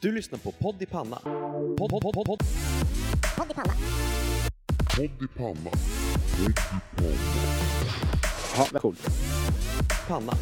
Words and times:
Du 0.00 0.12
lyssnar 0.12 0.38
på 0.38 0.52
Podd 0.52 0.82
i 0.82 0.86
Panna. 0.86 1.16
Podd, 1.78 1.90
podd, 1.90 2.02
podd, 2.02 2.26
podd. 2.26 2.38
Podd 3.36 3.50
i 3.50 3.54
panna. 3.54 3.72
Podd 4.96 5.22
i 5.22 5.28
panna. 5.38 5.70
Ja, 8.56 8.80
coolt. 8.80 9.08
Panna. 10.08 10.32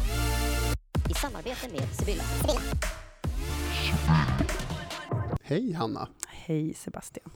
I 1.09 1.13
samarbete 1.13 1.67
med 1.71 1.81
Sibylla. 1.95 2.23
Sibylla. 2.23 2.59
Hej 5.43 5.71
Hanna! 5.73 6.07
Hej 6.27 6.73
Sebastian. 6.73 7.29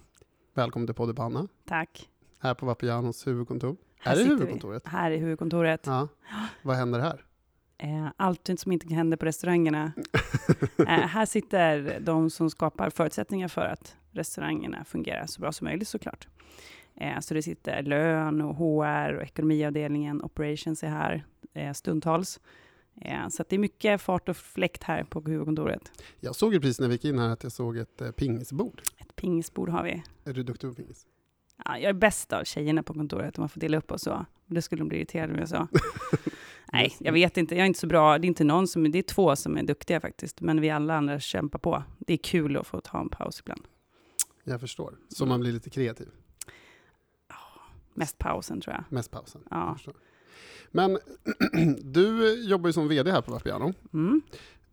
Välkommen 0.54 0.88
till 0.88 0.96
Podd 0.96 1.10
i 1.10 1.14
Panna, 1.14 1.48
Tack. 1.68 2.10
här 2.40 2.54
på 2.54 2.66
Vapianos 2.66 3.28
huvudkontor. 3.28 3.76
Här 4.00 4.12
är 4.12 4.16
det 4.16 4.22
sitter 4.24 4.36
vi. 4.36 4.40
huvudkontoret? 4.42 4.88
Här 4.88 5.12
är 5.12 5.18
huvudkontoret. 5.18 5.82
Ja. 5.86 6.08
Vad 6.62 6.76
händer 6.76 7.00
här? 7.00 7.26
Eh, 7.84 8.08
allt 8.18 8.50
som 8.58 8.72
inte 8.72 8.94
händer 8.94 9.18
på 9.18 9.26
restaurangerna. 9.26 9.94
eh, 10.78 10.86
här 10.86 11.26
sitter 11.26 12.00
de 12.00 12.30
som 12.30 12.50
skapar 12.50 12.90
förutsättningar 12.90 13.48
för 13.48 13.66
att 13.66 13.96
restaurangerna 14.12 14.84
fungerar 14.84 15.26
så 15.26 15.42
bra 15.42 15.52
som 15.52 15.66
möjligt 15.66 15.88
såklart. 15.88 16.28
Eh, 16.96 17.20
så 17.20 17.34
det 17.34 17.44
sitter 17.44 17.84
lön 17.84 18.42
och 18.42 18.56
HR 18.56 19.14
och 19.14 19.24
ekonomiavdelningen, 19.24 20.24
operations 20.24 20.84
är 20.84 20.88
här 20.88 21.26
stundtals. 21.74 22.40
Så 23.30 23.44
det 23.50 23.56
är 23.56 23.60
mycket 23.60 24.02
fart 24.02 24.30
och 24.30 24.38
fläkt 24.38 24.84
här 24.84 25.04
på 25.04 25.22
huvudkontoret. 25.22 25.92
Jag 26.20 26.36
såg 26.36 26.54
ju 26.54 26.60
precis 26.60 26.80
när 26.80 26.88
vi 26.88 26.94
gick 26.94 27.06
in 27.06 27.20
här 27.20 27.30
att 27.30 27.44
jag 27.44 27.52
såg 27.52 27.78
ett 27.78 28.16
pingisbord. 28.16 28.82
Ett 28.98 29.16
pingisbord 29.16 29.70
har 29.70 29.84
vi. 29.84 30.04
Är 30.26 30.34
du 30.34 30.44
duktig 30.44 30.70
på 30.70 30.76
pingis? 30.76 31.06
Ja, 31.66 31.78
jag 31.78 31.90
är 31.90 31.94
bäst 31.94 32.34
av 32.34 32.44
tjejerna 32.44 32.84
på 32.84 32.94
kontoret, 32.94 33.38
om 33.38 33.42
man 33.42 33.50
får 33.50 33.60
dela 33.60 33.78
upp 33.78 33.92
oss 33.92 34.02
så. 34.02 34.26
Det 34.46 34.62
skulle 34.62 34.82
de 34.82 34.88
bli 34.88 34.98
irriterade 34.98 35.34
om 35.34 35.40
jag 35.40 35.50
sa. 35.50 35.68
Nej, 36.74 36.96
jag 37.00 37.14
vet 37.14 37.38
inte. 37.38 37.56
Jag 37.56 37.62
är 37.62 37.66
inte 37.68 37.80
så 37.80 37.88
bra. 37.88 38.18
Det 38.18 38.26
är 38.26 38.28
inte 38.28 38.44
någon 38.44 38.68
som, 38.68 38.92
det 38.92 38.98
är 39.00 39.04
två 39.04 39.36
som 39.36 39.58
är 39.58 39.64
duktiga 39.64 40.00
faktiskt. 40.00 40.42
Men 40.42 40.62
vi 40.62 40.70
alla 40.70 40.96
andra 40.96 41.20
kämpar 41.20 41.60
på. 41.60 41.84
Det 42.00 42.14
är 42.14 42.18
kul 42.18 42.58
att 42.58 42.68
få 42.68 42.82
ta 42.82 43.00
en 43.00 43.10
paus 43.10 43.40
ibland. 43.40 43.62
Jag 44.44 44.60
förstår. 44.62 44.98
Så 45.10 45.26
man 45.26 45.40
blir 45.40 45.52
lite 45.52 45.70
kreativ. 45.70 46.08
Mest 47.94 48.18
pausen 48.18 48.62
tror 48.62 48.76
jag. 48.76 48.84
Mest 48.90 49.12
pausen. 49.12 49.42
Ja. 49.50 49.78
Men 50.72 50.98
du 51.82 52.34
jobbar 52.50 52.70
ju 52.70 52.74
som 52.74 52.88
VD 52.88 53.12
här 53.12 53.22
på 53.22 53.32
Vapiano. 53.32 53.74
Mm. 53.94 54.22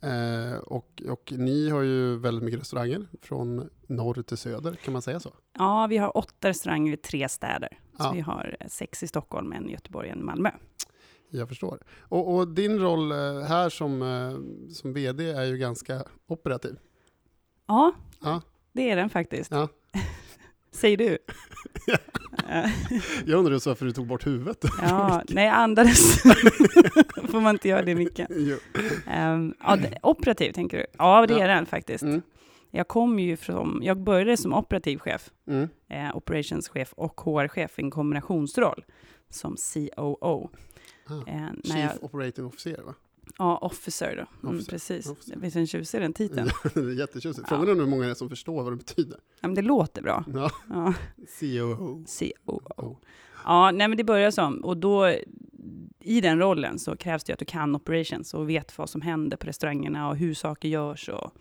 Eh, 0.00 0.58
och, 0.58 1.02
och 1.08 1.32
ni 1.36 1.70
har 1.70 1.82
ju 1.82 2.16
väldigt 2.16 2.44
mycket 2.44 2.60
restauranger 2.60 3.06
från 3.22 3.70
norr 3.86 4.22
till 4.22 4.36
söder, 4.36 4.74
kan 4.74 4.92
man 4.92 5.02
säga 5.02 5.20
så? 5.20 5.32
Ja, 5.58 5.86
vi 5.86 5.96
har 5.96 6.16
åtta 6.16 6.48
restauranger 6.48 6.92
i 6.92 6.96
tre 6.96 7.28
städer. 7.28 7.78
Så 7.96 8.04
Ja. 8.04 8.12
vi 8.14 8.20
har 8.20 8.56
eh, 8.60 8.66
sex 8.68 9.02
i 9.02 9.06
Stockholm, 9.08 9.52
en 9.52 9.68
i 9.68 9.72
Göteborg 9.72 10.08
och 10.08 10.12
en 10.16 10.20
i 10.20 10.24
Malmö. 10.24 10.50
Jag 11.30 11.48
förstår. 11.48 11.78
Och, 12.00 12.34
och 12.36 12.48
din 12.48 12.78
roll 12.78 13.12
eh, 13.12 13.40
här 13.48 13.68
som, 13.68 14.02
eh, 14.02 14.72
som 14.72 14.92
VD 14.92 15.30
är 15.30 15.44
ju 15.44 15.56
ganska 15.56 16.04
operativ. 16.26 16.76
Ja, 17.66 17.92
Ja. 18.22 18.42
det 18.72 18.90
är 18.90 18.96
den 18.96 19.10
faktiskt. 19.10 19.50
Ja. 19.50 19.68
Säger 20.72 20.96
du? 20.96 21.18
Jag 23.26 23.38
undrar 23.38 23.68
varför 23.68 23.84
du 23.86 23.92
tog 23.92 24.06
bort 24.06 24.26
huvudet. 24.26 24.64
ja, 24.82 25.22
nej, 25.28 25.48
andades. 25.48 26.22
Får 27.30 27.40
man 27.40 27.54
inte 27.54 27.68
göra 27.68 27.82
det 27.82 27.90
i 27.90 27.94
micken? 27.94 28.26
Um, 29.16 29.54
ja, 29.60 29.76
det, 29.76 29.98
operativ 30.02 30.52
tänker 30.52 30.76
du? 30.78 30.86
Ja, 30.98 31.26
det 31.26 31.34
Ja. 31.34 31.44
är 31.44 31.48
den 31.48 31.66
faktiskt. 31.66 32.02
Mm. 32.02 32.22
Jag 32.70 32.88
kom 32.88 33.18
ju 33.18 33.36
från, 33.36 33.80
jag 33.82 33.98
började 34.00 34.36
som 34.36 34.54
operativ 34.54 34.98
chef, 34.98 35.30
Mm. 35.46 35.68
eh, 35.90 36.16
operationschef 36.16 36.92
och 36.92 37.20
HR-chef 37.20 37.78
i 37.78 37.82
en 37.82 37.90
kombinationsroll 37.90 38.84
som 39.30 39.56
COO. 39.74 40.50
Ah. 41.10 41.30
Eh, 41.30 41.48
Chief 41.64 41.76
jag, 41.76 42.04
Operating 42.04 42.44
Officer, 42.44 42.82
va? 42.86 42.94
ja, 43.38 43.58
officer 43.58 44.26
då. 44.42 44.48
Mm, 44.48 44.56
Officer, 44.56 44.72
precis. 44.72 45.06
officer. 45.10 45.36
Visst 45.36 45.56
är 45.56 45.60
den 45.60 45.66
tjusig 45.66 46.00
den 46.00 46.12
titeln? 46.12 46.48
det 46.74 46.80
är 46.80 46.98
jättetjusigt. 46.98 47.46
Ja. 47.50 47.56
Frågan 47.56 47.76
är 47.76 47.80
hur 47.82 47.90
många 47.90 48.04
det 48.04 48.10
är 48.10 48.14
som 48.14 48.28
förstår 48.28 48.62
vad 48.62 48.72
det 48.72 48.76
betyder. 48.76 49.18
Ja, 49.40 49.48
men 49.48 49.54
det 49.54 49.62
låter 49.62 50.02
bra. 50.02 50.24
Ja. 50.34 50.50
Ja, 50.68 50.94
COO. 51.40 52.04
COO. 52.18 52.98
Ja, 53.44 53.70
nej 53.70 53.88
men 53.88 53.96
det 53.96 54.04
börjar 54.04 54.30
som, 54.30 54.64
och 54.64 54.76
då 54.76 55.14
i 56.00 56.20
den 56.20 56.38
rollen 56.38 56.78
så 56.78 56.96
krävs 56.96 57.24
det 57.24 57.32
att 57.32 57.38
du 57.38 57.44
kan 57.44 57.76
operations 57.76 58.34
och 58.34 58.48
vet 58.50 58.78
vad 58.78 58.90
som 58.90 59.00
händer 59.00 59.36
på 59.36 59.46
restaurangerna 59.46 60.08
och 60.08 60.16
hur 60.16 60.34
saker 60.34 60.68
görs 60.68 61.08
och 61.08 61.32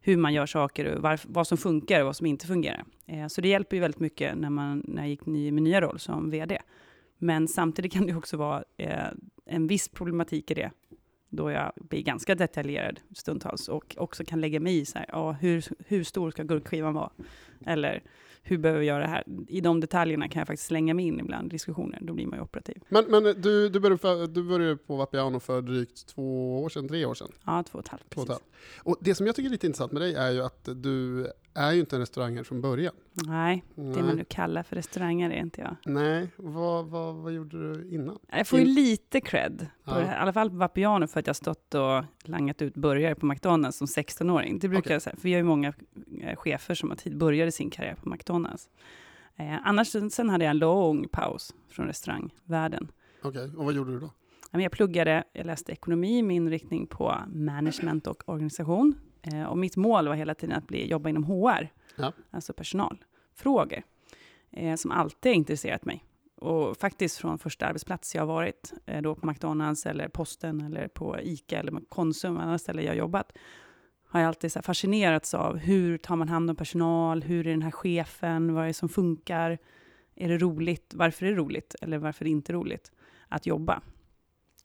hur 0.00 0.16
man 0.16 0.34
gör 0.34 0.46
saker 0.46 0.84
och 0.84 1.04
varf- 1.04 1.26
vad 1.28 1.46
som 1.46 1.58
funkar 1.58 2.00
och 2.00 2.06
vad 2.06 2.16
som 2.16 2.26
inte 2.26 2.46
fungerar. 2.46 2.84
Eh, 3.06 3.26
så 3.26 3.40
det 3.40 3.48
hjälper 3.48 3.76
ju 3.76 3.80
väldigt 3.80 4.00
mycket 4.00 4.38
när, 4.38 4.50
man, 4.50 4.82
när 4.88 5.02
jag 5.02 5.08
gick 5.10 5.26
ny, 5.26 5.50
min 5.52 5.64
nya 5.64 5.80
roll 5.80 5.98
som 5.98 6.30
VD. 6.30 6.58
Men 7.22 7.48
samtidigt 7.48 7.92
kan 7.92 8.06
det 8.06 8.14
också 8.14 8.36
vara 8.36 8.64
eh, 8.76 9.08
en 9.46 9.66
viss 9.66 9.88
problematik 9.88 10.50
i 10.50 10.54
det, 10.54 10.70
då 11.28 11.50
jag 11.50 11.72
blir 11.76 12.02
ganska 12.02 12.34
detaljerad 12.34 13.00
stundtals 13.14 13.68
och 13.68 13.96
också 13.98 14.24
kan 14.24 14.40
lägga 14.40 14.60
mig 14.60 14.78
i 14.78 14.84
så 14.84 14.98
här, 14.98 15.06
ja, 15.08 15.32
hur, 15.32 15.64
hur 15.86 16.04
stor 16.04 16.30
ska 16.30 16.42
gurkskivan 16.42 16.94
vara? 16.94 17.10
Eller 17.66 18.02
hur 18.42 18.58
behöver 18.58 18.80
vi 18.80 18.86
göra 18.86 18.98
det 19.02 19.08
här? 19.10 19.24
I 19.48 19.60
de 19.60 19.80
detaljerna 19.80 20.28
kan 20.28 20.40
jag 20.40 20.46
faktiskt 20.46 20.66
slänga 20.68 20.94
mig 20.94 21.04
in 21.06 21.20
ibland 21.20 21.46
i 21.46 21.50
diskussioner, 21.50 21.98
då 22.02 22.12
blir 22.14 22.26
man 22.26 22.38
ju 22.38 22.42
operativ. 22.42 22.82
Men, 22.88 23.04
men 23.08 23.22
du, 23.24 23.68
du, 23.68 23.80
började 23.80 23.98
för, 23.98 24.26
du 24.26 24.42
började 24.42 24.76
på 24.76 24.96
Vapiano 24.96 25.40
för 25.40 25.62
drygt 25.62 26.06
två 26.06 26.62
år 26.62 26.68
sedan, 26.68 26.88
tre 26.88 27.04
år 27.04 27.14
sedan. 27.14 27.28
Ja, 27.46 27.62
två 27.62 27.78
och 27.78 27.84
ett 27.84 27.88
halvt. 27.88 28.10
Två 28.10 28.20
och 28.20 28.24
ett 28.26 28.30
halvt. 28.30 28.44
Och 28.78 28.96
det 29.00 29.14
som 29.14 29.26
jag 29.26 29.36
tycker 29.36 29.48
är 29.48 29.52
lite 29.52 29.66
intressant 29.66 29.92
med 29.92 30.02
dig 30.02 30.14
är 30.14 30.30
ju 30.30 30.42
att 30.42 30.68
du 30.76 31.26
är 31.54 31.72
ju 31.72 31.80
inte 31.80 31.96
en 31.96 32.00
restaurangare 32.00 32.44
från 32.44 32.60
början. 32.60 32.94
Nej, 33.12 33.64
det 33.74 33.82
man 33.82 34.06
Nej, 34.06 34.14
nu 34.16 34.24
kallar 34.24 34.62
för 34.62 34.76
restauranger 34.76 35.30
är 35.30 35.40
inte 35.40 35.60
jag. 35.60 35.76
Nej. 35.84 36.28
Vad, 36.36 36.86
vad, 36.86 37.14
vad 37.14 37.32
gjorde 37.32 37.72
du 37.74 37.94
innan? 37.94 38.18
Jag 38.30 38.46
får 38.46 38.58
ju 38.58 38.64
In- 38.64 38.74
lite 38.74 39.20
cred, 39.20 39.66
på 39.84 39.90
Ja. 39.90 39.98
det 39.98 40.04
här, 40.04 40.14
i 40.14 40.18
alla 40.18 40.32
fall 40.32 40.50
på 40.50 40.56
Vapiano, 40.56 41.06
för 41.06 41.20
att 41.20 41.26
jag 41.26 41.36
stått 41.36 41.74
och 41.74 42.04
langat 42.28 42.62
ut 42.62 42.74
burgare 42.74 43.14
på 43.14 43.26
McDonalds 43.26 43.76
som 43.78 43.86
16-åring. 43.86 44.58
Det 44.58 44.68
brukar 44.68 44.80
Okej. 44.82 44.92
jag 44.92 45.02
säga, 45.02 45.16
för 45.16 45.22
vi 45.22 45.32
har 45.32 45.38
ju 45.38 45.44
många 45.44 45.72
eh, 46.22 46.36
chefer 46.36 46.74
som 46.74 46.88
har 46.90 46.96
tid, 46.96 47.16
började 47.18 47.52
sin 47.52 47.70
karriär 47.70 47.94
på 48.02 48.08
McDonalds. 48.08 48.68
Eh, 49.36 49.66
annars, 49.68 49.88
sen 50.12 50.30
hade 50.30 50.44
jag 50.44 50.50
en 50.50 50.58
lång 50.58 51.08
paus 51.08 51.54
från 51.68 51.86
restaurangvärlden. 51.86 52.88
Okej, 53.22 53.50
och 53.56 53.64
vad 53.64 53.74
gjorde 53.74 53.92
du 53.92 54.00
då? 54.00 54.10
Jag 54.60 54.72
pluggade, 54.72 55.24
jag 55.32 55.46
läste 55.46 55.72
ekonomi 55.72 56.22
med 56.22 56.36
inriktning 56.36 56.86
på 56.86 57.14
management 57.28 58.06
och 58.06 58.28
organisation. 58.28 58.94
Eh, 59.22 59.42
och 59.44 59.58
mitt 59.58 59.76
mål 59.76 60.08
var 60.08 60.14
hela 60.14 60.34
tiden 60.34 60.56
att 60.56 60.66
bli, 60.66 60.90
jobba 60.90 61.08
inom 61.08 61.24
HR, 61.24 61.68
Ja. 61.96 62.12
alltså 62.30 62.52
personalfrågor, 62.52 63.82
eh, 64.50 64.76
som 64.76 64.90
alltid 64.90 65.30
har 65.32 65.36
intresserat 65.36 65.84
mig. 65.84 66.04
Och 66.42 66.76
faktiskt 66.76 67.18
från 67.18 67.38
första 67.38 67.66
arbetsplats 67.66 68.14
jag 68.14 68.22
har 68.22 68.26
varit, 68.26 68.72
eh, 68.86 69.02
då 69.02 69.14
på 69.14 69.26
McDonalds 69.26 69.86
eller 69.86 70.08
Posten 70.08 70.60
eller 70.60 70.88
på 70.88 71.20
ICA 71.20 71.58
eller 71.58 71.80
Konsum, 71.88 72.36
andra 72.36 72.58
ställen 72.58 72.84
jag 72.84 72.96
jobbat, 72.96 73.32
har 74.08 74.20
jag 74.20 74.28
alltid 74.28 74.52
så 74.52 74.62
fascinerats 74.62 75.34
av 75.34 75.56
hur 75.56 75.98
tar 75.98 76.16
man 76.16 76.28
hand 76.28 76.50
om 76.50 76.56
personal, 76.56 77.22
hur 77.22 77.46
är 77.46 77.50
den 77.50 77.62
här 77.62 77.70
chefen, 77.70 78.54
vad 78.54 78.62
är 78.62 78.66
det 78.66 78.74
som 78.74 78.88
funkar, 78.88 79.58
är 80.14 80.28
det 80.28 80.38
roligt, 80.38 80.94
varför 80.94 81.26
är 81.26 81.30
det 81.30 81.36
roligt 81.36 81.74
eller 81.80 81.98
varför 81.98 82.24
är 82.24 82.26
det 82.26 82.30
inte 82.30 82.52
roligt 82.52 82.92
att 83.28 83.46
jobba? 83.46 83.80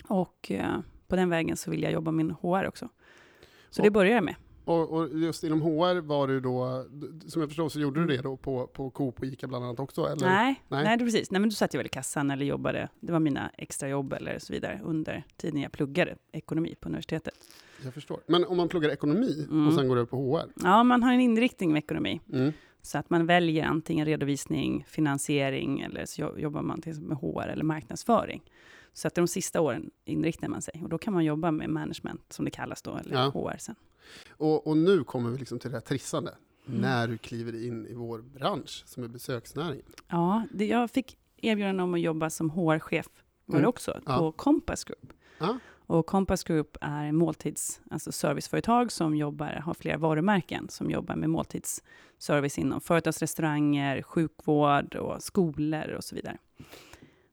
Och 0.07 0.51
eh, 0.51 0.79
på 1.07 1.15
den 1.15 1.29
vägen 1.29 1.57
så 1.57 1.71
vill 1.71 1.83
jag 1.83 1.91
jobba 1.91 2.11
med 2.11 2.35
HR 2.41 2.67
också. 2.67 2.89
Så 3.69 3.81
det 3.81 3.91
börjar 3.91 4.15
jag 4.15 4.23
med. 4.23 4.35
Och, 4.67 4.89
och 4.91 5.19
just 5.19 5.43
inom 5.43 5.61
HR 5.61 6.01
var 6.01 6.27
du 6.27 6.39
då, 6.39 6.85
som 7.27 7.41
jag 7.41 7.49
förstår 7.49 7.69
så 7.69 7.79
gjorde 7.79 7.99
Mm. 7.99 8.09
du 8.09 8.15
det 8.17 8.23
då 8.23 8.37
på, 8.37 8.67
på 8.67 8.89
Coop 8.89 9.19
och 9.19 9.25
Ica 9.25 9.47
bland 9.47 9.65
annat 9.65 9.79
också? 9.79 10.01
Eller? 10.05 10.25
Nej, 10.27 10.61
Nej. 10.67 10.83
nej. 10.83 10.97
precis. 10.99 11.31
Nej, 11.31 11.41
men 11.41 11.49
då 11.49 11.53
satt 11.53 11.73
jag 11.73 11.79
väl 11.79 11.85
i 11.85 11.89
kassan 11.89 12.31
eller 12.31 12.45
jobbade. 12.45 12.89
Det 12.99 13.11
var 13.11 13.19
mina 13.19 13.49
extrajobb 13.57 14.13
eller 14.13 14.39
så 14.39 14.53
vidare 14.53 14.79
under 14.83 15.23
tiden 15.37 15.61
jag 15.61 15.71
pluggade 15.71 16.15
ekonomi 16.31 16.75
på 16.79 16.89
universitetet. 16.89 17.33
Jag 17.83 17.93
förstår. 17.93 18.19
Men 18.27 18.45
om 18.45 18.57
man 18.57 18.67
pluggar 18.67 18.89
ekonomi 18.89 19.45
Mm. 19.49 19.67
och 19.67 19.73
sen 19.73 19.87
går 19.87 19.95
över 19.95 20.05
på 20.05 20.17
HR? 20.37 20.51
Ja, 20.63 20.83
man 20.83 21.03
har 21.03 21.13
en 21.13 21.19
inriktning 21.21 21.71
med 21.73 21.79
ekonomi. 21.79 22.21
Mm. 22.33 22.51
Så 22.81 22.97
att 22.97 23.09
man 23.09 23.25
väljer 23.25 23.65
antingen 23.65 24.05
redovisning, 24.05 24.85
finansiering 24.87 25.79
eller 25.81 26.05
så 26.05 26.21
jo- 26.21 26.39
jobbar 26.39 26.61
man 26.61 26.81
till 26.81 27.01
med 27.01 27.17
HR 27.17 27.47
eller 27.47 27.63
marknadsföring. 27.63 28.43
Så 28.93 29.07
att 29.07 29.15
de 29.15 29.27
sista 29.27 29.61
åren 29.61 29.91
inriktar 30.05 30.47
man 30.47 30.61
sig 30.61 30.81
och 30.83 30.89
då 30.89 30.97
kan 30.97 31.13
man 31.13 31.25
jobba 31.25 31.51
med 31.51 31.69
management 31.69 32.33
som 32.33 32.45
det 32.45 32.51
kallas 32.51 32.81
då, 32.81 32.95
eller 32.97 33.15
Ja. 33.15 33.29
HR 33.29 33.57
sen. 33.57 33.75
Och, 34.37 34.67
och 34.67 34.77
nu 34.77 35.03
kommer 35.03 35.29
vi 35.29 35.37
liksom 35.37 35.59
till 35.59 35.69
det 35.71 35.75
här 35.77 35.81
trissande. 35.81 36.35
Mm. 36.67 36.81
När 36.81 37.07
du 37.07 37.17
kliver 37.17 37.65
in 37.67 37.87
i 37.87 37.93
vår 37.93 38.19
bransch 38.21 38.83
som 38.85 39.03
är 39.03 39.07
besöksnäringen. 39.07 39.85
Ja, 40.07 40.43
det, 40.51 40.65
jag 40.65 40.91
fick 40.91 41.17
erbjudande 41.37 41.83
om 41.83 41.93
att 41.93 42.01
jobba 42.01 42.29
som 42.29 42.49
HR-chef 42.49 43.07
var 43.45 43.55
det 43.55 43.59
Mm. 43.59 43.69
också, 43.69 44.01
Ja. 44.05 44.17
på 44.17 44.31
Compass 44.31 44.83
Group. 44.83 45.13
Ja. 45.39 45.57
Och 45.89 46.05
Compass 46.05 46.43
Group 46.43 46.77
är 46.81 47.11
måltids, 47.11 47.81
alltså 47.91 48.11
serviceföretag 48.11 48.91
som 48.91 49.15
jobbar, 49.15 49.61
har 49.65 49.73
flera 49.73 49.97
varumärken 49.97 50.69
som 50.69 50.91
jobbar 50.91 51.15
med 51.15 51.29
måltidsservice 51.29 52.57
inom 52.57 52.81
företagsrestauranger, 52.81 54.01
sjukvård 54.01 54.95
och 54.95 55.23
skolor 55.23 55.89
och 55.97 56.03
så 56.03 56.15
vidare. 56.15 56.37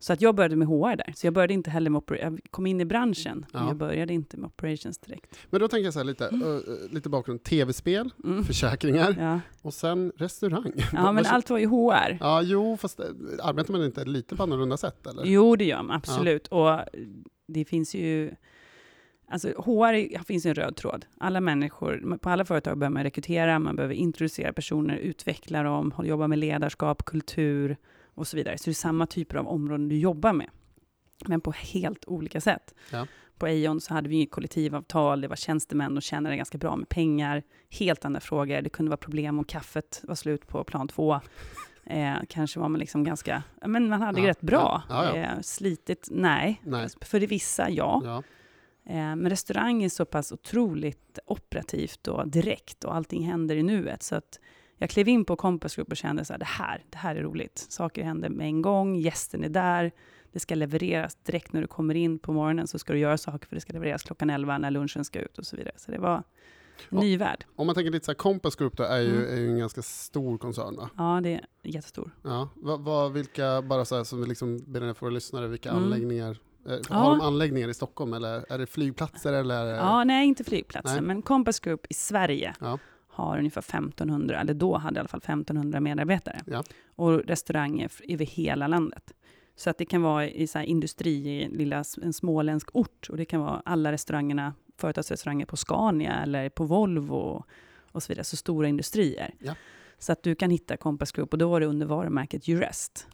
Så 0.04 0.12
att 0.12 0.20
jag 0.20 0.34
började 0.34 0.56
med 0.56 0.68
HR 0.68 0.96
där. 0.96 1.12
Så 1.16 1.26
jag 1.26 1.34
började 1.34 1.54
inte 1.54 1.70
heller 1.70 1.90
med 1.90 2.02
jag 2.08 2.40
kom 2.50 2.66
in 2.66 2.80
i 2.80 2.84
branschen, 2.84 3.46
men 3.52 3.62
Ja. 3.62 3.68
jag 3.68 3.76
började 3.76 4.12
inte 4.14 4.36
med 4.36 4.46
operations 4.46 4.98
direkt. 4.98 5.36
Men 5.50 5.60
då 5.60 5.68
tänker 5.68 5.84
jag 5.84 5.92
så 5.92 5.98
här 5.98 6.04
lite, 6.04 6.24
ö, 6.24 6.60
ö, 6.66 6.76
lite 6.90 7.08
bakgrund. 7.08 7.42
Tv-spel, 7.44 8.10
Mm. 8.24 8.44
försäkringar 8.44 9.16
Ja. 9.18 9.40
och 9.62 9.74
sen 9.74 10.12
restaurang. 10.16 10.72
ja, 10.92 11.12
men 11.12 11.26
allt 11.26 11.50
var 11.50 11.58
ju 11.58 11.66
HR. 11.66 12.16
Ja, 12.20 12.42
jo, 12.42 12.76
fast 12.76 13.00
eh, 13.00 13.06
arbetar 13.42 13.72
man 13.72 13.84
inte 13.84 14.04
lite 14.04 14.36
på 14.36 14.42
annorlunda 14.42 14.76
sätt 14.76 15.06
eller? 15.06 15.24
Jo, 15.24 15.56
det 15.56 15.64
gör 15.64 15.82
man 15.82 15.96
absolut. 15.96 16.46
Och 16.46 16.80
det 17.46 17.64
finns 17.64 17.94
ju 17.94 18.34
Alltså 19.28 19.48
HR 19.48 20.22
finns 20.24 20.46
en 20.46 20.54
röd 20.54 20.76
tråd. 20.76 21.04
Alla 21.18 21.40
människor, 21.40 22.18
på 22.18 22.30
alla 22.30 22.44
företag 22.44 22.78
behöver 22.78 22.94
man 22.94 23.02
rekrytera, 23.02 23.58
man 23.58 23.76
behöver 23.76 23.94
introducera 23.94 24.52
personer, 24.52 24.96
utveckla 24.96 25.62
dem, 25.62 25.94
jobba 26.04 26.28
med 26.28 26.38
ledarskap, 26.38 27.04
kultur 27.04 27.76
och 28.14 28.26
så 28.26 28.36
vidare. 28.36 28.58
Så 28.58 28.64
det 28.64 28.70
är 28.70 28.74
samma 28.74 29.06
typer 29.06 29.36
av 29.36 29.48
områden 29.48 29.88
du 29.88 29.96
jobbar 29.98 30.32
med, 30.32 30.50
men 31.26 31.40
på 31.40 31.52
helt 31.52 32.04
olika 32.08 32.40
sätt. 32.40 32.74
Ja. 32.92 33.06
På 33.38 33.46
Aon 33.46 33.80
så 33.80 33.94
hade 33.94 34.08
vi 34.08 34.14
inget 34.16 34.30
kollektivavtal, 34.30 35.20
det 35.20 35.28
var 35.28 35.36
tjänstemän 35.36 35.96
och 35.96 36.02
tjänade 36.02 36.36
ganska 36.36 36.58
bra 36.58 36.76
med 36.76 36.88
pengar. 36.88 37.42
Helt 37.70 38.04
andra 38.04 38.20
frågor, 38.20 38.62
det 38.62 38.70
kunde 38.70 38.90
vara 38.90 38.96
problem 38.96 39.38
om 39.38 39.44
kaffet 39.44 40.00
var 40.04 40.14
slut 40.14 40.46
på 40.46 40.64
plan 40.64 40.88
två. 40.88 41.20
Eh, 41.86 42.14
kanske 42.28 42.60
var 42.60 42.68
man 42.68 42.80
liksom 42.80 43.04
ganska, 43.04 43.42
men 43.66 43.88
man 43.88 44.02
hade 44.02 44.20
Ja, 44.20 44.26
rätt 44.28 44.40
bra. 44.40 44.82
ja, 44.88 45.04
ja. 45.04 45.16
Eh, 45.16 45.40
slitigt, 45.42 46.08
nej. 46.10 46.60
Nej. 46.64 46.88
För 47.00 47.20
det 47.20 47.26
vissa, 47.26 47.70
ja. 47.70 48.02
Ja. 48.04 48.16
Eh, 48.86 48.94
Men 49.16 49.28
restaurang 49.30 49.82
är 49.82 49.88
så 49.88 50.04
pass 50.04 50.32
otroligt 50.32 51.18
operativt 51.26 52.08
och 52.08 52.28
direkt 52.28 52.84
och 52.84 52.94
allting 52.94 53.22
händer 53.26 53.56
i 53.56 53.62
nuet. 53.62 54.02
Så 54.02 54.14
att 54.16 54.40
jag 54.84 54.90
klev 54.90 55.08
in 55.08 55.24
på 55.24 55.36
Compass 55.36 55.76
Group 55.76 55.90
och 55.90 55.96
kände 55.96 56.24
så 56.24 56.32
här, 56.32 56.38
det 56.38 56.44
här, 56.44 56.84
det 56.90 56.98
här 56.98 57.16
är 57.16 57.22
roligt. 57.22 57.58
Saker 57.68 58.04
händer 58.04 58.28
med 58.28 58.46
en 58.46 58.62
gång, 58.62 58.96
gästen 58.96 59.44
är 59.44 59.48
där, 59.48 59.92
det 60.32 60.40
ska 60.40 60.54
levereras 60.54 61.14
direkt 61.14 61.52
när 61.52 61.60
du 61.60 61.66
kommer 61.66 61.94
in 61.94 62.18
på 62.18 62.32
morgonen 62.32 62.66
så 62.66 62.78
ska 62.78 62.92
du 62.92 62.98
göra 62.98 63.18
saker 63.18 63.46
för 63.48 63.54
det 63.54 63.60
ska 63.60 63.72
levereras 63.72 64.02
klockan 64.02 64.30
11 64.30 64.58
när 64.58 64.70
lunchen 64.70 65.04
ska 65.04 65.20
ut 65.20 65.38
och 65.38 65.46
så 65.46 65.56
vidare. 65.56 65.74
Så 65.76 65.90
det 65.90 65.98
var 65.98 66.16
en 66.16 66.22
Ja. 66.88 67.00
ny 67.00 67.16
värld. 67.16 67.44
Om 67.56 67.66
man 67.66 67.74
tänker 67.74 67.90
lite 67.92 68.04
så 68.04 68.10
här, 68.10 68.16
Compass 68.16 68.56
Group 68.56 68.76
då 68.76 68.82
är 68.82 69.00
ju, 69.00 69.16
Mm. 69.16 69.32
är 69.36 69.40
ju 69.40 69.48
en 69.50 69.58
ganska 69.58 69.82
stor 69.82 70.38
koncern 70.38 70.76
va? 70.76 70.90
Ja, 70.96 71.20
det 71.22 71.34
är 71.34 71.40
jättestor. 71.62 72.10
Ja. 72.22 72.48
Vad, 72.54 72.80
vad, 72.80 73.12
vilka, 73.12 73.62
bara 73.62 73.84
så 73.84 73.96
här 73.96 74.04
som 74.04 74.20
vi 74.20 74.26
liksom 74.26 74.58
ber 74.72 74.80
för 74.94 75.00
våra 75.00 75.10
lyssnare, 75.10 75.48
vilka 75.48 75.70
Mm. 75.70 75.82
anläggningar, 75.82 76.38
eh, 76.68 76.72
Ja. 76.90 76.94
har 76.96 77.10
de 77.10 77.20
anläggningar 77.20 77.68
i 77.68 77.74
Stockholm 77.74 78.12
eller 78.12 78.52
är 78.52 78.58
det 78.58 78.66
flygplatser 78.66 79.32
eller? 79.32 79.66
Ja, 79.74 80.04
nej, 80.04 80.26
inte 80.28 80.44
flygplatsen, 80.44 80.94
Nej. 80.96 81.02
men 81.02 81.22
Compass 81.22 81.60
Group 81.60 81.86
i 81.90 81.94
Sverige 81.94 82.54
Ja. 82.60 82.78
Har 83.14 83.38
ungefär 83.38 83.60
1500, 83.60 84.40
eller 84.40 84.54
då 84.54 84.76
hade 84.76 84.96
i 84.96 85.00
alla 85.00 85.08
fall 85.08 85.18
1500 85.18 85.80
medarbetare. 85.80 86.40
Ja. 86.46 86.64
Och 86.86 87.18
restauranger 87.18 87.90
över 88.08 88.24
hela 88.24 88.66
landet. 88.66 89.14
Så 89.56 89.70
att 89.70 89.78
det 89.78 89.84
kan 89.84 90.02
vara 90.02 90.28
i 90.28 90.46
så 90.46 90.60
industri 90.60 91.28
i 91.28 91.48
lilla, 91.48 91.84
en 92.02 92.12
småländsk 92.12 92.68
ort, 92.72 93.08
och 93.10 93.16
det 93.16 93.24
kan 93.24 93.40
vara 93.40 93.62
alla 93.64 93.92
restaurangerna, 93.92 94.54
företagsrestauranger 94.76 95.46
på 95.46 95.56
Scania 95.56 96.22
eller 96.22 96.48
på 96.48 96.64
Volvo 96.64 97.44
och 97.92 98.02
så 98.02 98.08
vidare, 98.08 98.24
så 98.24 98.36
stora 98.36 98.68
industrier. 98.68 99.34
Ja. 99.38 99.54
Så 99.98 100.12
att 100.12 100.22
du 100.22 100.34
kan 100.34 100.50
hitta 100.50 100.76
Compass 100.76 101.12
Group, 101.12 101.32
och 101.32 101.38
då 101.38 101.48
var 101.48 101.60
det 101.60 101.66
under 101.66 101.86
varumärket 101.86 102.48
Jurest. 102.48 103.06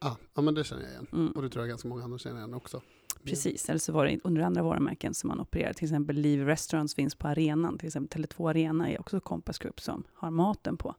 Ja, 0.00 0.16
ja, 0.34 0.42
men 0.42 0.54
det 0.54 0.64
känner 0.64 0.82
jag 0.82 0.90
igen. 0.90 1.06
Mm. 1.12 1.32
Och 1.32 1.42
det 1.42 1.48
tror 1.48 1.62
jag 1.62 1.68
ganska 1.68 1.88
många 1.88 2.04
andra 2.04 2.18
känner 2.18 2.36
igen 2.38 2.54
också. 2.54 2.82
Precis, 3.30 3.68
eller 3.68 3.78
så 3.78 3.92
var 3.92 4.06
det 4.06 4.18
under 4.24 4.42
andra 4.42 4.62
varumärken 4.62 5.14
som 5.14 5.28
man 5.28 5.40
opererar. 5.40 5.72
Till 5.72 5.84
exempel 5.84 6.16
Liv 6.16 6.44
Restaurants 6.46 6.94
finns 6.94 7.14
på 7.14 7.28
arenan. 7.28 7.78
Till 7.78 7.86
exempel 7.86 8.22
Tele2 8.24 8.50
Arena 8.50 8.90
är 8.90 9.00
också 9.00 9.20
Compass 9.20 9.58
Group 9.58 9.80
som 9.80 10.04
har 10.14 10.30
maten 10.30 10.76
på. 10.76 10.94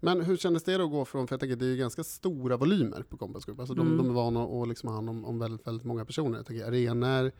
Men 0.00 0.20
hur 0.20 0.36
kändes 0.36 0.62
det 0.64 0.76
då 0.76 0.84
att 0.84 0.90
gå 0.90 1.04
från, 1.04 1.26
för 1.26 1.34
jag 1.34 1.40
tänker 1.40 1.56
det 1.56 1.64
är 1.64 1.70
ju 1.70 1.76
ganska 1.76 2.04
stora 2.04 2.56
volymer 2.56 3.02
på 3.02 3.16
Compass 3.16 3.44
Group, 3.44 3.58
alltså 3.60 3.74
de, 3.74 3.86
Mm. 3.86 3.98
de 3.98 4.10
är 4.10 4.14
vana 4.14 4.44
att 4.44 4.68
liksom 4.68 4.88
ha 4.88 4.94
hand 4.96 5.10
om, 5.10 5.24
om 5.24 5.38
väldigt, 5.38 5.66
väldigt 5.66 5.86
många 5.86 6.04
personer. 6.04 6.36
Jag 6.38 6.46
tänker 6.46 6.64
arenor, 6.66 7.32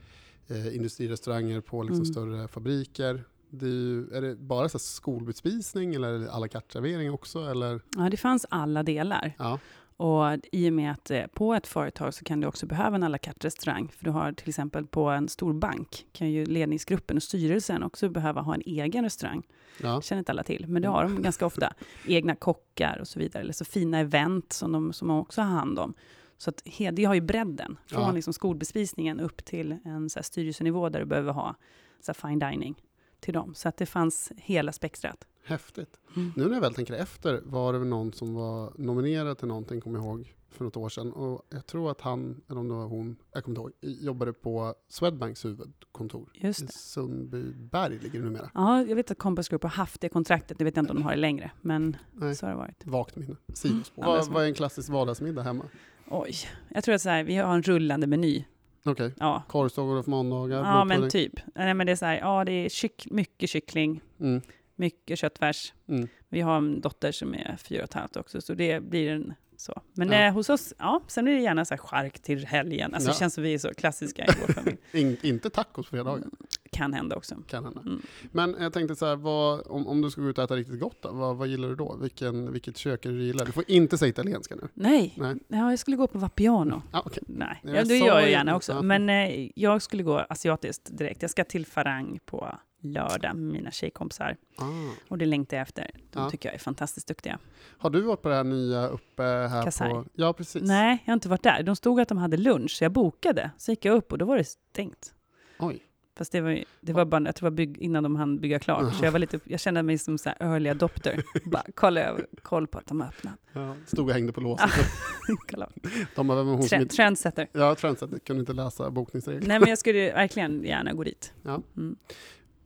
eh, 0.49 0.77
industrirestauranger 0.77 1.61
på 1.61 1.83
liksom 1.83 2.03
Mm. 2.03 2.13
större 2.13 2.49
fabriker. 2.49 3.25
Det 3.53 3.67
är, 3.67 3.71
ju, 3.71 4.11
är 4.13 4.21
det 4.23 4.37
bara 4.37 4.69
så 4.69 4.79
skolbespisning 4.79 5.95
eller 5.95 6.27
à 6.29 6.39
la 6.39 6.47
carte-servering 6.47 7.11
också? 7.13 7.39
Eller? 7.39 7.81
Ja, 7.97 8.09
det 8.11 8.17
fanns 8.17 8.47
alla 8.51 8.83
delar. 8.83 9.35
Ja, 9.39 9.59
Och 10.00 10.38
i 10.52 10.69
och 10.69 10.73
med 10.73 10.93
att 10.93 11.11
eh, 11.11 11.26
på 11.26 11.55
ett 11.55 11.67
företag 11.67 12.14
så 12.14 12.25
kan 12.25 12.41
du 12.41 12.47
också 12.47 12.67
behöva 12.67 12.97
en 12.97 13.02
à 13.02 13.08
la 13.08 13.19
carte 13.19 13.47
restaurang. 13.47 13.88
För 13.88 14.05
du 14.05 14.11
har 14.11 14.32
till 14.32 14.49
exempel 14.49 14.87
på 14.87 15.08
en 15.11 15.29
stor 15.29 15.52
bank 15.52 16.06
kan 16.12 16.31
ju 16.31 16.47
ledningsgruppen 16.47 17.17
och 17.17 17.23
styrelsen 17.23 17.82
också 17.82 18.08
behöva 18.08 18.41
ha 18.41 18.55
en 18.55 18.62
egen 18.67 19.05
restaurang. 19.05 19.43
ja. 19.82 19.97
Det 19.97 20.02
känner 20.05 20.19
inte 20.19 20.32
alla 20.32 20.43
till, 20.43 20.67
men 20.69 20.82
det 20.82 20.88
har 20.88 21.02
de 21.02 21.23
ganska 21.23 21.47
ofta. 21.47 21.73
Egna 22.06 22.35
kockar 22.35 22.99
och 23.00 23.08
så 23.08 23.19
vidare. 23.19 23.43
Eller 23.43 23.52
så 23.52 23.64
fina 23.64 23.99
event 23.99 24.52
som 24.52 24.73
de, 24.73 24.93
som 24.93 25.08
de 25.08 25.19
också 25.19 25.41
har 25.43 25.49
hand 25.49 25.79
om. 25.79 25.94
Så 26.38 26.50
att 26.50 26.62
det 26.93 27.05
har 27.05 27.14
ju 27.14 27.20
bredden. 27.20 27.79
Från 27.87 28.03
Ja. 28.03 28.12
liksom 28.12 28.32
skolbespisningen 28.32 29.20
upp 29.20 29.44
till 29.44 29.76
en 29.85 30.11
så 30.11 30.19
här 30.19 30.25
styrelsenivå 30.25 30.88
där 30.88 31.00
du 31.00 31.06
behöver 31.06 31.32
ha 31.32 31.55
så 32.00 32.12
här 32.12 32.29
fine 32.29 32.38
dining 32.38 32.75
till 33.20 33.35
dem. 33.35 33.55
Så 33.55 33.69
att 33.69 33.76
det 33.76 33.87
fanns 33.87 34.32
hela 34.37 34.73
spektrat. 34.73 35.26
Häftigt. 35.45 36.01
Mm. 36.17 36.33
Nu 36.37 36.45
när 36.47 36.55
jag 36.55 36.61
väl 36.61 36.75
tänker 36.75 36.95
efter 36.95 37.41
var 37.45 37.73
det 37.73 37.79
någon 37.79 38.13
som 38.13 38.35
var 38.35 38.73
nominerad 38.77 39.39
till 39.39 39.49
någonting, 39.49 39.81
kommer 39.81 39.99
jag 39.99 40.07
ihåg, 40.07 40.35
för 40.51 40.65
något 40.65 40.77
år 40.77 40.89
sedan. 40.89 41.13
Och 41.13 41.47
jag 41.51 41.67
tror 41.67 41.91
att 41.91 42.01
han, 42.01 42.41
eller 42.49 42.61
om 42.61 42.69
det 42.69 42.75
var 42.75 42.87
hon, 42.87 43.17
jag 43.33 43.45
kommer 43.45 43.59
inte 43.61 43.87
ihåg, 43.87 43.95
jobbade 44.01 44.33
på 44.33 44.75
Swedbanks 44.89 45.45
huvudkontor. 45.45 46.31
Just 46.35 46.63
I 46.63 46.67
det. 46.67 46.73
Sundbyberg 46.73 47.99
ligger 47.99 48.19
det 48.19 48.25
numera. 48.25 48.51
Ja, 48.55 48.83
jag 48.83 48.97
vet 48.97 49.11
att 49.11 49.19
Compass 49.19 49.49
Group 49.49 49.63
har 49.63 49.71
haft 49.71 50.01
det 50.01 50.09
kontraktet. 50.09 50.59
Nu 50.59 50.65
vet 50.65 50.77
jag 50.77 50.83
inte 50.83 50.93
om 50.93 50.97
de 50.99 51.03
har 51.05 51.11
det 51.11 51.17
längre, 51.17 51.51
men 51.61 51.97
Nej. 52.13 52.35
så 52.35 52.47
har 52.47 52.51
det 52.51 52.59
varit. 52.59 52.87
Vagt 52.87 53.17
minne. 53.17 53.37
Sidospår. 53.55 54.03
Mm. 54.03 54.15
Vad, 54.17 54.29
vad 54.29 54.43
är 54.43 54.47
en 54.49 54.55
klassisk 54.55 54.91
vardagsmiddag 54.91 55.43
hemma? 55.43 55.65
Oj, 56.09 56.35
jag 56.69 56.85
tror 56.85 56.95
att 56.95 57.03
så 57.03 57.09
här, 57.09 57.25
vi 57.25 57.37
har 57.37 57.55
en 57.55 57.63
rullande 57.63 58.07
meny. 58.07 58.45
Okej. 58.85 59.15
Ja, 59.19 59.43
Korvstångar 59.49 60.03
på 60.03 60.11
måndagar? 60.11 60.59
ja 60.59 60.85
men 60.85 61.11
typ. 61.11 61.33
Nej, 61.55 61.75
men 61.75 61.87
det 61.87 61.93
är 61.93 61.97
så 61.97 62.07
här, 62.07 62.19
ja, 62.19 62.45
det 62.45 62.53
är 62.53 62.69
kyck, 62.69 63.07
mycket 63.11 63.51
kyckling, 63.51 64.01
Mm. 64.21 64.41
Mycket 64.81 65.19
köttfärs. 65.19 65.73
Mm. 65.88 66.09
Vi 66.29 66.41
har 66.41 66.56
en 66.56 66.81
dotter 66.81 67.12
som 67.12 67.35
är 67.35 67.56
fyra 67.62 67.79
och 67.82 67.85
ett 67.88 67.94
halvt 67.94 68.17
också, 68.17 68.41
så 68.41 68.55
det 68.55 68.81
blir 68.82 69.11
en 69.11 69.35
så. 69.56 69.82
Men 69.93 70.09
Ja. 70.09 70.15
eh, 70.27 70.32
hos 70.32 70.49
oss, 70.50 70.75
ja, 70.79 71.03
sen 71.06 71.25
blir 71.25 71.35
det 71.35 71.41
gärna 71.41 71.65
så 71.65 71.75
här 71.75 71.79
chark 71.79 72.19
till 72.23 72.47
helgen. 72.47 72.94
Alltså 72.94 73.09
Ja. 73.09 73.12
det 73.12 73.19
känns 73.19 73.35
som 73.35 73.43
vi 73.44 73.55
är 73.55 73.59
så 73.59 73.75
klassiska 73.75 74.25
i 74.25 74.29
vår 74.47 74.53
familj. 74.53 74.77
In, 74.93 75.17
inte 75.23 75.50
tacos 75.50 75.87
på 75.87 75.91
fredagar, 75.91 76.25
Kan 76.73 76.93
hända 76.94 77.17
också. 77.17 77.37
kan 77.49 77.65
hända. 77.65 77.81
Mm. 77.81 78.03
Men 78.32 78.56
jag 78.61 78.73
tänkte 78.73 78.97
så 78.97 79.06
här, 79.06 79.17
vad, 79.17 79.67
om, 79.67 79.87
om 79.87 80.03
du 80.03 80.11
ska 80.11 80.21
gå 80.21 80.29
ut 80.29 80.38
och 80.38 80.44
äta 80.44 80.56
riktigt 80.56 80.81
gott, 80.81 81.03
då, 81.03 81.12
vad, 81.12 81.37
vad 81.37 81.49
gillar 81.49 81.69
du 81.69 81.75
då? 81.77 81.97
Vilken, 82.03 82.53
vilket 82.53 82.77
kök 82.77 83.05
är 83.06 83.11
det 83.11 83.17
du 83.17 83.25
gillar? 83.25 83.47
Du 83.47 83.53
får 83.53 83.65
inte 83.71 83.99
säga 83.99 84.09
italienska 84.09 84.55
nu. 84.55 84.69
Nej, 84.75 85.15
Nej. 85.17 85.37
ja, 85.49 85.71
jag 85.71 85.79
skulle 85.79 85.97
gå 85.97 86.06
på 86.06 86.19
Vapiano. 86.19 86.82
Ah, 86.91 87.03
okej. 87.06 87.23
Nej, 87.27 87.61
ja, 87.62 87.85
det 87.85 87.97
gör 87.99 88.21
jag 88.21 88.31
gärna 88.31 88.56
också. 88.56 88.82
Men 88.82 89.09
eh, 89.11 89.50
jag 89.55 89.82
skulle 89.82 90.03
gå 90.03 90.19
asiatiskt 90.19 90.99
direkt. 90.99 91.23
Jag 91.23 91.31
ska 91.31 91.44
till 91.44 91.67
Farang 91.67 92.19
på 92.25 92.59
lördag 92.81 93.37
med 93.37 93.53
mina 93.53 93.71
tjejkompisar. 93.71 94.37
Ah. 94.56 94.65
Och 95.09 95.19
det 95.19 95.27
längtar 95.27 95.56
jag 95.56 95.62
efter. 95.62 95.91
De 96.11 96.23
Ja. 96.23 96.31
tycker 96.31 96.49
jag 96.49 96.55
är 96.55 96.59
fantastiskt 96.59 97.09
duktiga. 97.09 97.38
Har 97.79 97.91
du 97.91 98.00
varit 98.00 98.23
på 98.23 98.29
det 98.29 98.35
här 98.35 98.44
nya 98.44 98.87
uppe 98.88 99.23
här 99.23 99.62
Kasai. 99.65 99.91
på... 99.91 100.05
Ja, 100.15 100.32
precis. 100.32 100.62
Nej, 100.62 101.03
jag 101.05 101.11
har 101.12 101.15
inte 101.15 101.29
varit 101.29 101.43
där. 101.43 101.62
De 101.62 101.77
stod 101.77 102.00
att 102.00 102.09
de 102.09 102.19
hade 102.19 102.37
lunch, 102.37 102.71
så 102.71 102.85
jag 102.85 102.93
bokade. 102.93 103.50
Så 103.59 103.73
gick 103.73 103.85
jag 103.85 103.94
upp 103.97 104.12
och 104.12 104.19
då 104.19 104.25
var 104.25 104.37
det 104.37 104.44
stängt. 104.44 105.15
Oj. 105.59 105.82
Fast 106.17 106.32
det 106.32 106.41
var, 106.41 106.65
det 106.81 106.93
var 106.93 107.05
bara 107.05 107.23
jag 107.23 107.35
tror 107.37 107.47
det 107.47 107.50
var 107.50 107.56
bygg, 107.56 107.79
innan 107.79 108.03
de 108.03 108.17
hann 108.17 108.38
bygga 108.38 108.59
klart. 108.59 108.94
Så 108.94 109.05
jag, 109.05 109.12
var 109.12 109.19
lite, 109.19 109.41
jag 109.44 109.61
kände 109.61 109.82
mig 109.82 109.99
som 109.99 110.19
så 110.19 110.29
här 110.29 110.37
early 110.41 110.69
adopter. 110.69 111.23
bara 111.44 111.62
kolla, 111.75 112.01
över, 112.01 112.27
koll 112.43 112.67
på 112.67 112.79
att 112.79 112.87
de 112.87 113.01
har 113.01 113.08
öppnat. 113.08 113.34
Ja, 113.53 113.75
stod 113.87 114.08
och 114.08 114.15
hängde 114.15 114.32
på 114.32 114.41
låset. 114.41 114.70
De 116.17 116.29
hon 116.29 116.69
Trend, 116.69 116.91
trendsetter. 116.91 117.49
Ja, 117.53 117.75
trendsetter. 117.75 118.19
Kunde 118.19 118.41
inte 118.41 118.53
läsa 118.53 118.91
bokningsregler. 118.91 119.49
Nej, 119.49 119.60
men 119.60 119.69
jag 119.69 119.79
skulle 119.79 120.13
verkligen 120.13 120.65
gärna 120.65 120.93
gå 120.93 121.05
dit. 121.05 121.32
Ja. 121.43 121.63
Mm. 121.77 121.96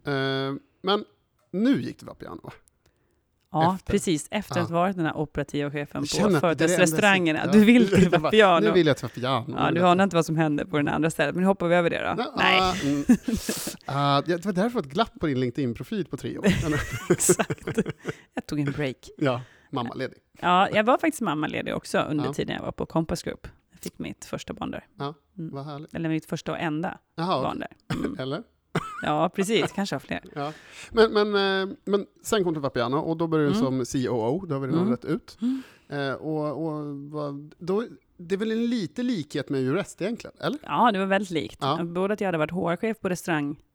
Eh, 0.07 0.55
men 0.83 1.05
nu 1.51 1.83
gick 1.83 2.03
Vapiano, 2.03 2.41
va? 2.43 2.53
Ja, 3.53 3.75
Efter. 3.75 3.93
precis. 3.93 4.29
Efter 4.31 4.61
att 4.61 4.71
Ja. 4.71 4.75
ha 4.77 4.81
varit 4.83 4.97
den 4.97 5.07
här 5.07 5.17
operativa 5.17 5.71
chefen 5.71 6.03
på 6.03 6.29
det 6.29 6.35
det 6.35 6.41
företagsrestaurangerna. 6.41 7.47
Du 7.47 7.59
Ja. 7.59 7.65
vill 7.65 7.89
till 7.89 8.09
Vapiano. 8.11 8.67
Nu 8.67 8.73
vill 8.73 8.87
jag 8.87 8.97
till 8.97 9.07
Vapiano. 9.09 9.55
Ja, 9.59 9.71
du 9.71 9.81
anar 9.83 10.05
inte 10.05 10.17
vad 10.17 10.27
som 10.27 10.37
hände 10.37 10.67
på 10.67 10.77
den 10.77 10.89
andra 10.89 11.11
stället, 11.11 11.35
men 11.35 11.43
nu 11.43 11.47
hoppar 11.49 11.69
vi 11.69 11.75
över 11.75 11.91
det 11.91 11.99
då. 11.99 12.23
Ja, 12.23 12.33
Nej, 12.37 12.61
ah, 12.61 12.75
mm. 12.85 13.05
Ah, 13.87 14.21
det 14.23 14.45
var 14.45 14.53
därför 14.53 14.83
det 14.83 14.89
ett 14.89 14.93
glapp 14.95 15.21
på 15.21 15.27
din 15.27 15.41
LinkedIn-profil 15.41 16.07
på 16.07 16.17
tre 16.17 16.39
år. 16.39 16.47
Exakt. 17.11 17.69
Jag 18.35 18.47
tog 18.47 18.61
en 18.61 18.73
break. 18.73 18.97
ja, 19.19 19.41
mammaledig. 19.71 20.19
Ja, 20.41 20.69
jag 20.71 20.85
var 20.85 20.99
faktiskt 20.99 21.21
mammaledig 21.21 21.75
också 21.77 21.99
under 21.99 22.25
Ja. 22.25 22.33
tiden 22.35 22.57
jag 22.57 22.63
var 22.63 22.73
på 22.73 22.87
Compass 22.87 23.23
Group. 23.23 23.47
Jag 23.73 23.81
fick 23.81 23.99
mitt 23.99 24.25
första 24.25 24.53
barn 24.55 24.71
där. 24.71 24.87
Mm. 25.01 25.15
Vad 25.35 25.65
härligt. 25.65 25.95
Eller 25.95 26.09
mitt 26.09 26.27
första 26.27 26.53
och 26.53 26.59
enda 26.59 26.99
Jaha, 27.17 27.43
barn 27.43 27.59
där. 27.59 27.97
Mm. 27.97 28.17
eller? 28.19 28.43
Ja, 29.03 29.29
precis. 29.35 29.73
Kanske 29.73 29.95
har 29.95 30.01
fler. 30.01 30.21
Ja. 30.35 30.53
Men, 30.93 31.13
men, 31.13 31.35
eh, 31.69 31.77
men 31.85 32.07
sen 32.23 32.45
kom 32.45 32.53
du 32.53 32.59
till 32.59 32.63
Vapiano 32.63 32.97
och 32.97 33.17
då 33.17 33.27
började 33.27 33.51
du 33.53 33.59
Mm. 33.67 33.85
som 33.85 34.03
COO, 34.03 34.47
det 34.47 34.55
har 34.55 34.61
vi 34.61 34.67
redan 34.67 34.81
Mm. 34.81 34.91
rätt 34.91 35.05
ut. 35.05 35.39
Mm. 35.43 35.63
Eh, 35.89 36.15
och, 36.15 36.67
och 36.67 37.35
då, 37.59 37.85
det 38.17 38.35
är 38.35 38.37
väl 38.39 38.51
en 38.53 38.67
lite 38.67 39.03
likhet 39.03 39.49
med 39.49 39.63
Jurest 39.63 40.03
egentligen, 40.03 40.37
eller? 40.41 40.59
Ja, 40.63 40.91
det 40.93 40.99
var 40.99 41.07
väldigt 41.07 41.31
likt. 41.31 41.59
Ja. 41.61 41.85
Både 41.85 42.15
att 42.15 42.21
jag 42.21 42.29
hade 42.29 42.39
varit 42.39 42.51
HR-chef 42.51 43.01
på 43.01 43.09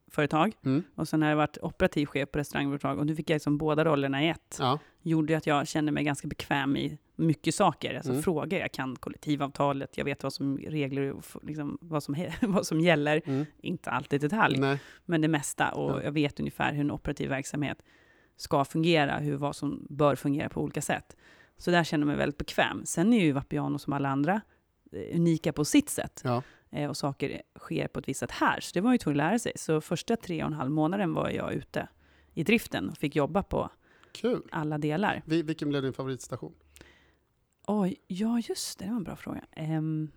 restaurangföretag 0.10 0.54
Mm. 0.66 0.84
och 0.96 1.08
sen 1.08 1.22
har 1.22 1.30
jag 1.30 1.36
varit 1.38 1.58
operativ 1.62 2.06
chef 2.06 2.32
på 2.32 2.40
restaurangföretag 2.40 3.00
och 3.00 3.06
nu 3.06 3.16
fick 3.16 3.30
jag 3.30 3.36
liksom 3.36 3.58
båda 3.58 3.86
rollerna 3.86 4.24
i 4.24 4.30
ett. 4.30 4.58
Ja. 4.60 4.80
gjorde 5.02 5.38
att 5.38 5.48
jag 5.48 5.68
kände 5.68 5.92
mig 5.92 6.04
ganska 6.04 6.28
bekväm 6.28 6.78
i 6.78 6.98
mycket 7.16 7.56
saker, 7.56 7.96
alltså 7.96 8.12
Mm. 8.12 8.24
frågor. 8.24 8.60
Jag 8.60 8.72
kan 8.72 8.96
kollektivavtalet, 8.96 9.98
jag 9.98 10.06
vet 10.06 10.24
vad 10.24 10.34
som 10.34 10.58
regler 10.58 11.16
liksom, 11.44 11.78
vad, 11.82 12.04
som, 12.04 12.16
vad 12.42 12.66
som 12.68 12.80
gäller. 12.82 13.22
Mm. 13.26 13.46
Inte 13.62 13.90
alltid 13.90 14.24
i 14.24 14.28
detalj, 14.28 14.58
Nej. 14.60 14.80
men 15.06 15.22
det 15.22 15.28
mesta. 15.28 15.72
Och 15.72 15.92
Ja. 15.92 16.04
jag 16.04 16.12
vet 16.12 16.40
ungefär 16.40 16.74
hur 16.74 16.82
en 16.82 16.92
operativ 16.92 17.30
verksamhet 17.30 17.82
ska 18.38 18.66
fungera, 18.66 19.18
hur 19.18 19.36
vad 19.38 19.56
som 19.56 19.86
bör 19.90 20.16
fungera 20.16 20.50
på 20.50 20.62
olika 20.62 20.82
sätt. 20.82 21.16
Så 21.58 21.72
där 21.72 21.84
känner 21.84 22.02
jag 22.02 22.08
mig 22.08 22.18
väldigt 22.18 22.38
bekväm. 22.38 22.82
Sen 22.86 23.14
är 23.14 23.20
ju 23.26 23.32
Vapiano 23.32 23.80
som 23.80 23.94
alla 23.94 24.10
andra 24.10 24.42
eh, 24.92 25.16
unika 25.16 25.54
på 25.54 25.66
sitt 25.66 25.90
sätt. 25.90 26.22
Ja. 26.24 26.44
Eh, 26.72 26.90
och 26.90 26.98
saker 26.98 27.42
sker 27.60 27.88
på 27.88 28.00
ett 28.00 28.08
visst 28.08 28.20
sätt 28.20 28.32
här. 28.32 28.60
Så 28.60 28.72
det 28.74 28.82
var 28.82 28.92
ju 28.92 28.98
tvungen 28.98 29.20
att 29.20 29.28
lära 29.30 29.40
sig. 29.40 29.52
Så 29.56 29.82
första 29.82 30.16
tre 30.16 30.44
och 30.44 30.48
en 30.48 30.54
halv 30.54 30.72
månaden 30.72 31.14
var 31.14 31.30
jag 31.30 31.54
ute 31.54 31.88
i 32.34 32.44
driften 32.44 32.90
och 32.90 32.98
fick 32.98 33.16
jobba 33.16 33.44
på 33.44 33.70
Kul. 34.12 34.42
alla 34.52 34.78
delar. 34.78 35.22
Vi- 35.26 35.42
Vilken 35.44 35.70
blev 35.70 35.82
din 35.82 35.94
favoritstation? 35.94 36.54
Oj, 37.68 37.96
ja 38.08 38.40
just 38.50 38.80
det, 38.80 38.86
det 38.86 38.90
var 38.92 38.98
en 38.98 39.04
bra 39.04 39.16
fråga. 39.16 39.42
Ehm, 39.52 40.12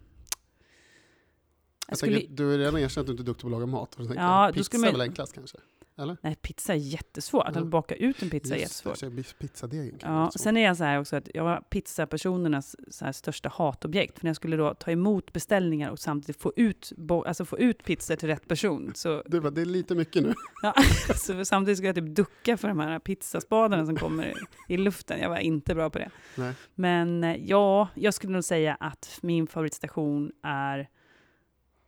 jag 1.87 1.90
Jag 1.92 1.99
skulle, 1.99 2.16
tänker, 2.18 2.35
du 2.35 2.50
har 2.50 2.59
redan 2.59 2.78
erkänt 2.80 2.99
att 2.99 3.06
du 3.06 3.11
inte 3.12 3.23
är 3.23 3.25
duktig 3.25 3.42
på 3.42 3.47
att 3.49 3.52
laga 3.52 3.66
mat. 3.66 3.97
Ja, 3.99 4.44
jag, 4.47 4.54
pizza 4.54 4.64
skulle 4.64 4.80
man- 4.80 4.88
är 4.88 4.92
väl 4.92 5.00
enklast 5.00 5.32
kanske? 5.35 5.59
Eller? 5.99 6.17
nej, 6.21 6.37
pizza 6.37 6.73
är 6.73 6.77
jättesvårt. 6.77 7.47
Att 7.47 7.67
baka 7.67 7.95
ut 7.95 8.23
en 8.23 8.31
pizza 8.31 8.55
är 8.55 8.59
Just 8.59 8.85
jättesvårt. 8.85 9.17
det, 9.17 9.25
så 9.25 9.37
Pizzadegen 9.37 9.99
Ja, 10.03 10.31
sen 10.37 10.57
är 10.57 10.65
jag 10.65 10.77
så 10.77 10.85
här 10.85 11.01
också 11.01 11.17
att 11.17 11.29
jag 11.35 11.45
var 11.45 11.61
pizzapersonernas 11.61 12.77
så 12.89 13.13
största 13.13 13.49
hatobjekt. 13.49 14.19
För 14.19 14.25
när 14.25 14.29
jag 14.29 14.37
skulle 14.37 14.57
då 14.57 14.75
ta 14.75 14.91
emot 14.91 15.33
beställningar 15.33 15.91
och 15.91 15.99
samtidigt 15.99 16.43
få 16.43 16.53
ut, 16.57 16.93
alltså 17.27 17.45
få 17.45 17.59
ut 17.59 17.85
pizzor 17.85 18.17
till 18.17 18.29
rätt 18.29 18.49
person. 18.49 18.93
Så, 18.95 19.23
Du 19.27 19.41
bara, 19.41 19.51
det 19.51 19.61
är 19.61 19.67
lite 19.67 19.95
mycket 19.95 20.23
nu. 20.23 20.35
ja, 20.63 20.75
så 21.17 21.45
samtidigt 21.45 21.79
skulle 21.79 21.89
jag 21.89 21.97
typ 21.97 22.17
ducka 22.17 22.57
för 22.57 22.69
de 22.69 22.81
här 22.81 22.99
pizzaspadarna 22.99 23.87
som 23.87 23.97
kommer 23.97 24.27
i, 24.27 24.75
i 24.75 24.77
luften. 24.77 25.21
Jag 25.21 25.29
var 25.29 25.39
inte 25.39 25.75
bra 25.75 25.91
på 25.91 25.99
det. 25.99 26.11
Nej. 26.35 26.55
Men 26.75 27.25
eh, 27.25 27.37
ja, 27.37 27.89
jag 27.95 28.15
skulle 28.15 28.33
nog 28.33 28.45
säga 28.45 28.75
att 28.81 29.19
min 29.23 29.47
favoritstation 29.47 30.33
är 30.43 30.89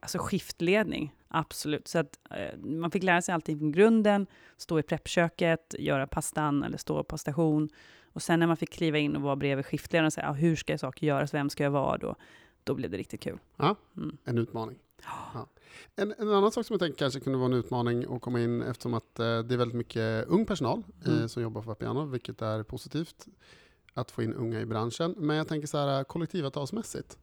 alltså 0.01 0.19
skiftledning. 0.19 1.15
Absolut. 1.37 1.89
Så 1.89 1.99
att 1.99 2.19
eh, 2.31 2.59
man 2.59 2.91
fick 2.91 3.03
lära 3.03 3.23
sig 3.23 3.35
allting 3.35 3.59
från 3.59 3.73
grunden, 3.73 4.27
stå 4.57 4.79
i 4.79 4.83
preppköket, 4.83 5.75
göra 5.79 6.07
pastan 6.07 6.63
eller 6.63 6.79
stå 6.79 7.05
på 7.05 7.19
station. 7.19 7.69
Och 8.13 8.23
sen 8.23 8.41
när 8.41 8.47
man 8.47 8.57
fick 8.57 8.73
kliva 8.73 8.99
in 8.99 9.17
och 9.17 9.23
vara 9.23 9.37
bredvid 9.37 9.67
skiftledaren 9.67 10.07
och 10.07 10.13
säga 10.13 10.29
ah, 10.29 10.33
hur 10.33 10.57
ska 10.57 10.79
saker 10.79 11.07
göras, 11.07 11.35
vem 11.35 11.51
ska 11.51 11.63
jag 11.65 11.71
vara 11.71 11.99
då? 11.99 12.15
Då 12.65 12.75
blev 12.75 12.91
det 12.91 12.97
riktigt 12.97 13.21
kul. 13.21 13.39
Ja. 13.57 13.77
Mm. 13.97 14.17
En 14.25 14.39
utmaning. 14.39 14.79
Ja. 15.35 15.47
En, 15.97 16.15
en 16.19 16.29
annan 16.29 16.53
sak 16.53 16.67
som 16.67 16.75
jag 16.75 16.81
tänker 16.81 16.99
kanske 16.99 17.21
kunde 17.21 17.39
vara 17.39 17.47
en 17.47 17.59
utmaning 17.59 18.15
att 18.15 18.21
komma 18.23 18.41
in 18.41 18.63
eftersom 18.63 18.95
att 18.95 19.19
eh, 19.19 19.25
det 19.25 19.55
är 19.55 19.57
väldigt 19.57 19.77
mycket 19.77 20.27
ung 20.29 20.47
personal 20.47 20.83
eh, 21.07 21.13
Mm. 21.13 21.29
som 21.29 21.43
jobbar 21.43 21.63
på 21.63 21.69
Vapiano, 21.69 22.05
vilket 22.05 22.43
är 22.43 22.63
positivt 22.63 23.27
att 23.95 24.11
få 24.11 24.23
in 24.23 24.35
unga 24.35 24.61
i 24.61 24.67
branschen. 24.67 25.15
Men 25.19 25.37
jag 25.37 25.49
tänker 25.49 25.67
så 25.69 25.79
här 25.79 26.05
kollektivavtalsmässigt. 26.05 27.19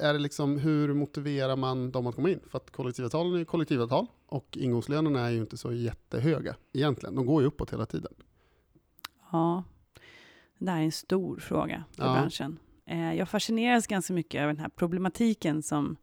Är 0.00 0.12
det 0.12 0.18
liksom, 0.18 0.58
hur 0.58 0.94
motiverar 0.94 1.56
man 1.56 1.90
dem 1.90 2.06
att 2.06 2.14
komma 2.14 2.30
in? 2.30 2.40
För 2.50 2.56
att 2.58 2.70
kollektivavtalen 2.70 3.40
är 3.40 3.44
kollektivavtal 3.44 4.06
och 4.26 4.56
ingångslönerna 4.60 5.20
är 5.20 5.30
ju 5.30 5.40
inte 5.40 5.56
så 5.56 5.72
jättehöga 5.72 6.56
egentligen. 6.72 7.14
De 7.14 7.26
går 7.26 7.42
ju 7.42 7.48
uppåt 7.48 7.72
hela 7.72 7.86
tiden. 7.86 8.12
Ja, 9.32 9.64
det 10.58 10.70
här 10.70 10.80
är 10.80 10.84
en 10.84 10.92
stor 10.92 11.36
fråga 11.38 11.84
för 11.92 12.04
Ja. 12.04 12.12
branschen. 12.12 12.58
Eh, 12.86 13.14
jag 13.14 13.28
fascineras 13.28 13.86
ganska 13.86 14.12
mycket 14.12 14.40
över 14.40 14.52
den 14.52 14.60
här 14.62 14.68
problematiken 14.68 15.62
som 15.62 15.96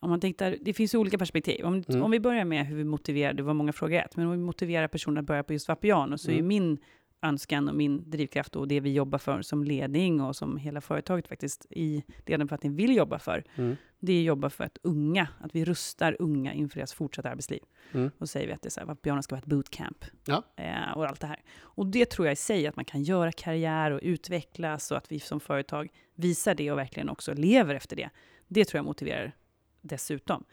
om 0.00 0.10
man 0.10 0.20
tittar, 0.20 0.56
det 0.60 0.72
finns 0.74 0.94
olika 0.94 1.18
perspektiv. 1.18 1.64
Om, 1.64 1.84
Mm. 1.88 2.02
om 2.02 2.10
vi 2.10 2.20
börjar 2.20 2.44
med 2.44 2.66
hur 2.66 2.76
vi 2.76 2.84
motiverar, 2.84 3.32
det 3.32 3.42
var 3.42 3.54
många 3.54 3.72
frågor 3.72 3.96
ett, 3.98 4.16
men 4.16 4.26
om 4.26 4.32
vi 4.32 4.38
motiverar 4.38 4.88
personer 4.88 5.20
att 5.20 5.26
börja 5.26 5.42
på 5.42 5.52
just 5.52 5.68
Vapiano 5.68 6.18
så 6.18 6.30
är 6.30 6.34
Mm. 6.34 6.46
min 6.46 6.78
önskan 7.22 7.68
och 7.68 7.74
min 7.74 8.10
drivkraft 8.10 8.56
och 8.56 8.68
det 8.68 8.80
vi 8.80 8.92
jobbar 8.92 9.18
för 9.18 9.42
som 9.42 9.64
ledning 9.64 10.20
och 10.20 10.36
som 10.36 10.56
hela 10.56 10.80
företaget 10.80 11.28
faktiskt 11.28 11.66
i 11.70 12.04
ledande 12.26 12.44
författning 12.48 12.76
vill 12.76 12.96
jobba 12.96 13.18
för, 13.18 13.44
Mm. 13.56 13.76
det 14.00 14.12
är 14.12 14.20
att 14.20 14.24
jobba 14.24 14.50
för 14.50 14.64
att 14.64 14.78
unga, 14.82 15.28
att 15.40 15.54
vi 15.54 15.64
rustar 15.64 16.16
unga 16.18 16.52
inför 16.52 16.76
deras 16.76 16.92
fortsatta 16.92 17.30
arbetsliv. 17.30 17.60
Mm. 17.92 18.10
Och 18.18 18.28
säger 18.28 18.46
vi 18.46 18.52
att 18.52 18.62
det 18.62 18.68
är 18.68 18.70
så 18.70 18.80
här, 18.80 18.86
Vapiano 18.86 19.22
ska 19.22 19.34
vara 19.34 19.40
ett 19.40 19.46
bootcamp. 19.46 20.04
Ja. 20.26 20.42
Eh, 20.56 20.92
och 20.96 21.06
allt 21.06 21.20
det 21.20 21.26
här. 21.26 21.42
Och 21.60 21.86
det 21.86 22.10
tror 22.10 22.26
jag 22.26 22.32
i 22.32 22.36
sig, 22.36 22.66
att 22.66 22.76
man 22.76 22.84
kan 22.84 23.02
göra 23.02 23.32
karriär 23.32 23.90
och 23.90 24.00
utvecklas 24.02 24.90
och 24.90 24.96
att 24.96 25.12
vi 25.12 25.20
som 25.20 25.40
företag 25.40 25.88
visar 26.14 26.54
det 26.54 26.70
och 26.72 26.78
verkligen 26.78 27.08
också 27.08 27.34
lever 27.34 27.74
efter 27.74 27.96
det. 27.96 28.10
Det 28.48 28.64
tror 28.64 28.78
jag 28.78 28.84
motiverar 28.84 29.32
dessutom. 29.80 30.44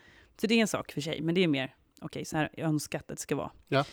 Så 0.41 0.47
det 0.47 0.53
är 0.53 0.61
en 0.61 0.67
sak 0.67 0.91
för 0.91 1.01
sig, 1.01 1.21
men 1.21 1.35
det 1.35 1.43
är 1.43 1.47
mer, 1.47 1.75
okej, 2.01 2.25
så 2.25 2.37
här 2.37 2.49
jag 2.53 2.67
önskar 2.69 2.99
att 2.99 3.07
det 3.07 3.17
ska 3.17 3.35
vara. 3.35 3.51
Ja. 3.67 3.85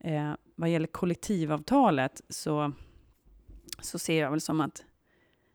Eh, 0.00 0.32
vad 0.54 0.70
gäller 0.70 0.86
kollektivavtalet 0.86 2.20
så, 2.28 2.72
så 3.78 3.98
ser 3.98 4.20
jag 4.20 4.30
väl 4.30 4.40
som 4.40 4.60
att 4.60 4.84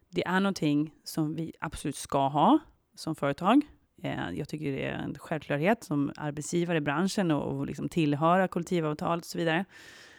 det 0.09 0.27
är 0.27 0.39
någonting 0.39 0.93
som 1.03 1.35
vi 1.35 1.53
absolut 1.59 1.95
ska 1.95 2.27
ha 2.27 2.59
som 2.95 3.15
företag. 3.15 3.61
Eh, 4.01 4.31
jag 4.33 4.47
tycker 4.49 4.71
det 4.71 4.85
är 4.85 4.93
en 4.93 5.15
självklarhet 5.19 5.83
som 5.83 6.11
arbetsgivare 6.15 6.77
i 6.77 6.81
branschen 6.81 7.31
och, 7.31 7.57
och 7.57 7.65
liksom 7.65 7.89
tillhöra 7.89 8.47
kollektivavtal 8.47 9.19
och 9.19 9.25
så 9.25 9.37
vidare. 9.37 9.65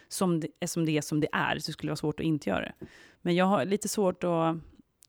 Som 0.09 0.39
det, 0.39 0.67
som 0.67 0.85
det 0.85 0.97
är 0.97 1.01
som 1.01 1.19
det 1.19 1.27
är, 1.31 1.59
så 1.59 1.71
skulle 1.71 1.87
det 1.87 1.91
vara 1.91 1.95
svårt 1.95 2.19
att 2.19 2.25
inte 2.25 2.49
göra 2.49 2.61
det. 2.61 2.73
Men 3.21 3.35
jag 3.35 3.45
har 3.45 3.65
lite 3.65 3.87
svårt 3.87 4.23
att, 4.23 4.29
ja, 4.29 4.57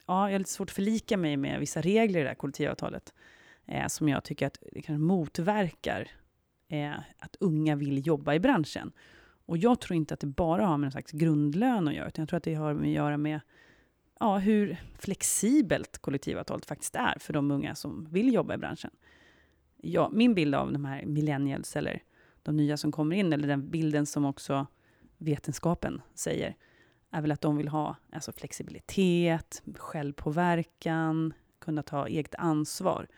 jag 0.06 0.14
har 0.14 0.38
lite 0.38 0.50
svårt 0.50 0.68
att 0.68 0.75
förlika 0.75 1.16
mig 1.16 1.37
med 1.37 1.60
vissa 1.60 1.80
regler 1.80 2.20
i 2.20 2.22
det 2.22 2.28
här 2.28 2.34
kollektivavtalet. 2.34 3.14
Eh, 3.66 3.87
som 3.87 4.08
jag 4.08 4.25
tycker 4.25 4.46
att 4.46 4.58
det 4.72 4.82
kanske 4.82 5.04
motverkar 5.04 6.08
eh, 6.68 6.94
att 7.18 7.37
unga 7.40 7.76
vill 7.76 8.06
jobba 8.06 8.34
i 8.34 8.40
branschen. 8.40 8.92
Och 9.46 9.56
jag 9.56 9.80
tror 9.80 9.96
inte 9.96 10.14
att 10.14 10.20
det 10.20 10.26
bara 10.26 10.66
har 10.66 10.78
med 10.78 10.87
en 10.87 10.92
slags 10.92 11.12
grundlön 11.12 11.88
att 11.88 11.94
göra, 11.94 12.08
utan 12.08 12.22
jag 12.22 12.28
tror 12.28 12.37
att 12.37 12.42
det 12.42 12.54
har 12.54 12.75
med 12.75 12.88
att 12.88 12.94
göra 12.94 13.16
med 13.16 13.40
ja, 14.20 14.38
hur 14.38 14.76
flexibelt 14.98 15.98
kollektivavtalet 15.98 16.66
faktiskt 16.66 16.94
är 16.94 17.16
för 17.18 17.32
de 17.32 17.50
unga 17.50 17.75
som 17.75 18.08
vill 18.10 18.34
jobba 18.34 18.54
i 18.54 18.58
branschen. 18.58 18.90
Ja, 19.76 20.10
min 20.12 20.34
bild 20.34 20.54
av 20.54 20.72
de 20.72 20.84
här 20.84 21.06
millennials, 21.06 21.76
eller 21.76 22.02
de 22.42 22.56
nya 22.56 22.76
som 22.76 22.92
kommer 22.92 23.16
in, 23.16 23.32
eller 23.32 23.48
den 23.48 23.70
bilden 23.70 24.06
som 24.06 24.25
också 24.25 24.66
vetenskapen 25.18 26.00
säger, 26.14 26.56
är 27.10 27.20
väl 27.20 27.32
att 27.32 27.40
de 27.40 27.56
vill 27.56 27.68
ha 27.68 27.96
alltså 28.12 28.32
flexibilitet, 28.32 29.62
självpåverkan, 29.76 31.32
kunna 31.58 31.82
ta 31.82 32.06
eget 32.06 32.34
ansvar. 32.34 33.08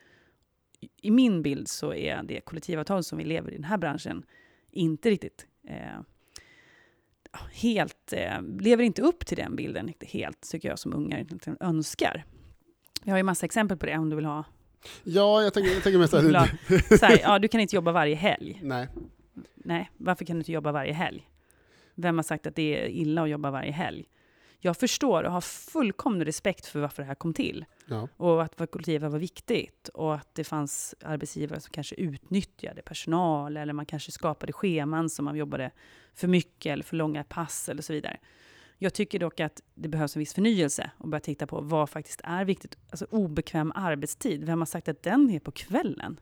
I- 1.03 1.11
min 1.11 1.43
bild 1.43 1.69
så 1.69 1.95
är 1.95 2.23
det 2.23 2.41
kollektivavtal 2.41 3.05
som 3.05 3.19
vi 3.19 3.25
lever 3.25 3.51
i 3.51 3.55
den 3.55 3.65
här 3.65 3.79
branschen 3.79 4.23
inte 4.71 5.11
riktigt 5.11 5.47
eh, 5.69 6.01
helt, 7.53 8.13
eh, 8.13 8.43
lever 8.61 8.85
inte 8.85 9.03
upp 9.03 9.27
till 9.27 9.37
den 9.37 9.57
bilden 9.57 9.87
riktigt 9.87 10.11
helt, 10.11 10.51
tycker 10.51 10.69
jag, 10.69 10.79
som 10.79 10.95
unga 10.95 11.25
önskar. 11.61 12.25
Jag 13.05 13.13
har 13.13 13.17
ju 13.19 13.23
massa 13.23 13.47
exempel 13.47 13.77
på 13.77 13.87
det, 13.87 13.99
om 13.99 14.11
du 14.11 14.17
vill 14.17 14.25
ha. 14.25 14.45
Ja, 15.05 15.43
jag 15.43 15.55
tänker, 15.55 15.71
jag 15.71 15.83
tänker 15.83 15.99
mest 15.99 16.15
att... 16.15 16.99
så 17.01 17.07
här, 17.07 17.19
ja, 17.23 17.39
du 17.39 17.49
kan 17.49 17.61
inte 17.61 17.77
jobba 17.77 17.93
varje 17.93 18.15
helg. 18.15 18.61
Nej, 18.63 18.89
Nej, 19.55 19.91
varför 19.97 20.25
kan 20.25 20.37
du 20.37 20.41
inte 20.41 20.53
jobba 20.53 20.73
varje 20.73 20.93
helg? 20.93 21.29
Vem 21.95 22.19
har 22.19 22.23
sagt 22.23 22.47
att 22.47 22.57
det 22.57 22.83
är 22.85 22.89
illa 22.89 23.23
att 23.23 23.31
jobba 23.31 23.51
varje 23.51 23.73
helg? 23.73 24.05
Jag 24.63 24.77
förstår 24.77 25.23
och 25.23 25.33
har 25.33 25.41
fullkomlig 25.41 26.27
respekt 26.27 26.67
för 26.67 26.81
varför 26.81 27.03
det 27.03 27.07
här 27.07 27.15
kom 27.15 27.35
till. 27.35 27.65
ja. 27.87 28.09
Och 28.17 28.43
att 28.43 28.57
kollektivet 28.57 29.13
var 29.13 29.19
viktigt. 29.19 29.89
Och 29.89 30.15
att 30.15 30.35
det 30.35 30.45
fanns 30.45 30.95
arbetsgivare 31.05 31.61
som 31.61 31.73
kanske 31.73 31.95
utnyttjade 31.95 32.83
personal. 32.83 33.57
Eller 33.57 33.73
man 33.73 33.87
kanske 33.87 34.13
skapade 34.13 34.53
scheman 34.53 35.11
som 35.11 35.25
man 35.25 35.37
jobbade 35.37 35.71
för 36.15 36.29
mycket 36.29 36.73
eller 36.73 36.85
för 36.85 36.97
långa 36.97 37.25
pass 37.25 37.69
eller 37.69 37.83
så 37.83 37.93
vidare. 37.93 38.17
Jag 38.79 38.95
tycker 38.95 39.19
dock 39.19 39.41
att 39.41 39.63
det 39.75 39.89
behövs 39.89 40.17
en 40.17 40.21
viss 40.21 40.35
förnyelse 40.35 40.91
och 40.99 41.09
börja 41.09 41.21
titta 41.21 41.47
på 41.47 41.61
vad 41.61 41.91
faktiskt 41.91 42.21
är 42.25 42.45
viktigt. 42.45 42.79
Alltså 42.91 43.07
obekväm 43.11 43.73
arbetstid, 43.75 44.45
vem 44.45 44.59
har 44.59 44.67
sagt 44.67 44.89
att 44.89 45.03
den 45.03 45.31
är 45.31 45.41
på 45.41 45.53
kvällen? 45.53 46.21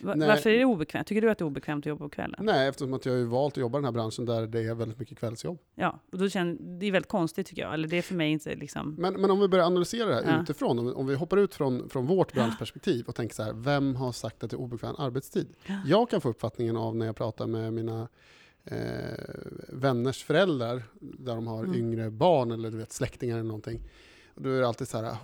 Va- 0.00 0.14
Nej. 0.14 0.28
Varför 0.28 0.50
är 0.50 0.58
det 0.58 0.64
obekvämt? 0.64 1.06
Tycker 1.06 1.22
du 1.22 1.30
att 1.30 1.38
det 1.38 1.42
är 1.42 1.46
obekvämt 1.46 1.82
att 1.82 1.88
jobba 1.88 2.04
på 2.04 2.08
kvällen? 2.08 2.40
Nej, 2.44 2.68
eftersom 2.68 2.94
att 2.94 3.06
jag 3.06 3.12
har 3.12 3.24
valt 3.24 3.54
att 3.54 3.58
jobba 3.60 3.78
i 3.78 3.80
den 3.80 3.84
här 3.84 3.92
branschen 3.92 4.24
där 4.24 4.46
det 4.46 4.60
är 4.60 4.74
väldigt 4.74 4.98
mycket 4.98 5.18
kvällsjobb. 5.18 5.58
Ja, 5.74 6.00
och 6.12 6.18
då 6.18 6.28
känner, 6.28 6.56
det 6.80 6.86
är 6.86 6.92
väldigt 6.92 7.08
konstigt 7.10 7.46
tycker 7.46 7.62
jag. 7.62 7.74
Eller 7.74 7.88
det 7.88 7.98
är 7.98 8.02
för 8.02 8.14
mig 8.14 8.30
inte 8.32 8.54
liksom... 8.54 8.94
Men, 8.98 9.14
men 9.14 9.30
om 9.30 9.40
vi 9.40 9.48
börjar 9.48 9.64
analysera 9.66 10.08
det 10.08 10.14
här 10.14 10.36
Ja. 10.36 10.42
utifrån, 10.42 10.78
om 10.78 10.86
vi, 10.86 10.92
om 10.92 11.06
vi 11.06 11.14
hoppar 11.14 11.36
ut 11.36 11.54
från, 11.54 11.88
från 11.88 12.06
vårt 12.06 12.32
branschperspektiv 12.32 13.06
och 13.06 13.14
tänker 13.14 13.34
så 13.34 13.42
här, 13.42 13.52
vem 13.52 13.96
har 13.96 14.12
sagt 14.12 14.44
att 14.44 14.50
det 14.50 14.56
är 14.56 14.60
obekväm 14.60 14.94
arbetstid? 14.98 15.46
Ja. 15.66 15.74
Jag 15.86 16.10
kan 16.10 16.20
få 16.20 16.28
uppfattningen 16.28 16.76
av 16.76 16.96
när 16.96 17.06
jag 17.06 17.16
pratar 17.16 17.46
med 17.46 17.72
mina 17.72 18.08
eh, 18.64 18.76
vänners 19.68 20.24
föräldrar, 20.24 20.82
där 21.00 21.34
de 21.34 21.46
har 21.46 21.64
Mm. 21.64 21.78
yngre 21.78 22.10
barn 22.10 22.50
eller 22.50 22.70
du 22.70 22.76
vet, 22.76 22.92
släktingar 22.92 23.34
eller 23.34 23.46
någonting. 23.48 23.80
Då 24.34 24.48
är 24.50 24.60
det 24.60 24.68
alltid 24.68 24.88
så 24.88 24.98
här, 24.98 25.16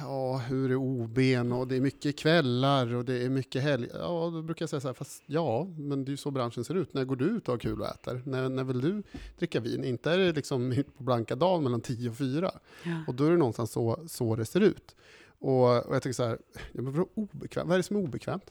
ja, 0.00 0.36
hur 0.36 0.70
är 0.70 0.76
OBn 0.76 1.52
och 1.52 1.68
det 1.68 1.76
är 1.76 1.80
mycket 1.80 2.18
kvällar 2.18 2.94
och 2.94 3.04
det 3.04 3.24
är 3.24 3.28
mycket 3.28 3.62
helg. 3.62 3.88
Ja, 3.94 4.30
då 4.34 4.42
brukar 4.42 4.62
jag 4.62 4.70
säga 4.70 4.80
så 4.80 4.88
här, 4.88 4.94
fast 4.94 5.22
ja, 5.26 5.64
men 5.78 6.04
det 6.04 6.08
är 6.08 6.10
ju 6.10 6.16
så 6.16 6.30
branschen 6.30 6.64
ser 6.64 6.74
ut. 6.74 6.94
När 6.94 7.04
går 7.04 7.16
du 7.16 7.24
ut 7.24 7.48
och 7.48 7.52
har 7.54 7.58
kul 7.58 7.80
och 7.80 7.86
äter? 7.86 8.22
När, 8.26 8.48
när 8.48 8.64
vill 8.64 8.80
du 8.80 9.02
dricka 9.38 9.60
vin? 9.60 9.84
Inte 9.84 10.10
är 10.10 10.18
det 10.18 10.32
liksom 10.32 10.84
på 10.96 11.02
blanka 11.02 11.36
dagen 11.36 11.62
mellan 11.62 11.80
10 11.80 12.10
och 12.10 12.16
4. 12.16 12.50
Ja. 12.84 12.90
Och 13.06 13.14
då 13.14 13.24
är 13.24 13.30
det 13.30 13.36
någonstans 13.36 13.72
så, 13.72 14.04
så 14.06 14.36
det 14.36 14.44
ser 14.44 14.60
ut. 14.60 14.96
Och, 15.38 15.86
och 15.86 15.94
jag 15.94 16.02
tycker 16.02 16.14
så 16.14 16.24
här, 16.24 16.38
ja, 16.54 16.82
men 16.82 16.92
vadå 16.92 17.08
obekvämt? 17.14 17.68
Vad 17.68 17.74
är 17.74 17.78
det 17.78 17.82
som 17.82 17.96
är 17.96 18.00
obekvämt? 18.00 18.50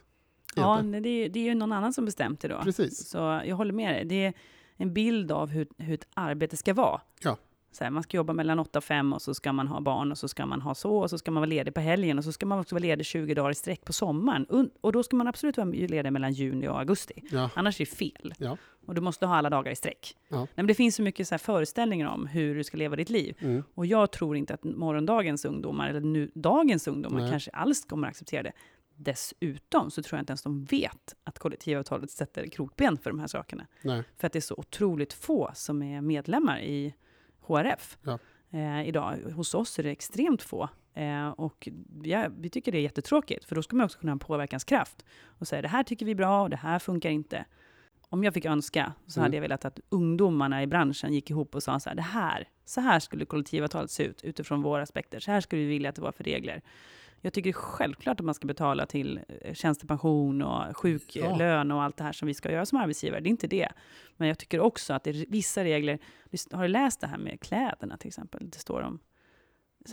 Ja, 0.56 0.74
Egentligen? 0.74 0.92
nej, 0.92 1.02
det 1.02 1.10
är, 1.10 1.30
det 1.30 1.40
är 1.40 1.44
ju 1.44 1.56
någon 1.56 1.72
annan 1.72 1.94
som 1.94 2.06
bestämt 2.06 2.40
det 2.40 2.48
då. 2.48 2.62
Precis. 2.64 3.10
Så 3.10 3.42
jag 3.46 3.56
håller 3.56 3.74
med 3.74 3.96
dig. 3.96 4.06
Det 4.06 4.26
är 4.26 4.34
en 4.78 4.94
bild 4.94 5.32
av 5.32 5.50
hur, 5.50 5.68
hur 5.78 5.94
ett 5.94 6.08
arbete 6.14 6.58
ska 6.58 6.74
vara. 6.74 7.02
Ja. 7.24 7.38
Så 7.72 7.84
här, 7.84 7.92
man 7.92 8.04
ska 8.04 8.18
jobba 8.18 8.34
mellan 8.34 8.60
8 8.60 8.80
och 8.80 8.84
5 8.84 9.14
och 9.14 9.22
så 9.22 9.34
ska 9.34 9.54
man 9.54 9.68
ha 9.68 9.80
barn 9.80 10.12
och 10.12 10.18
så 10.18 10.28
ska 10.28 10.46
man 10.46 10.62
ha 10.62 10.76
så 10.76 10.98
och 10.98 11.10
så 11.10 11.18
ska 11.18 11.32
man 11.32 11.42
vara 11.42 11.50
ledig 11.50 11.74
på 11.74 11.80
helgen 11.80 12.18
och 12.18 12.24
så 12.24 12.32
ska 12.32 12.46
man 12.46 12.60
också 12.60 12.76
vara 12.76 12.82
ledig 12.82 13.06
20 13.06 13.34
dagar 13.34 13.50
i 13.50 13.56
sträck 13.56 13.86
på 13.86 13.94
sommaren. 13.94 14.70
Och 14.82 14.92
då 14.92 15.04
ska 15.04 15.16
man 15.16 15.28
absolut 15.28 15.58
vara 15.58 15.68
ledig 15.68 16.14
mellan 16.14 16.34
juni 16.34 16.68
och 16.68 16.80
augusti. 16.80 17.24
Ja. 17.32 17.50
Annars 17.56 17.82
är 17.82 17.86
det 17.86 17.92
fel. 17.92 18.34
Ja. 18.38 18.58
Och 18.86 18.96
du 18.96 19.02
måste 19.02 19.26
ha 19.26 19.36
alla 19.36 19.50
dagar 19.50 19.72
i 19.72 19.76
sträck. 19.76 20.16
Ja. 20.28 20.48
Nej, 20.56 20.68
det 20.68 20.74
finns 20.74 20.96
så 20.96 21.02
mycket 21.02 21.28
så 21.28 21.34
här 21.34 21.40
föreställningar 21.40 22.08
om 22.08 22.28
hur 22.28 22.56
du 22.56 22.64
ska 22.64 22.78
leva 22.78 22.96
ditt 22.96 23.10
liv. 23.10 23.36
Mm. 23.40 23.64
Och 23.74 23.86
jag 23.86 24.12
tror 24.12 24.36
inte 24.38 24.54
att 24.54 24.64
morgondagens 24.64 25.46
ungdomar, 25.46 25.90
eller 25.90 26.00
nu, 26.00 26.32
dagens 26.34 26.88
ungdomar, 26.88 27.20
Nej. 27.20 27.32
kanske 27.32 27.52
alls 27.52 27.86
kommer 27.86 28.08
att 28.08 28.12
acceptera 28.12 28.44
det. 28.44 28.52
dessutom 28.96 29.92
så 29.92 30.04
tror 30.04 30.18
jag 30.18 30.22
inte 30.22 30.32
ens 30.32 30.44
de 30.44 30.64
vet 30.66 31.16
att 31.24 31.40
kollektivavtalet 31.40 32.12
sätter 32.12 32.48
krokben 32.48 32.98
för 32.98 33.10
de 33.10 33.20
här 33.20 33.28
sakerna. 33.28 33.68
Nej. 33.82 34.04
För 34.18 34.28
att 34.28 34.34
det 34.34 34.40
är 34.40 34.42
så 34.42 34.56
otroligt 34.58 35.14
få 35.14 35.52
som 35.54 35.82
är 35.82 36.02
medlemmar 36.02 36.60
i 36.60 36.94
HRF 37.58 37.98
Ja. 38.04 38.20
eh, 38.52 38.88
idag. 38.88 39.18
Hos 39.36 39.54
oss 39.56 39.80
är 39.80 39.84
det 39.84 39.90
extremt 39.92 40.42
få. 40.42 40.70
Eh, 40.94 41.30
och 41.30 41.68
ja, 42.04 42.28
vi 42.38 42.50
tycker 42.50 42.72
det 42.72 42.78
är 42.78 42.82
jättetråkigt, 42.82 43.46
för 43.46 43.56
då 43.56 43.62
ska 43.64 43.76
man 43.76 43.86
också 43.86 44.00
kunna 44.00 44.10
ha 44.12 44.14
en 44.16 44.20
påverkanskraft 44.20 45.06
och 45.26 45.48
säga 45.48 45.62
det 45.62 45.68
här 45.68 45.84
tycker 45.84 46.06
vi 46.06 46.12
är 46.12 46.16
bra 46.16 46.42
och 46.42 46.50
det 46.50 46.56
här 46.58 46.80
funkar 46.80 47.10
inte. 47.10 47.46
Om 48.10 48.24
jag 48.24 48.34
fick 48.34 48.46
önska 48.46 48.94
så 49.08 49.20
Mm. 49.20 49.26
hade 49.26 49.38
jag 49.38 49.42
velat 49.42 49.66
att 49.66 49.80
ungdomarna 49.90 50.64
i 50.64 50.68
branschen 50.68 51.14
gick 51.14 51.30
ihop 51.30 51.56
och 51.56 51.64
sa 51.64 51.80
så 51.80 51.90
här, 51.90 51.96
det 51.96 52.02
här, 52.02 52.48
så 52.66 52.82
här 52.82 53.00
skulle 53.00 53.26
kollektivavtalet 53.26 53.92
se 53.92 54.04
ut 54.04 54.24
utifrån 54.24 54.62
våra 54.62 54.82
aspekter. 54.84 55.20
Så 55.20 55.32
här 55.32 55.42
skulle 55.42 55.62
vi 55.62 55.68
vilja 55.68 55.90
att 55.90 55.96
det 55.96 56.02
var 56.02 56.12
för 56.12 56.24
regler. 56.24 56.62
Jag 57.22 57.34
tycker 57.34 57.50
det 57.50 57.58
är 57.58 57.62
självklart 57.62 58.20
att 58.20 58.26
man 58.26 58.36
ska 58.36 58.48
betala 58.48 58.86
till 58.86 59.20
eh, 59.42 59.54
tjänstepension 59.54 60.42
och 60.42 60.78
sjuklön 60.78 61.72
och 61.72 61.84
allt 61.84 61.98
det 61.98 62.04
här 62.04 62.12
som 62.12 62.28
vi 62.28 62.34
ska 62.34 62.52
göra 62.52 62.66
som 62.66 62.78
arbetsgivare. 62.78 63.22
Det 63.22 63.28
är 63.28 63.32
inte 63.32 63.48
det. 63.48 63.70
Men 64.18 64.28
jag 64.28 64.38
tycker 64.38 64.60
också 64.60 64.94
att 64.94 65.04
det 65.04 65.10
är 65.10 65.26
vissa 65.30 65.64
regler. 65.64 66.00
Har 66.52 66.64
du 66.64 66.68
läst 66.68 67.02
det 67.02 67.08
här 67.08 67.18
med 67.18 67.42
kläderna 67.42 67.98
till 67.98 68.08
exempel? 68.08 68.50
Det 68.50 68.60
står 68.60 68.82
om 68.82 69.00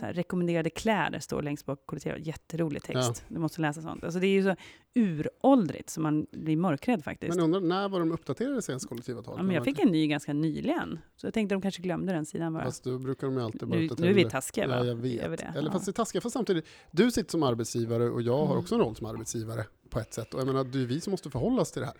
här, 0.05 0.13
rekommenderade 0.13 0.69
kläder 0.69 1.19
står 1.19 1.41
längst 1.41 1.65
bak 1.65 1.79
på 1.79 1.85
kollektivavtalet. 1.85 2.27
Jätterolig 2.27 2.83
text. 2.83 3.25
Du 3.27 3.39
måste 3.39 3.61
läsa 3.61 3.81
sånt. 3.81 4.03
Alltså 4.03 4.19
det 4.19 4.27
är 4.27 4.31
ju 4.31 4.43
så 4.43 4.55
uråldrigt 4.95 5.89
så 5.89 6.01
man 6.01 6.27
blir 6.31 6.57
mörkrädd 6.57 7.03
faktiskt. 7.03 7.35
Men 7.35 7.43
undrar, 7.43 7.61
när 7.61 7.89
var 7.89 7.99
de 7.99 8.11
uppdaterade 8.11 8.61
senast 8.61 8.87
kollektivavtalet? 8.89 9.37
Ja, 9.39 9.43
men 9.43 9.55
jag 9.55 9.63
fick 9.65 9.79
en 9.79 9.87
ny 9.91 10.07
ganska 10.07 10.33
nyligen. 10.33 10.99
Så 11.15 11.27
jag 11.27 11.33
tänkte 11.33 11.55
de 11.55 11.61
kanske 11.61 11.81
glömde 11.81 12.13
den 12.13 12.25
sidan 12.25 12.53
bara. 12.53 12.63
Fast 12.63 12.83
då 12.83 12.99
brukar 12.99 13.27
de 13.27 13.37
ju 13.37 13.43
alltid 13.43 13.67
bara 13.69 13.79
Nu, 13.79 13.85
uppdatera 13.85 14.05
nu 14.05 14.11
är 14.11 14.15
vi 14.15 14.29
taskiga 14.29 14.67
va? 14.67 14.75
Ja, 14.77 14.85
jag 14.85 14.95
vi 14.95 15.17
vet. 15.17 15.37
det? 15.37 15.53
Eller 15.55 15.67
Ja. 15.67 15.71
fast 15.71 15.85
det 15.85 15.89
är 15.91 15.93
taskiga, 15.93 16.21
fast 16.21 16.33
samtidigt, 16.33 16.65
du 16.91 17.11
sitter 17.11 17.31
som 17.31 17.43
arbetsgivare 17.43 18.09
och 18.09 18.21
jag 18.21 18.37
har 18.37 18.45
Mm. 18.45 18.57
också 18.57 18.75
en 18.75 18.81
roll 18.81 18.95
som 18.95 19.05
arbetsgivare 19.07 19.65
på 19.89 19.99
ett 19.99 20.13
sätt. 20.13 20.33
Och 20.33 20.39
jag 20.39 20.47
menar, 20.47 20.63
det 20.63 20.81
är 20.81 20.85
vi 20.85 21.01
som 21.01 21.11
måste 21.11 21.29
förhålla 21.29 21.61
oss 21.61 21.71
till 21.71 21.79
det 21.81 21.85
här. 21.85 21.95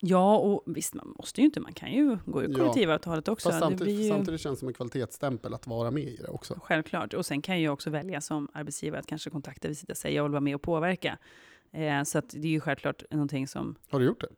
Ja, 0.00 0.36
och 0.36 0.62
visst, 0.66 0.94
man 0.94 1.14
måste 1.18 1.40
ju 1.40 1.44
inte. 1.44 1.60
Man 1.60 1.72
kan 1.72 1.92
ju 1.92 2.18
gå 2.26 2.42
ur 2.42 2.48
Ja. 2.48 2.58
kollektivavtalet 2.58 3.28
också. 3.28 3.48
Fast 3.48 3.60
det 3.60 3.66
samtidigt, 3.66 4.04
ju 4.04 4.08
samtidigt 4.08 4.40
känns 4.40 4.56
det 4.56 4.58
som 4.58 4.68
en 4.68 4.74
kvalitetsstämpel 4.74 5.54
att 5.54 5.66
vara 5.66 5.90
med 5.90 6.02
i 6.04 6.16
det 6.16 6.28
också. 6.28 6.58
självklart. 6.62 7.14
Och 7.14 7.26
sen 7.26 7.42
kan 7.42 7.62
jag 7.62 7.72
också 7.72 7.90
välja 7.90 8.20
som 8.20 8.48
arbetsgivare 8.52 9.00
att 9.00 9.06
kanske 9.06 9.30
kontakta 9.30 9.68
Visita 9.68 9.92
och 9.92 9.96
säga 9.96 10.14
jag 10.14 10.22
vill 10.22 10.32
vara 10.32 10.40
med 10.40 10.54
och 10.54 10.62
påverka. 10.62 11.18
Eh, 11.72 12.02
så 12.02 12.18
att 12.18 12.28
det 12.28 12.48
är 12.48 12.52
ju 12.52 12.60
självklart 12.60 13.02
någonting 13.10 13.48
som 13.48 13.74
Har 13.90 13.98
du 14.00 14.06
gjort 14.06 14.20
det? 14.20 14.28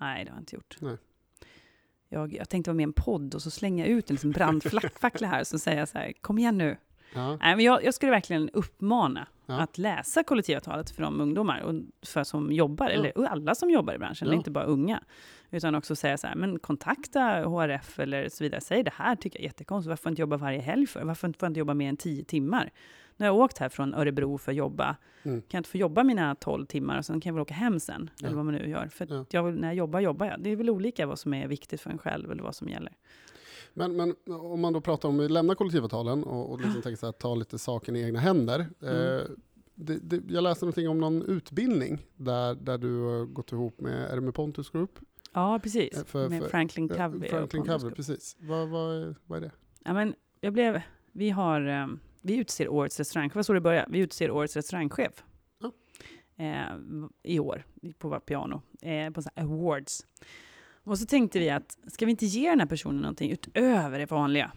Nej, 0.00 0.24
det 0.24 0.30
har 0.30 0.36
jag 0.36 0.42
inte 0.42 0.54
gjort. 0.56 0.76
Nej. 0.80 0.96
Jag, 2.08 2.32
jag 2.34 2.48
tänkte 2.48 2.70
vara 2.70 2.76
med 2.76 2.82
i 2.82 2.84
en 2.84 2.92
podd 2.92 3.34
och 3.34 3.42
så 3.42 3.50
slänga 3.50 3.86
ut 3.86 4.10
en 4.10 4.14
liksom 4.14 4.30
brandfackla 4.30 5.28
här 5.28 5.40
och 5.40 5.46
så 5.46 5.58
säga 5.58 5.86
så 5.86 5.98
här, 5.98 6.12
kom 6.20 6.38
igen 6.38 6.58
nu. 6.58 6.76
Ja. 7.14 7.36
Nej, 7.36 7.56
men 7.56 7.64
jag, 7.64 7.84
jag 7.84 7.94
skulle 7.94 8.10
verkligen 8.12 8.50
uppmana 8.50 9.26
Ja. 9.46 9.60
att 9.60 9.78
läsa 9.78 10.22
kollektivavtalet 10.22 10.90
för 10.90 11.02
de 11.02 11.20
ungdomar 11.20 11.60
och 11.60 11.74
för 12.06 12.24
som 12.24 12.52
jobbar, 12.52 12.86
Ja. 12.86 12.92
eller 12.92 13.26
alla 13.28 13.54
som 13.54 13.70
jobbar 13.70 13.94
i 13.94 13.98
branschen, 13.98 14.28
Ja. 14.28 14.34
inte 14.34 14.50
bara 14.50 14.64
unga. 14.64 15.02
Utan 15.50 15.74
också 15.74 15.96
säga 15.96 16.18
så 16.18 16.26
här, 16.26 16.34
men 16.34 16.58
kontakta 16.58 17.20
HRF 17.20 17.98
eller 17.98 18.28
så 18.28 18.44
vidare. 18.44 18.60
Säg 18.60 18.82
det 18.82 18.92
här 18.94 19.16
tycker 19.16 19.38
jag 19.38 19.42
är 19.42 19.48
jättekonstigt, 19.48 19.88
varför 19.88 20.02
får 20.02 20.08
jag 20.08 20.12
inte 20.12 20.20
jobba 20.22 20.36
varje 20.36 20.60
helg 20.60 20.86
för? 20.86 21.04
Varför 21.04 21.28
får 21.28 21.36
jag 21.40 21.50
inte 21.50 21.58
jobba 21.60 21.74
mer 21.74 21.88
än 21.88 21.96
tio 21.96 22.24
timmar? 22.24 22.70
Nu 23.16 23.26
har 23.26 23.34
jag 23.34 23.36
åkt 23.44 23.58
här 23.58 23.68
från 23.68 23.94
Örebro 23.94 24.38
för 24.38 24.52
att 24.52 24.56
jobba. 24.56 24.96
Mm. 25.22 25.40
Kan 25.40 25.48
jag 25.50 25.60
inte 25.60 25.70
få 25.70 25.76
jobba 25.76 26.04
mina 26.04 26.34
12 26.34 26.66
timmar 26.66 26.98
och 26.98 27.04
sen 27.04 27.20
kan 27.20 27.30
jag 27.30 27.34
väl 27.34 27.42
åka 27.42 27.54
hem 27.54 27.80
sen? 27.80 28.10
Eller 28.24 28.36
vad 28.36 28.44
man 28.44 28.54
nu 28.54 28.68
gör. 28.68 28.88
För 28.88 29.24
jag, 29.30 29.54
när 29.58 29.68
jag 29.68 29.74
jobbar, 29.74 30.00
jobbar 30.00 30.26
jag. 30.26 30.40
Det 30.40 30.50
är 30.50 30.56
väl 30.56 30.70
olika 30.70 31.06
vad 31.06 31.18
som 31.18 31.34
är 31.34 31.48
viktigt 31.48 31.80
för 31.80 31.90
en 31.90 31.98
själv 31.98 32.30
eller 32.32 32.42
vad 32.42 32.54
som 32.54 32.68
gäller. 32.68 32.92
Men, 33.74 33.96
men 33.96 34.14
om 34.26 34.60
man 34.60 34.72
då 34.72 34.80
pratar 34.80 35.08
om 35.08 35.20
att 35.20 35.30
lämna 35.30 35.54
kollektivavtalen 35.54 36.24
och, 36.24 36.50
och 36.50 36.60
liksom 36.60 36.82
tänker 36.82 36.96
så 36.96 37.06
här, 37.06 37.12
ta 37.12 37.34
lite 37.34 37.58
saken 37.58 37.96
i 37.96 38.02
egna 38.02 38.18
händer. 38.20 38.66
Mm. 38.82 39.16
Eh, 39.18 39.22
det, 39.74 39.98
det, 40.02 40.20
jag 40.34 40.42
läste 40.44 40.64
någonting 40.64 40.88
om 40.88 40.98
någon 41.00 41.22
utbildning 41.22 42.06
där, 42.16 42.54
där 42.54 42.78
du 42.78 42.98
har 43.02 43.24
gått 43.24 43.52
ihop 43.52 43.80
med, 43.80 44.10
är 44.10 44.14
det 44.14 44.20
med 44.20 44.34
Pontus 44.34 44.70
Group? 44.70 44.98
Ja, 45.32 45.58
precis. 45.62 45.98
Eh, 45.98 46.04
för- 46.04 46.28
Med 46.28 46.42
för- 46.42 46.48
Franklin 46.48 46.90
Eh, 46.90 46.96
Covey. 47.10 47.28
Franklin 47.30 47.64
Covey, 47.64 47.90
precis. 47.90 48.36
Vad, 48.40 48.68
vad, 48.68 48.94
är- 48.96 49.14
vad 49.26 49.36
är 49.38 49.40
det? 49.42 49.50
Ja, 49.84 49.92
men 49.92 50.14
jag 50.40 50.52
blev, 50.52 50.80
vi 51.12 51.30
har, 51.30 51.68
eh, 51.68 51.86
vi 52.20 52.36
utser 52.36 52.68
årets 52.68 52.98
restaurangchef, 52.98 53.34
vad 53.36 53.46
så 53.46 53.52
det 53.52 53.60
började. 53.60 53.88
Vi 53.90 53.98
utser 53.98 54.30
årets 54.30 54.56
restaurangchef. 54.56 55.24
Ja. 55.58 55.72
Eh, 56.44 56.76
I 57.22 57.38
år, 57.38 57.64
på 57.98 58.08
vårt 58.08 58.26
piano, 58.26 58.62
eh, 58.82 59.10
på 59.12 59.22
awards. 59.34 60.06
Och 60.90 60.98
så 60.98 61.06
tänkte 61.06 61.38
vi 61.38 61.50
att, 61.50 61.78
ska 61.86 62.04
vi 62.06 62.10
inte 62.10 62.26
ge 62.26 62.50
den 62.50 62.60
här 62.60 62.66
personen 62.66 63.00
någonting 63.00 63.30
utöver 63.30 63.98
det 63.98 64.06
vanliga? 64.10 64.52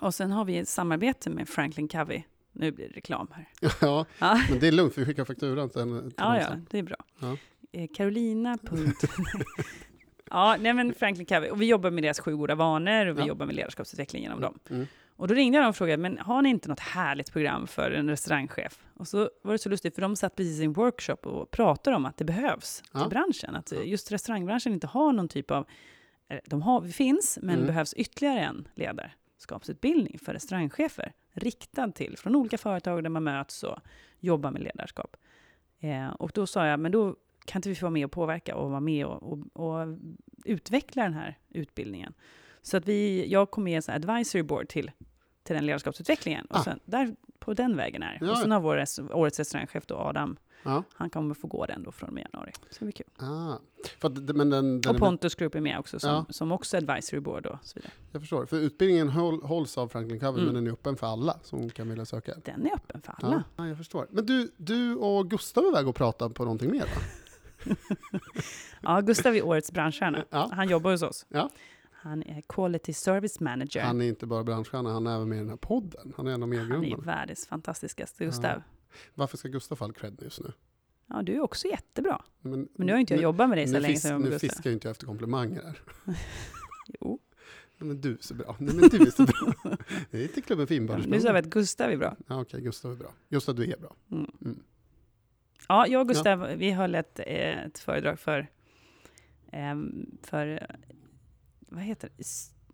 Och 0.00 0.14
sen 0.14 0.30
har 0.32 0.44
vi 0.44 0.58
ett 0.58 0.68
samarbete 0.68 1.30
med 1.30 1.48
Franklin 1.48 1.88
Covey. 1.88 2.22
Nu 2.52 2.70
blir 2.72 2.88
det 2.88 2.94
reklam 2.96 3.28
här. 3.32 3.48
ja, 3.80 4.06
Ja. 4.18 4.40
men 4.50 4.58
det 4.60 4.68
är 4.68 4.72
lugnt, 4.72 4.98
vi 4.98 5.04
skickar 5.04 5.24
fakturan 5.24 5.68
till, 5.70 5.82
till 6.02 6.12
Ja, 6.16 6.40
ja, 6.40 6.56
det 6.70 6.78
är 6.78 6.82
bra. 6.82 6.96
Ja. 7.20 7.36
Eh, 7.72 7.88
Carolina. 7.94 8.58
ja, 10.30 10.56
nej 10.60 10.72
men 10.74 10.94
Franklin 10.94 11.26
Covey. 11.26 11.50
Och 11.50 11.60
vi 11.62 11.66
jobbar 11.66 11.90
med 11.90 12.04
deras 12.04 12.20
sju 12.20 12.36
goda 12.36 12.54
vanor 12.54 13.06
och 13.06 13.16
vi 13.16 13.20
Ja. 13.20 13.26
jobbar 13.26 13.46
med 13.46 13.54
ledarskapsutveckling 13.54 14.22
genom 14.22 14.40
dem. 14.40 14.58
Mm. 14.70 14.86
Och 15.16 15.28
då 15.28 15.34
ringde 15.34 15.58
jag 15.58 15.68
och 15.68 15.76
frågade, 15.76 16.02
men 16.02 16.18
har 16.18 16.42
ni 16.42 16.48
inte 16.48 16.68
något 16.68 16.80
härligt 16.80 17.32
program 17.32 17.66
för 17.66 17.90
en 17.90 18.08
restaurangchef? 18.10 18.84
Och 18.94 19.08
så 19.08 19.30
var 19.42 19.52
det 19.52 19.58
så 19.58 19.68
lustigt, 19.68 19.94
för 19.94 20.02
de 20.02 20.16
satt 20.16 20.36
precis 20.36 20.60
i 20.60 20.64
en 20.64 20.72
workshop 20.72 21.16
och 21.26 21.50
pratade 21.50 21.96
om 21.96 22.04
att 22.06 22.16
det 22.16 22.24
behövs 22.24 22.82
Ja. 22.92 23.00
till 23.00 23.08
branschen. 23.10 23.54
Att 23.56 23.72
just 23.84 24.12
restaurangbranschen 24.12 24.72
inte 24.72 24.86
har 24.86 25.12
någon 25.12 25.28
typ 25.28 25.50
av, 25.50 25.66
de 26.46 26.62
har, 26.62 26.82
finns, 26.88 27.38
men 27.42 27.54
Mm. 27.54 27.66
behövs 27.66 27.94
ytterligare 27.94 28.40
en 28.40 28.68
ledarskapsutbildning 28.74 30.18
för 30.18 30.32
restaurangchefer. 30.32 31.12
Riktad 31.32 31.92
till, 31.92 32.16
från 32.18 32.36
olika 32.36 32.58
företag 32.58 33.02
där 33.02 33.10
man 33.10 33.24
möts 33.24 33.62
och 33.62 33.78
jobbar 34.20 34.50
med 34.50 34.62
ledarskap. 34.62 35.16
Eh, 35.80 36.08
och 36.08 36.30
då 36.34 36.46
sa 36.46 36.66
jag, 36.66 36.80
men 36.80 36.92
då 36.92 37.16
kan 37.44 37.58
inte 37.58 37.68
vi 37.68 37.74
få 37.74 37.84
vara 37.86 37.90
med 37.90 38.04
och 38.04 38.12
påverka 38.12 38.56
och 38.56 38.70
vara 38.70 38.80
med 38.80 39.06
och, 39.06 39.22
och, 39.32 39.38
och 39.52 39.98
utveckla 40.44 41.02
den 41.02 41.14
här 41.14 41.38
utbildningen. 41.48 42.14
Så 42.66 42.76
att 42.76 42.88
vi, 42.88 43.26
jag 43.32 43.50
kom 43.50 43.64
med 43.64 43.72
i 43.72 43.76
en 43.76 43.82
sån 43.82 43.94
advisory 43.94 44.42
board 44.42 44.68
till, 44.68 44.90
till 45.42 45.54
den 45.54 45.66
ledarskapsutvecklingen. 45.66 46.46
Och 46.46 46.56
Ah. 46.56 46.62
sen, 46.62 46.80
där, 46.84 47.16
på 47.38 47.54
den 47.54 47.76
vägen 47.76 48.02
är. 48.02 48.18
Ja, 48.20 48.30
Och 48.30 48.38
sen 48.38 48.50
har 48.50 48.60
vår, 48.60 48.76
res- 48.76 48.98
årets 49.10 49.38
restaurangchef 49.38 49.86
då, 49.86 49.94
Adam, 49.94 50.36
Ja. 50.62 50.82
han 50.94 51.10
kommer 51.10 51.34
få 51.34 51.46
gå 51.46 51.66
den 51.66 51.82
då 51.82 51.92
från 51.92 52.08
och 52.08 52.14
med 52.14 52.28
januari. 52.32 52.52
Så 52.70 52.76
det 52.78 52.84
blir 52.84 52.92
kul. 52.92 53.06
Ah. 53.18 53.54
Att, 54.00 54.12
men 54.36 54.50
den, 54.50 54.80
den 54.80 54.90
Och 54.94 54.96
Pontus 54.98 55.34
Group 55.34 55.54
är 55.54 55.60
med 55.60 55.78
också, 55.78 56.00
som, 56.00 56.10
Ja. 56.10 56.26
som 56.30 56.52
också 56.52 56.76
advisory 56.76 57.20
board 57.20 57.46
och 57.46 57.58
så 57.62 57.72
vidare. 57.78 57.92
Jag 58.12 58.22
förstår. 58.22 58.46
För 58.46 58.56
utbildningen 58.56 59.08
håll, 59.08 59.42
hålls 59.42 59.78
av 59.78 59.88
Franklin 59.88 60.20
Covey, 60.20 60.42
Mm. 60.42 60.44
men 60.44 60.54
den 60.54 60.66
är 60.66 60.72
öppen 60.72 60.96
för 60.96 61.06
alla 61.06 61.38
som 61.42 61.70
kan 61.70 61.88
vilja 61.88 62.04
söka. 62.04 62.34
Den 62.44 62.66
är 62.66 62.74
öppen 62.74 63.00
för 63.02 63.14
alla. 63.22 63.44
Ja, 63.56 63.68
jag 63.68 63.76
förstår. 63.76 64.06
Men 64.10 64.26
du, 64.26 64.52
du 64.56 64.94
och 64.94 65.30
Gustav 65.30 65.64
är 65.64 65.68
iväg 65.68 65.88
och 65.88 65.94
pratar 65.96 66.28
på 66.28 66.44
någonting 66.44 66.70
mer 66.70 66.80
va? 66.84 67.74
Ja, 68.82 69.00
Gustav 69.00 69.34
är 69.36 69.44
årets 69.46 69.72
branschstjärna. 69.72 70.24
Ja. 70.30 70.50
Han 70.52 70.68
jobbar 70.68 70.90
hos 70.90 71.02
oss. 71.02 71.26
Ja. 71.28 71.50
Han 72.06 72.22
är 72.22 72.40
Quality 72.48 72.92
Service 72.92 73.40
Manager. 73.40 73.80
Han 73.82 74.00
är 74.00 74.04
inte 74.08 74.26
bara 74.26 74.44
branschstjärna, 74.44 74.92
han 74.92 75.06
är 75.06 75.14
även 75.16 75.28
med 75.28 75.36
i 75.36 75.38
den 75.40 75.48
här 75.48 75.56
podden. 75.56 76.12
Han 76.16 76.26
är 76.26 76.30
en 76.32 76.42
av 76.42 76.48
Han 76.48 76.58
är 76.58 76.68
medgrundarna. 76.68 77.02
världens 77.02 77.46
fantastiskaste 77.46 78.24
Gustav. 78.24 78.62
Varför 79.14 79.36
ska 79.36 79.48
Gustav 79.48 79.76
få 79.76 79.84
all 79.84 79.92
cred 79.92 80.18
just 80.22 80.40
nu? 80.40 80.52
Ja, 81.06 81.22
du 81.22 81.34
är 81.34 81.40
också 81.40 81.68
jättebra. 81.68 82.22
Men, 82.40 82.68
Men 82.74 82.86
nu 82.86 82.92
har 82.92 83.00
inte 83.00 83.12
jag 83.14 83.18
nu- 83.18 83.22
jobbat 83.22 83.48
med 83.48 83.58
dig 83.58 83.68
så 83.68 83.78
länge 83.78 83.96
som 83.96 84.22
Nu 84.22 84.30
Gustav. 84.30 84.38
fiskar 84.48 84.70
inte 84.70 84.88
jag 84.88 84.90
efter 84.90 85.06
komplimanger 85.06 85.62
här. 85.62 85.78
Jo. 87.00 87.18
Nej, 87.78 87.88
men 87.88 88.00
du 88.00 88.12
är 88.12 88.18
så 88.20 88.34
bra. 88.34 88.56
Nej, 88.58 88.74
men 88.74 88.88
du 88.88 88.96
är 89.06 89.10
så 89.10 89.22
bra. 89.24 89.52
Det 90.10 90.18
är 90.18 90.22
inte 90.22 90.40
klubben 90.40 90.66
för 90.66 90.74
Ja, 90.74 90.96
Nu 91.06 91.20
sa 91.20 91.32
vi 91.32 91.38
att 91.38 91.44
Gustav 91.46 91.90
är 91.90 91.96
bra. 91.96 92.16
Ja, 92.26 92.40
Okej, 92.40 92.60
Gustav 92.60 92.92
är 92.92 92.96
bra. 92.96 93.10
Gustav, 93.28 93.54
du 93.54 93.64
är 93.72 93.76
bra. 93.78 93.94
Mm. 94.10 94.30
Mm. 94.44 94.58
Ja, 95.68 95.86
jag 95.86 96.00
och 96.00 96.08
Gustav, 96.08 96.46
vi 96.56 96.70
höll 96.70 96.94
ett, 96.94 97.18
eh, 97.26 97.64
ett 97.64 97.78
föredrag 97.78 98.18
för, 98.18 98.46
ehm, 99.52 100.18
för 100.22 100.66
vad 101.68 101.82
heter 101.82 102.10
det? 102.16 102.24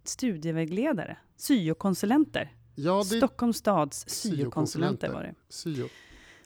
Studievägledare, 0.05 1.17
syokonsulenter. 1.37 2.53
Ja, 2.75 2.99
det 2.99 3.05
Stockholms 3.05 3.57
stads 3.57 4.05
Syokonsulenter. 4.09 5.13
var 5.13 5.23
det. 5.23 5.35
syo. 5.49 5.89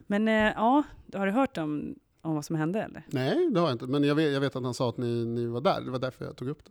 Men 0.06 0.28
eh, 0.28 0.35
ja, 0.35 0.82
har 1.14 1.26
du 1.26 1.32
hört 1.32 1.59
om, 1.59 1.94
om 2.20 2.35
vad 2.35 2.44
som 2.44 2.56
hände 2.56 2.82
eller? 2.82 3.02
Nej, 3.11 3.50
det 3.50 3.61
har 3.61 3.66
jag 3.66 3.74
inte. 3.74 3.87
Men 3.87 4.04
jag 4.04 4.14
vet, 4.14 4.32
jag 4.32 4.40
vet 4.40 4.56
att 4.56 4.62
han 4.62 4.74
sa 4.74 4.88
att 4.88 4.96
ni, 4.96 5.24
ni 5.24 5.46
var 5.46 5.61
där. 5.61 5.80
Det 5.80 5.90
var 5.90 5.98
därför 5.98 6.24
jag 6.24 6.37
tog 6.37 6.48
upp 6.48 6.64
det. 6.64 6.70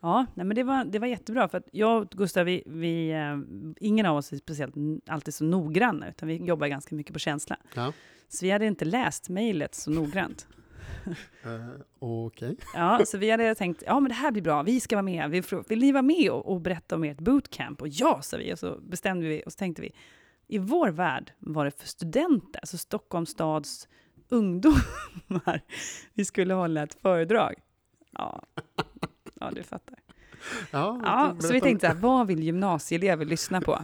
Ja, 0.00 0.26
nej, 0.34 0.46
men 0.46 0.54
det 0.54 0.62
var, 0.62 0.84
det 0.84 0.98
var 0.98 1.06
jättebra. 1.06 1.48
För 1.48 1.58
att 1.58 1.68
jag 1.72 2.02
och 2.02 2.10
Gustav, 2.10 2.44
vi, 2.46 2.62
vi, 2.66 3.10
eh, 3.10 3.38
ingen 3.80 4.06
av 4.06 4.16
oss 4.16 4.32
är 4.32 4.36
speciellt 4.36 4.74
alltid 5.06 5.34
så 5.34 5.44
noggranna, 5.44 6.08
utan 6.08 6.28
vi 6.28 6.36
jobbar 6.36 6.66
ganska 6.66 6.94
mycket 6.94 7.12
på 7.12 7.18
känsla. 7.18 7.56
Ja. 7.74 7.92
Så 8.28 8.44
vi 8.44 8.50
hade 8.50 8.66
inte 8.66 8.84
läst 8.84 9.28
mejlet 9.28 9.74
så 9.74 9.90
noggrant. 9.90 10.46
Eh, 11.44 11.68
Okej. 11.98 12.56
Ja, 12.74 13.02
så 13.06 13.18
vi 13.18 13.30
hade 13.30 13.54
tänkt, 13.54 13.82
ja 13.86 14.00
men 14.00 14.08
det 14.08 14.14
här 14.14 14.30
blir 14.30 14.42
bra, 14.42 14.62
vi 14.62 14.80
ska 14.80 14.96
vara 14.96 15.02
med. 15.02 15.30
Vi 15.30 15.42
Vill 15.68 15.78
ni 15.78 15.92
vara 15.92 16.02
med 16.02 16.30
och, 16.30 16.52
och 16.52 16.60
berätta 16.60 16.94
om 16.94 17.04
ert 17.04 17.18
bootcamp? 17.18 17.82
Och 17.82 17.88
ja, 17.88 18.22
sa 18.22 18.36
vi. 18.36 18.54
Och 18.54 18.58
så 18.58 18.78
bestämde 18.80 19.28
vi, 19.28 19.42
och 19.46 19.52
så 19.52 19.56
tänkte 19.56 19.82
vi, 19.82 19.94
i 20.46 20.58
vår 20.58 20.88
värld 20.88 21.32
var 21.38 21.64
det 21.64 21.70
för 21.70 21.88
studenter, 21.88 22.60
alltså 22.60 22.78
Stockholms 22.78 23.30
stads 23.30 23.88
ungdomar, 24.28 25.60
vi 26.14 26.24
skulle 26.24 26.54
hålla 26.54 26.82
ett 26.82 26.94
föredrag. 26.94 27.54
Ja, 28.12 28.42
ja 29.34 29.50
du 29.50 29.62
fattar. 29.62 29.98
Ja, 30.70 31.00
Ja, 31.04 31.36
så 31.40 31.52
vi 31.52 31.60
tänkte, 31.60 31.86
så 31.86 31.92
här, 31.92 32.00
vad 32.00 32.26
vill 32.26 32.42
gymnasieelever 32.42 33.24
lyssna 33.24 33.60
på? 33.60 33.78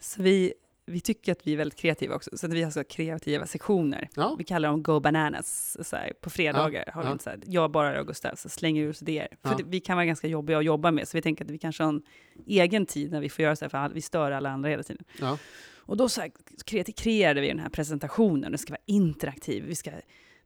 Så 0.00 0.22
vi, 0.22 0.54
vi 0.90 1.00
tycker 1.00 1.32
att 1.32 1.46
vi 1.46 1.52
är 1.52 1.56
väldigt 1.56 1.78
kreativa 1.78 2.14
också, 2.14 2.30
så 2.34 2.46
att 2.46 2.52
vi 2.52 2.62
har 2.62 2.70
så 2.70 2.84
kreativa 2.84 3.46
sektioner. 3.46 4.08
Ja. 4.14 4.34
Vi 4.38 4.44
kallar 4.44 4.68
dem 4.68 4.82
Go 4.82 5.00
Bananas. 5.00 5.76
Så 5.88 5.96
här, 5.96 6.12
på 6.20 6.30
fredagar 6.30 6.90
har 6.94 7.02
vi 7.02 7.08
ja. 7.08 7.18
så 7.18 7.30
här, 7.30 7.38
jag 7.46 7.70
bara 7.70 8.00
och 8.00 8.06
Gustav, 8.06 8.34
så 8.34 8.48
slänger 8.48 8.82
ur 8.82 8.90
oss 8.90 9.02
idéer. 9.02 9.28
För 9.42 9.50
Ja. 9.50 9.56
det, 9.56 9.64
vi 9.66 9.80
kan 9.80 9.96
vara 9.96 10.06
ganska 10.06 10.26
jobbiga 10.26 10.58
att 10.58 10.64
jobba 10.64 10.90
med, 10.90 11.08
så 11.08 11.16
vi 11.16 11.22
tänker 11.22 11.44
att 11.44 11.50
vi 11.50 11.58
kanske 11.58 11.82
har 11.82 11.88
en 11.88 12.02
egen 12.46 12.86
tid 12.86 13.10
när 13.10 13.20
vi 13.20 13.28
får 13.28 13.42
göra 13.42 13.56
så 13.56 13.64
här, 13.64 13.70
för 13.70 13.78
all, 13.78 13.92
vi 13.92 14.02
stör 14.02 14.30
alla 14.30 14.50
andra 14.50 14.70
hela 14.70 14.82
tiden. 14.82 15.04
Ja. 15.20 15.38
Och 15.78 15.96
då 15.96 16.08
så 16.08 16.20
här, 16.20 16.30
kreerade 16.92 17.40
vi 17.40 17.48
den 17.48 17.58
här 17.58 17.68
presentationen, 17.68 18.52
den 18.52 18.58
ska 18.58 18.72
vara 18.72 18.82
interaktiv. 18.86 19.64
Vi 19.64 19.74
ska 19.74 19.90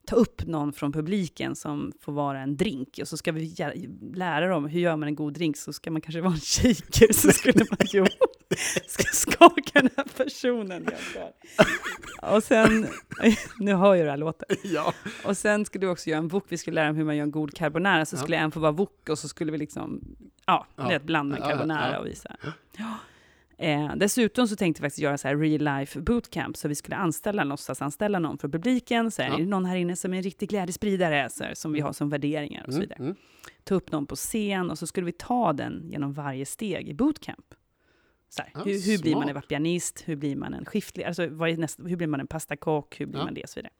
ta 0.06 0.16
upp 0.16 0.46
någon 0.46 0.72
från 0.72 0.92
publiken 0.92 1.56
som 1.56 1.92
får 2.00 2.12
vara 2.12 2.40
en 2.40 2.56
drink 2.56 2.98
och 3.02 3.08
så 3.08 3.16
ska 3.16 3.32
vi 3.32 3.54
lära 4.14 4.48
dem 4.48 4.66
hur 4.66 4.80
gör 4.80 4.96
man 4.96 5.08
en 5.08 5.14
god 5.14 5.32
drink 5.32 5.56
så 5.56 5.72
ska 5.72 5.90
man 5.90 6.00
kanske 6.00 6.20
vara 6.20 6.32
en 6.32 6.40
shaker 6.40 7.12
så 7.12 7.32
skulle 7.32 7.64
man 7.70 7.78
jo, 7.92 8.06
ska 8.86 9.02
skaka 9.12 9.80
den 9.80 9.90
här 9.96 10.04
personen. 10.24 10.86
Jag. 11.14 12.36
Och 12.36 12.42
sen, 12.42 12.86
nu 13.58 13.74
hör 13.74 13.94
ju 13.94 14.04
det 14.04 14.10
här 14.10 14.16
låten. 14.16 14.48
ja. 14.64 14.94
Och 15.24 15.36
sen 15.36 15.64
skulle 15.64 15.86
vi 15.86 15.92
också 15.92 16.10
göra 16.10 16.18
en 16.18 16.28
wok, 16.28 16.44
vi 16.48 16.58
skulle 16.58 16.74
lära 16.74 16.86
dem 16.86 16.96
hur 16.96 17.04
man 17.04 17.16
gör 17.16 17.22
en 17.24 17.30
god 17.30 17.54
carbonara, 17.54 18.04
så 18.06 18.16
Ja. 18.16 18.20
skulle 18.20 18.36
en 18.36 18.50
få 18.52 18.60
vara 18.60 18.72
wok 18.72 19.08
och 19.08 19.18
så 19.18 19.28
skulle 19.28 19.52
vi 19.52 19.58
liksom, 19.58 20.00
ja, 20.46 20.66
Ja. 20.76 20.92
ja. 20.92 20.98
blanda 20.98 21.36
en 21.36 21.42
Ja, 21.42 21.48
ja, 21.50 21.56
carbonara 21.56 21.92
ja. 21.92 21.98
och 21.98 22.06
visa. 22.06 22.36
Ja. 22.78 22.92
Eh, 23.58 23.92
dessutom 23.96 24.48
så 24.48 24.56
tänkte 24.56 24.82
vi 24.82 24.86
faktiskt 24.86 25.02
göra 25.02 25.18
så 25.18 25.28
här 25.28 25.36
real 25.36 25.78
life 25.78 26.00
bootcamp, 26.00 26.56
så 26.56 26.68
vi 26.68 26.74
skulle 26.74 26.96
anställa, 26.96 27.44
låtsas 27.44 27.82
anställa 27.82 28.18
någon 28.18 28.38
för 28.38 28.48
publiken, 28.48 29.10
så 29.10 29.22
här, 29.22 29.28
Ja. 29.28 29.34
är 29.34 29.38
det 29.38 29.46
någon 29.46 29.64
här 29.64 29.76
inne 29.76 29.96
som 29.96 30.12
är 30.12 30.16
en 30.16 30.22
riktig 30.22 30.48
glädjespridare, 30.48 31.30
så 31.30 31.44
här, 31.44 31.54
som 31.54 31.72
vi 31.72 31.80
har 31.80 31.92
som 31.92 32.08
värderingar 32.08 32.64
och 32.66 32.72
så 32.72 32.78
Mm, 32.78 32.80
vidare. 32.88 32.98
mm. 32.98 33.14
Ta 33.64 33.74
upp 33.74 33.92
någon 33.92 34.06
på 34.06 34.16
scen 34.16 34.70
och 34.70 34.78
så 34.78 34.86
skulle 34.86 35.06
vi 35.06 35.12
ta 35.12 35.52
den 35.52 35.88
genom 35.90 36.12
varje 36.12 36.46
steg 36.46 36.88
i 36.88 36.94
bootcamp. 36.94 37.54
Så 38.28 38.42
här, 38.42 38.50
Ja, 38.54 38.60
hur, 38.64 38.86
hur 38.86 38.98
blir 39.02 39.14
man 39.14 39.28
en 39.28 39.34
vapianist? 39.34 40.02
Hur 40.06 40.16
blir 40.16 40.36
man 40.36 40.54
en 40.54 40.64
skiftlig? 40.64 41.04
Alltså, 41.04 41.26
nästa, 41.26 41.82
hur 41.82 41.96
blir 41.96 42.06
man 42.06 42.20
en 42.20 42.26
pastakock? 42.26 43.00
Hur 43.00 43.06
blir 43.06 43.18
Ja. 43.20 43.24
man 43.24 43.34
det? 43.34 43.42
Och 43.42 43.48
så 43.48 43.58
vidare. 43.60 43.72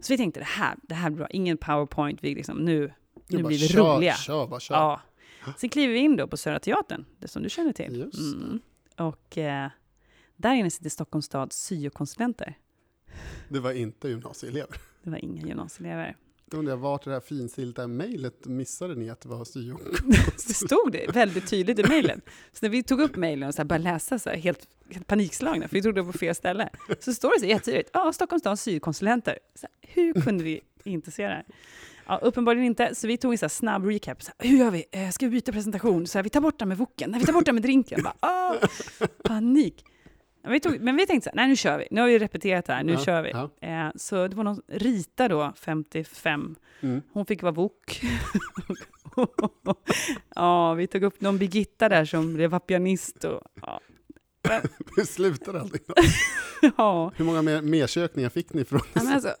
Så 0.00 0.12
vi 0.12 0.16
tänkte, 0.16 0.40
det 0.40 0.44
här, 0.46 0.74
det 0.82 0.94
här 0.94 1.10
blir 1.10 1.18
bra. 1.18 1.26
Ingen 1.30 1.56
powerpoint. 1.56 2.24
Vi 2.24 2.34
liksom, 2.34 2.58
nu, 2.58 2.92
nu 3.28 3.42
blir 3.42 3.58
vi 3.58 3.68
kör, 3.68 3.96
roliga. 3.96 4.14
Kör, 4.14 4.46
bara 4.46 4.60
kör. 4.60 4.74
Ja. 4.74 5.00
Sen 5.56 5.70
kliver 5.70 5.92
vi 5.92 5.98
in 5.98 6.16
då 6.16 6.26
på 6.28 6.36
Södra 6.36 6.58
Teatern, 6.58 7.04
det 7.18 7.28
som 7.28 7.42
du 7.42 7.50
känner 7.50 7.72
till. 7.72 8.02
Mm. 8.02 8.60
Och 8.96 9.38
eh, 9.38 9.70
där 10.36 10.54
inne 10.54 10.70
sitter 10.70 10.90
Stockholms 10.90 11.26
stads 11.26 11.56
syokonsulenter. 11.56 12.58
Det 13.48 13.60
var 13.60 13.72
inte 13.72 14.08
gymnasieelever. 14.08 14.76
Det 15.02 15.10
var 15.10 15.24
inga 15.24 15.42
gymnasieelever. 15.42 16.16
Då 16.50 16.56
undrar 16.56 16.72
jag, 16.72 16.78
vart 16.78 17.04
det 17.04 17.10
här 17.10 17.20
finsilta 17.20 17.86
mejlet 17.86 18.46
missade 18.46 18.94
ni 18.94 19.10
att 19.10 19.20
det 19.20 19.28
var 19.28 19.44
syo? 19.44 19.78
Det 20.48 20.54
stod 20.54 20.92
det 20.92 21.10
väldigt 21.14 21.50
tydligt 21.50 21.78
i 21.78 21.82
mejlen. 21.88 22.20
Så 22.52 22.58
när 22.60 22.70
vi 22.70 22.82
tog 22.82 23.00
upp 23.00 23.16
mejlen 23.16 23.48
och 23.48 23.54
så 23.54 23.62
här 23.62 23.64
började 23.66 23.84
läsa, 23.84 24.18
så 24.18 24.30
här, 24.30 24.36
helt, 24.36 24.68
helt 24.90 25.06
panikslagna, 25.06 25.68
för 25.68 25.74
vi 25.74 25.82
trodde 25.82 26.00
det 26.00 26.04
var 26.04 26.12
på 26.12 26.18
fel 26.18 26.34
ställe, 26.34 26.68
så 27.00 27.14
står 27.14 27.34
det 27.34 27.40
så 27.40 27.46
jättetydligt, 27.46 27.90
ja, 27.92 28.12
Stockholms 28.12 28.42
stads 28.42 28.62
syokonsulenter. 28.62 29.38
Så 29.54 29.66
här, 29.66 29.90
hur 29.94 30.12
kunde 30.12 30.44
vi 30.44 30.60
inte 30.84 31.10
se 31.10 31.22
det 31.22 31.34
här? 31.34 31.44
Ja, 32.06 32.18
uppenbarligen 32.22 32.66
inte, 32.66 32.94
så 32.94 33.06
vi 33.06 33.16
tog 33.16 33.32
en 33.32 33.38
så 33.38 33.48
snabb 33.48 33.84
recap. 33.84 34.22
Så 34.22 34.32
här, 34.38 34.48
hur 34.50 34.58
gör 34.58 34.70
vi? 34.70 34.84
Eh, 34.92 35.10
Ska 35.10 35.26
vi 35.26 35.30
byta 35.30 35.52
presentation? 35.52 36.06
Så 36.06 36.18
här, 36.18 36.22
vi 36.22 36.30
tar 36.30 36.40
bort 36.40 36.58
den 36.58 36.68
med 36.68 36.78
woken. 36.78 37.10
Nej, 37.10 37.20
vi 37.20 37.26
tar 37.26 37.32
bort 37.32 37.44
den 37.44 37.54
med 37.54 37.62
drinken. 37.62 38.02
Bara, 38.02 38.14
ah, 38.20 38.54
panik. 39.24 39.84
Vi 40.48 40.60
tog, 40.60 40.80
men 40.80 40.96
vi 40.96 41.06
tänkte 41.06 41.24
så 41.24 41.30
här, 41.30 41.36
nej 41.36 41.48
nu 41.48 41.56
kör 41.56 41.78
vi. 41.78 41.86
Nu 41.90 42.00
har 42.00 42.08
vi 42.08 42.18
repeterat 42.18 42.64
det 42.64 42.72
här, 42.72 42.84
nu 42.84 42.92
Ja, 42.92 43.04
kör 43.04 43.22
vi. 43.22 43.30
ja. 43.30 43.50
Eh, 43.60 43.88
så 43.96 44.28
det 44.28 44.36
var 44.36 44.44
någon, 44.44 44.62
Rita 44.68 45.28
då, 45.28 45.52
55, 45.56 46.54
Mm. 46.80 47.02
hon 47.12 47.26
fick 47.26 47.42
vara 47.42 47.52
wok. 47.52 48.00
ja, 50.34 50.74
vi 50.74 50.86
tog 50.86 51.02
upp 51.02 51.20
någon 51.20 51.38
Birgitta 51.38 51.88
där 51.88 52.04
som 52.04 52.34
blev 52.34 52.58
pianist. 52.58 53.24
Och, 53.24 53.42
ja. 53.62 53.80
Hur 54.96 55.04
slutade 55.04 55.60
allting 55.60 55.80
då? 55.86 55.94
ja. 56.76 57.12
Hur 57.16 57.24
många 57.24 57.42
mer 57.42 57.62
mersökningar 57.62 58.28
fick 58.28 58.52
ni 58.52 58.64
från? 58.64 58.80
Ja, 58.94 59.02
men 59.02 59.12
alltså, 59.12 59.34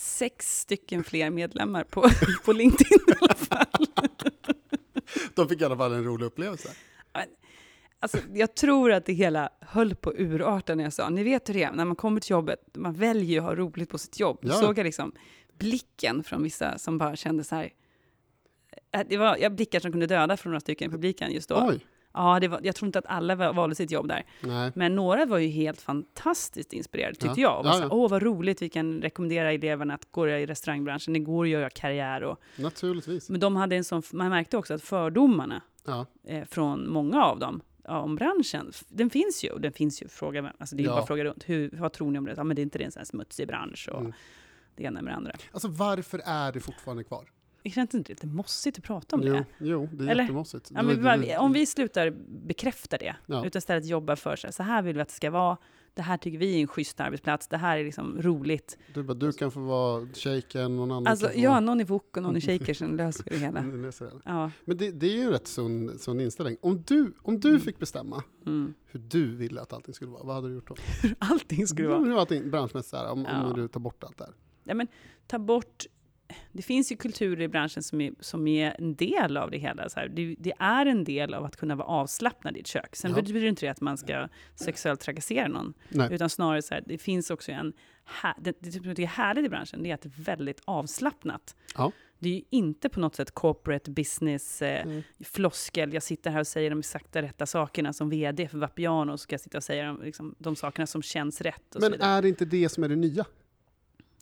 sex 0.00 0.60
stycken 0.60 1.04
fler 1.04 1.30
medlemmar 1.30 1.84
på, 1.84 2.08
på 2.44 2.52
LinkedIn 2.52 2.98
i 3.08 3.12
alla 3.20 3.34
fall. 3.34 3.86
De 5.34 5.48
fick 5.48 5.60
i 5.60 5.64
alla 5.64 5.76
fall 5.76 5.92
en 5.92 6.04
rolig 6.04 6.26
upplevelse. 6.26 6.68
Alltså, 8.00 8.18
jag 8.34 8.54
tror 8.54 8.92
att 8.92 9.06
det 9.06 9.12
hela 9.12 9.48
höll 9.60 9.94
på 9.94 10.12
urarta 10.16 10.74
när 10.74 10.84
jag 10.84 10.92
sa, 10.92 11.08
ni 11.08 11.22
vet 11.24 11.48
hur 11.48 11.54
det 11.54 11.62
är, 11.62 11.72
när 11.72 11.84
man 11.84 11.96
kommer 11.96 12.20
till 12.20 12.30
jobbet, 12.30 12.60
man 12.74 12.94
väljer 12.94 13.30
ju 13.30 13.38
att 13.38 13.44
ha 13.44 13.54
roligt 13.54 13.90
på 13.90 13.98
sitt 13.98 14.20
jobb. 14.20 14.38
Ja. 14.42 14.52
såg 14.52 14.78
jag 14.78 14.84
liksom 14.84 15.12
blicken 15.58 16.24
från 16.24 16.42
vissa 16.42 16.78
som 16.78 16.98
bara 16.98 17.16
kände 17.16 17.44
så 17.44 17.54
här, 17.54 17.70
eh, 18.94 19.02
det 19.08 19.16
var 19.16 19.36
jag 19.36 19.54
blickar 19.54 19.80
som 19.80 19.90
kunde 19.90 20.06
döda 20.06 20.36
från 20.36 20.50
några 20.50 20.60
stycken 20.60 20.88
i 20.88 20.92
publiken 20.92 21.32
just 21.32 21.48
då. 21.48 21.68
Oj! 21.68 21.86
Ja, 22.18 22.40
det 22.40 22.48
var, 22.48 22.60
jag 22.62 22.74
tror 22.76 22.86
inte 22.86 22.98
att 22.98 23.06
alla 23.06 23.34
va- 23.34 23.52
valde 23.52 23.74
sitt 23.74 23.90
jobb 23.90 24.08
där. 24.08 24.24
Nej. 24.40 24.72
Men 24.74 24.94
några 24.94 25.26
var 25.26 25.38
ju 25.38 25.48
helt 25.48 25.80
fantastiskt 25.80 26.72
inspirerade, 26.72 27.14
tyckte 27.14 27.40
Ja. 27.40 27.48
jag. 27.50 27.58
Och 27.58 27.64
var 27.64 27.72
Ja, 27.72 27.78
så 27.78 27.82
ja. 27.84 27.88
Åh, 27.90 28.10
vad 28.10 28.22
roligt, 28.22 28.62
vi 28.62 28.68
kan 28.68 29.00
rekommendera 29.02 29.52
eleverna 29.52 29.94
att 29.94 30.12
gå 30.12 30.28
i 30.28 30.46
restaurangbranschen, 30.46 31.12
det 31.12 31.18
går 31.20 31.44
att 31.44 31.50
göra 31.50 31.70
karriär. 31.70 32.22
Och, 32.22 32.40
Naturligtvis. 32.56 33.30
men 33.30 33.40
de 33.40 33.56
hade 33.56 33.76
en 33.76 33.84
sån, 33.84 34.02
man 34.12 34.30
märkte 34.30 34.56
också 34.56 34.74
att 34.74 34.82
fördomarna 34.82 35.62
eh, 36.26 36.44
från 36.44 36.90
många 36.90 37.24
av 37.24 37.38
dem 37.38 37.60
om 37.84 38.16
branschen, 38.16 38.72
den 38.88 39.10
finns 39.10 39.44
ju. 39.44 39.58
Den 39.58 39.72
finns 39.72 40.02
ju, 40.02 40.08
fråga, 40.08 40.42
vem- 40.42 40.52
alltså 40.58 40.76
det 40.76 40.82
är 40.82 40.84
Ja. 40.84 40.90
bara 40.94 41.06
fråga 41.06 41.24
runt. 41.24 41.44
Hur, 41.48 41.70
vad 41.72 41.92
tror 41.92 42.10
ni 42.10 42.18
om 42.18 42.24
det? 42.24 42.34
Ja, 42.36 42.44
men 42.44 42.56
det 42.56 42.60
är 42.60 42.64
inte 42.64 42.78
det 42.78 42.84
en 42.84 42.92
sån 42.92 43.00
här 43.00 43.04
smutsig 43.04 43.46
bransch 43.48 43.88
och 43.92 44.00
Mm. 44.00 44.12
det 44.76 44.82
ena 44.84 45.02
med 45.02 45.12
det 45.12 45.16
andra. 45.16 45.32
Alltså 45.52 45.68
varför 45.68 46.20
är 46.24 46.52
det 46.52 46.60
fortfarande 46.60 47.04
kvar? 47.04 47.24
Det 47.62 47.70
känns 47.70 47.94
inte 47.94 48.12
lite 48.12 48.26
mossigt 48.26 48.78
att 48.78 48.84
prata 48.84 49.16
om 49.16 49.22
Jo, 49.22 49.32
det? 49.32 49.44
jo, 49.58 49.88
det 49.92 50.04
är 50.04 50.08
Eller? 50.08 50.22
jättemossigt. 50.22 50.70
Ja, 50.74 50.82
men 50.82 51.38
om 51.38 51.52
vi 51.52 51.66
slutar 51.66 52.10
bekräfta 52.46 52.98
det, 52.98 53.16
Ja. 53.26 53.46
utan 53.46 53.58
istället 53.58 53.86
jobbar 53.86 54.16
för 54.16 54.36
så 54.50 54.62
här 54.62 54.82
vill 54.82 54.94
vi 54.96 55.00
att 55.02 55.08
det 55.08 55.14
ska 55.14 55.30
vara, 55.30 55.56
det 55.94 56.02
här 56.02 56.16
tycker 56.16 56.38
vi 56.38 56.56
är 56.56 56.60
en 56.60 56.66
schysst 56.68 57.00
arbetsplats, 57.00 57.48
det 57.48 57.56
här 57.56 57.78
är 57.78 57.84
liksom 57.84 58.22
roligt. 58.22 58.78
Du, 58.94 59.02
bara, 59.02 59.14
du 59.14 59.32
kan 59.32 59.50
få 59.50 59.60
vara 59.60 60.06
shaken, 60.14 60.76
någon 60.76 60.90
annan 60.90 61.06
Alltså, 61.06 61.26
kan 61.26 61.34
få 61.34 61.40
ja, 61.40 61.60
någon 61.60 61.80
i 61.80 61.84
wok 61.84 62.16
och 62.16 62.22
någon 62.22 62.36
i 62.36 62.40
shaker, 62.40 62.74
sen 62.74 62.96
löser 62.96 63.24
vi 63.24 63.30
det 63.30 63.36
hela. 63.36 63.60
Mm, 63.68 63.84
är. 63.84 63.92
Ja. 64.24 64.50
Men 64.64 64.76
det, 64.76 64.90
det 64.90 65.06
är 65.06 65.16
ju 65.16 65.22
en 65.22 65.30
rätt 65.30 65.46
sund, 65.46 66.00
sund 66.00 66.20
inställning. 66.20 66.56
Om 66.60 66.82
du, 66.86 67.12
om 67.22 67.40
du 67.40 67.60
fick 67.60 67.78
bestämma 67.78 68.22
Mm. 68.46 68.74
hur 68.86 69.00
du 69.00 69.36
ville 69.36 69.60
att 69.60 69.72
allting 69.72 69.94
skulle 69.94 70.10
vara, 70.10 70.22
vad 70.24 70.34
hade 70.34 70.48
du 70.48 70.54
gjort 70.54 70.68
då? 70.68 70.74
Allting 71.18 71.66
skulle 71.66 71.88
vara... 71.88 71.98
Hur 71.98 72.18
allting 72.20 72.50
branschmässigt, 72.50 72.94
om, 73.02 73.24
Ja. 73.28 73.44
om 73.44 73.54
du 73.54 73.68
tar 73.68 73.80
bort 73.80 74.04
allt 74.04 74.18
det 74.18 74.24
här. 74.24 74.34
Ja, 74.64 74.74
men, 74.74 74.86
ta 75.26 75.38
bort... 75.38 75.86
Det 76.52 76.62
finns 76.62 76.92
ju 76.92 76.96
kulturer 76.96 77.42
i 77.42 77.48
branschen 77.48 77.82
som 77.82 78.00
är, 78.00 78.12
som 78.20 78.46
är 78.48 78.74
en 78.78 78.94
del 78.94 79.36
av 79.36 79.50
det 79.50 79.58
hela. 79.58 79.88
Så 79.88 80.00
här. 80.00 80.08
Det, 80.08 80.34
det 80.38 80.52
är 80.58 80.86
en 80.86 81.04
del 81.04 81.34
av 81.34 81.44
att 81.44 81.56
kunna 81.56 81.74
vara 81.76 81.88
avslappnad 81.88 82.56
i 82.56 82.60
ett 82.60 82.66
kök. 82.66 82.96
Sen 82.96 83.10
Ja. 83.10 83.16
betyder 83.20 83.44
inte 83.44 83.66
det 83.66 83.70
att 83.70 83.80
man 83.80 83.98
ska 83.98 84.28
sexuellt 84.54 85.00
trakassera 85.00 85.48
någon. 85.48 85.74
Nej. 85.88 86.08
Utan 86.14 86.30
snarare 86.30 86.62
så 86.62 86.74
här, 86.74 86.82
det 86.86 86.98
finns 86.98 87.30
också 87.30 87.52
en... 87.52 87.72
här- 88.04 88.34
Det, 88.40 88.56
det 88.60 88.72
som 88.72 88.86
är 88.90 89.06
härligt 89.06 89.44
i 89.44 89.48
branschen, 89.48 89.82
det 89.82 89.90
är 89.90 89.94
att 89.94 90.02
det 90.02 90.08
är 90.18 90.22
väldigt 90.22 90.60
avslappnat. 90.64 91.56
Ja. 91.76 91.92
Det 92.18 92.28
är 92.28 92.34
ju 92.34 92.42
inte 92.50 92.88
på 92.88 93.00
något 93.00 93.14
sätt 93.16 93.30
corporate 93.34 93.90
business, 93.90 94.62
eh, 94.62 94.82
Mm. 94.82 95.02
floskel, 95.24 95.92
jag 95.94 96.02
sitter 96.02 96.30
här 96.30 96.40
och 96.40 96.46
säger 96.46 96.70
de 96.70 96.78
exakta 96.78 97.22
rätta 97.22 97.46
sakerna 97.46 97.92
som 97.92 98.10
vd 98.10 98.48
för 98.48 98.58
Vapiano, 98.58 99.12
och 99.12 99.20
ska 99.20 99.32
jag 99.34 99.40
sitta 99.40 99.58
och 99.58 99.64
säga 99.64 99.86
de, 99.86 100.02
liksom, 100.02 100.34
de 100.38 100.56
sakerna 100.56 100.86
som 100.86 101.02
känns 101.02 101.40
rätt 101.40 101.62
så 101.70 101.78
Men 101.80 102.00
är 102.00 102.22
det 102.22 102.28
inte 102.28 102.44
det 102.44 102.68
som 102.68 102.84
är 102.84 102.88
det 102.88 102.96
nya? 102.96 103.24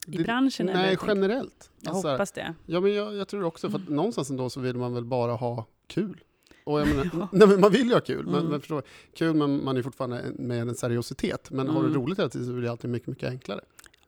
I 0.07 0.19
branschen 0.23 0.69
eller? 0.69 0.81
Nej, 0.81 0.97
tänker- 0.97 1.15
generellt. 1.15 1.71
Jag 1.81 1.91
Alltså, 1.95 2.09
hoppas 2.11 2.33
det. 2.33 2.55
Ja, 2.67 2.81
men 2.81 2.95
jag, 2.95 3.15
jag 3.15 3.29
tror 3.29 3.45
också, 3.45 3.71
för 3.71 3.79
att 3.79 3.83
Mm. 3.85 3.97
någonstans 3.97 4.31
ändå 4.31 4.51
så 4.51 4.61
vill 4.61 4.77
man 4.77 4.95
väl 4.95 5.05
bara 5.05 5.33
ha 5.33 5.67
kul. 5.87 6.21
Och 6.65 6.81
jag 6.81 6.89
menar, 6.97 7.29
nej, 7.33 7.49
men 7.49 7.61
man 7.61 7.73
vill 7.73 7.87
ju 7.87 7.93
ha 7.95 8.01
kul, 8.01 8.27
men, 8.27 8.35
Mm. 8.35 8.47
men 8.51 8.61
förstår, 8.61 8.83
kul 9.15 9.35
men 9.35 9.65
man 9.65 9.77
är 9.77 9.83
fortfarande 9.83 10.25
med 10.35 10.61
en 10.69 10.75
seriositet. 10.75 11.51
Men 11.51 11.69
har 11.69 11.83
du 11.83 11.89
Mm. 11.89 12.01
roligt 12.03 12.19
hela 12.19 12.29
tiden 12.29 12.47
så 12.47 12.53
blir 12.53 12.63
det 12.63 12.71
alltid 12.71 12.91
mycket, 12.91 13.09
mycket 13.09 13.29
enklare. 13.31 13.61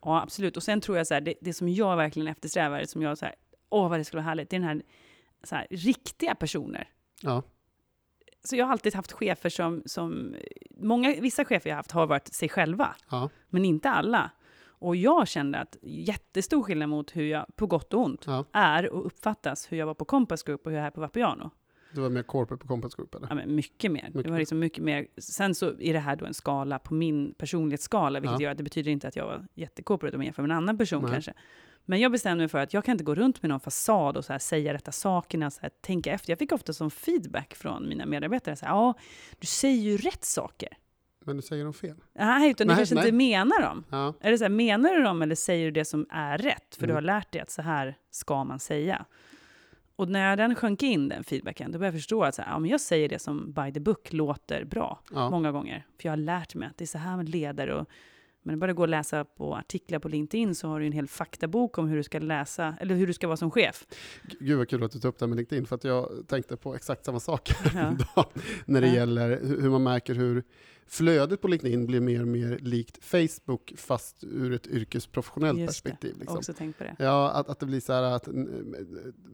Ja, 0.02 0.22
absolut. 0.22 0.56
Och 0.56 0.62
sen 0.62 0.80
tror 0.80 0.96
jag 0.98 1.06
så 1.06 1.14
här, 1.14 1.20
det, 1.20 1.34
det 1.40 1.52
som 1.54 1.68
jag 1.68 1.96
verkligen 1.96 2.28
eftersträvar, 2.28 2.84
som 2.84 3.02
jag 3.02 3.18
så 3.18 3.24
här, 3.24 3.34
åh 3.70 3.88
vad 3.90 4.00
det 4.00 4.04
skulle 4.04 4.18
vara 4.22 4.28
härligt, 4.28 4.50
det 4.50 4.56
är 4.56 4.60
den 4.60 4.68
här, 4.68 4.82
så 5.44 5.54
här 5.54 5.66
riktiga 5.70 6.34
personer. 6.34 6.88
Ja. 7.22 7.42
Så 8.44 8.56
jag 8.56 8.64
har 8.66 8.72
alltid 8.72 8.94
haft 8.94 9.12
chefer 9.12 9.48
som, 9.48 9.82
som 9.86 10.34
många, 10.80 11.20
vissa 11.20 11.44
chefer 11.44 11.70
jag 11.70 11.76
haft 11.76 11.90
har 11.90 12.06
varit 12.06 12.34
sig 12.34 12.48
själva, 12.48 12.96
Ja, 13.10 13.30
men 13.48 13.64
inte 13.64 13.90
alla. 13.90 14.30
Och 14.78 14.96
jag 14.96 15.28
kände 15.28 15.58
att 15.58 15.76
jättestor 15.82 16.62
skillnad 16.62 16.88
mot 16.88 17.16
hur 17.16 17.26
jag, 17.26 17.46
på 17.56 17.66
gott 17.66 17.94
och 17.94 18.00
ont, 18.00 18.24
ja. 18.26 18.44
är 18.52 18.92
och 18.92 19.06
uppfattas 19.06 19.72
hur 19.72 19.76
jag 19.76 19.86
var 19.86 19.94
på 19.94 20.04
Compass 20.04 20.42
Group 20.42 20.66
och 20.66 20.72
hur 20.72 20.78
jag 20.78 20.86
är 20.86 20.90
på 20.90 21.00
Vapiano. 21.00 21.50
Du 21.92 22.00
var 22.00 22.10
mer 22.10 22.22
corporate 22.22 22.62
på 22.62 22.68
Compass 22.68 22.94
Group 22.94 23.14
eller? 23.14 23.26
Ja, 23.28 23.34
men 23.34 23.54
mycket 23.54 23.92
mer. 23.92 24.02
Mycket 24.02 24.24
det 24.24 24.30
var 24.30 24.38
liksom 24.38 24.58
mycket 24.58 24.84
mer. 24.84 25.06
Sen 25.18 25.54
så 25.54 25.66
är 25.80 25.92
det 25.92 25.98
här 25.98 26.16
då 26.16 26.26
en 26.26 26.34
skala 26.34 26.78
på 26.78 26.94
min 26.94 27.34
personlighetsskala, 27.34 28.20
vilket 28.20 28.40
Ja. 28.40 28.44
gör 28.44 28.50
att 28.50 28.58
det 28.58 28.64
betyder 28.64 28.90
inte 28.90 29.08
att 29.08 29.16
jag 29.16 29.26
var 29.26 29.46
jättekorporate 29.54 30.16
om 30.16 30.22
jag 30.22 30.26
jämför 30.26 30.42
med 30.42 30.50
en 30.50 30.56
annan 30.56 30.78
person 30.78 31.02
Nej. 31.02 31.12
kanske. 31.12 31.34
Men 31.84 32.00
jag 32.00 32.12
bestämde 32.12 32.42
mig 32.42 32.48
för 32.48 32.58
att 32.58 32.74
jag 32.74 32.84
kan 32.84 32.92
inte 32.92 33.04
gå 33.04 33.14
runt 33.14 33.42
med 33.42 33.48
någon 33.48 33.60
fasad 33.60 34.16
och 34.16 34.24
så 34.24 34.32
här 34.32 34.38
säga 34.38 34.74
rätta 34.74 34.92
sakerna, 34.92 35.50
så 35.50 35.60
här, 35.62 35.70
tänka 35.80 36.12
efter. 36.12 36.30
Jag 36.32 36.38
fick 36.38 36.52
ofta 36.52 36.72
som 36.72 36.90
feedback 36.90 37.54
från 37.54 37.88
mina 37.88 38.06
medarbetare, 38.06 38.56
så 38.56 38.66
här, 38.66 38.72
ja, 38.72 38.94
du 39.38 39.46
säger 39.46 39.82
ju 39.82 39.96
rätt 39.96 40.24
saker. 40.24 40.77
Men 41.28 41.36
du 41.36 41.42
säger 41.42 41.64
de 41.64 41.72
fel? 41.74 41.96
Nej, 42.14 42.50
utan 42.50 42.66
du 42.66 42.68
Nej, 42.72 42.76
kanske 42.76 42.94
nej. 42.94 43.04
inte 43.04 43.16
menar 43.16 43.62
dem. 43.62 43.84
Ja, 43.90 44.14
Eller 44.20 44.36
så 44.36 44.44
här, 44.44 44.48
menar 44.48 44.94
du 44.94 45.02
dem 45.02 45.22
eller 45.22 45.34
säger 45.34 45.64
du 45.64 45.70
det 45.70 45.84
som 45.84 46.06
är 46.10 46.38
rätt? 46.38 46.74
För 46.74 46.86
du 46.86 46.92
Mm. 46.92 46.94
har 46.94 47.02
lärt 47.02 47.32
dig 47.32 47.40
att 47.40 47.50
så 47.50 47.62
här 47.62 47.94
ska 48.10 48.44
man 48.44 48.58
säga. 48.58 49.04
Och 49.96 50.08
när 50.08 50.36
den 50.36 50.54
sjönk 50.54 50.82
in, 50.82 51.08
den 51.08 51.24
feedbacken, 51.24 51.72
då 51.72 51.78
började 51.78 51.96
jag 51.96 52.00
förstå 52.02 52.22
att 52.24 52.34
så 52.34 52.42
här, 52.42 52.50
ja, 52.50 52.58
men 52.58 52.70
jag 52.70 52.80
säger 52.80 53.08
det 53.08 53.18
som 53.18 53.52
by 53.52 53.72
the 53.72 53.80
book 53.80 54.12
låter 54.12 54.64
bra 54.64 55.00
Ja. 55.14 55.30
många 55.30 55.52
gånger. 55.52 55.86
För 56.00 56.08
jag 56.08 56.12
har 56.12 56.16
lärt 56.16 56.54
mig 56.54 56.68
att 56.68 56.76
det 56.76 56.84
är 56.84 56.86
så 56.86 56.98
här 56.98 57.16
man 57.16 57.24
leder. 57.26 57.68
Och, 57.68 57.88
men 58.48 58.58
det 58.58 58.60
bara 58.60 58.72
gå 58.72 58.82
och 58.82 58.88
läsa 58.88 59.24
på 59.24 59.54
artiklar 59.56 59.98
på 59.98 60.08
LinkedIn 60.08 60.54
så 60.54 60.68
har 60.68 60.80
du 60.80 60.86
en 60.86 60.92
hel 60.92 61.08
faktabok 61.08 61.78
om 61.78 61.88
hur 61.88 61.96
du 61.96 62.02
ska 62.02 62.18
läsa, 62.18 62.74
eller 62.80 62.94
hur 62.94 63.06
du 63.06 63.12
ska 63.12 63.26
vara 63.26 63.36
som 63.36 63.50
chef. 63.50 63.86
Gud 64.40 64.58
vad 64.58 64.68
kul 64.68 64.82
att 64.84 64.92
du 64.92 64.98
tog 64.98 65.08
upp 65.08 65.18
det 65.18 65.24
här 65.24 65.28
med 65.28 65.36
LinkedIn, 65.36 65.66
för 65.66 65.76
att 65.76 65.84
jag 65.84 66.10
tänkte 66.28 66.56
på 66.56 66.74
exakt 66.74 67.04
samma 67.04 67.20
sak 67.20 67.50
Ja. 67.74 68.24
när 68.66 68.80
det 68.80 68.86
Ja. 68.88 68.94
gäller 68.94 69.36
hu- 69.40 69.60
hur 69.62 69.70
man 69.70 69.82
märker 69.82 70.14
hur 70.14 70.42
flödet 70.86 71.40
på 71.40 71.48
LinkedIn 71.48 71.86
blir 71.86 72.00
mer 72.00 72.20
och 72.22 72.28
mer 72.28 72.58
likt 72.62 73.04
Facebook, 73.04 73.72
fast 73.76 74.24
ur 74.24 74.52
ett 74.52 74.66
yrkesprofessionellt 74.66 75.58
Just 75.58 75.84
det. 75.84 75.90
perspektiv. 75.90 76.12
Har 76.14 76.20
Liksom. 76.20 76.36
också 76.38 76.52
tänkt 76.52 76.78
på 76.78 76.84
det. 76.84 76.96
Ja, 76.98 77.30
att, 77.30 77.48
att 77.48 77.60
det 77.60 77.66
blir 77.66 77.80
så 77.80 77.92
här 77.92 78.02
att 78.02 78.28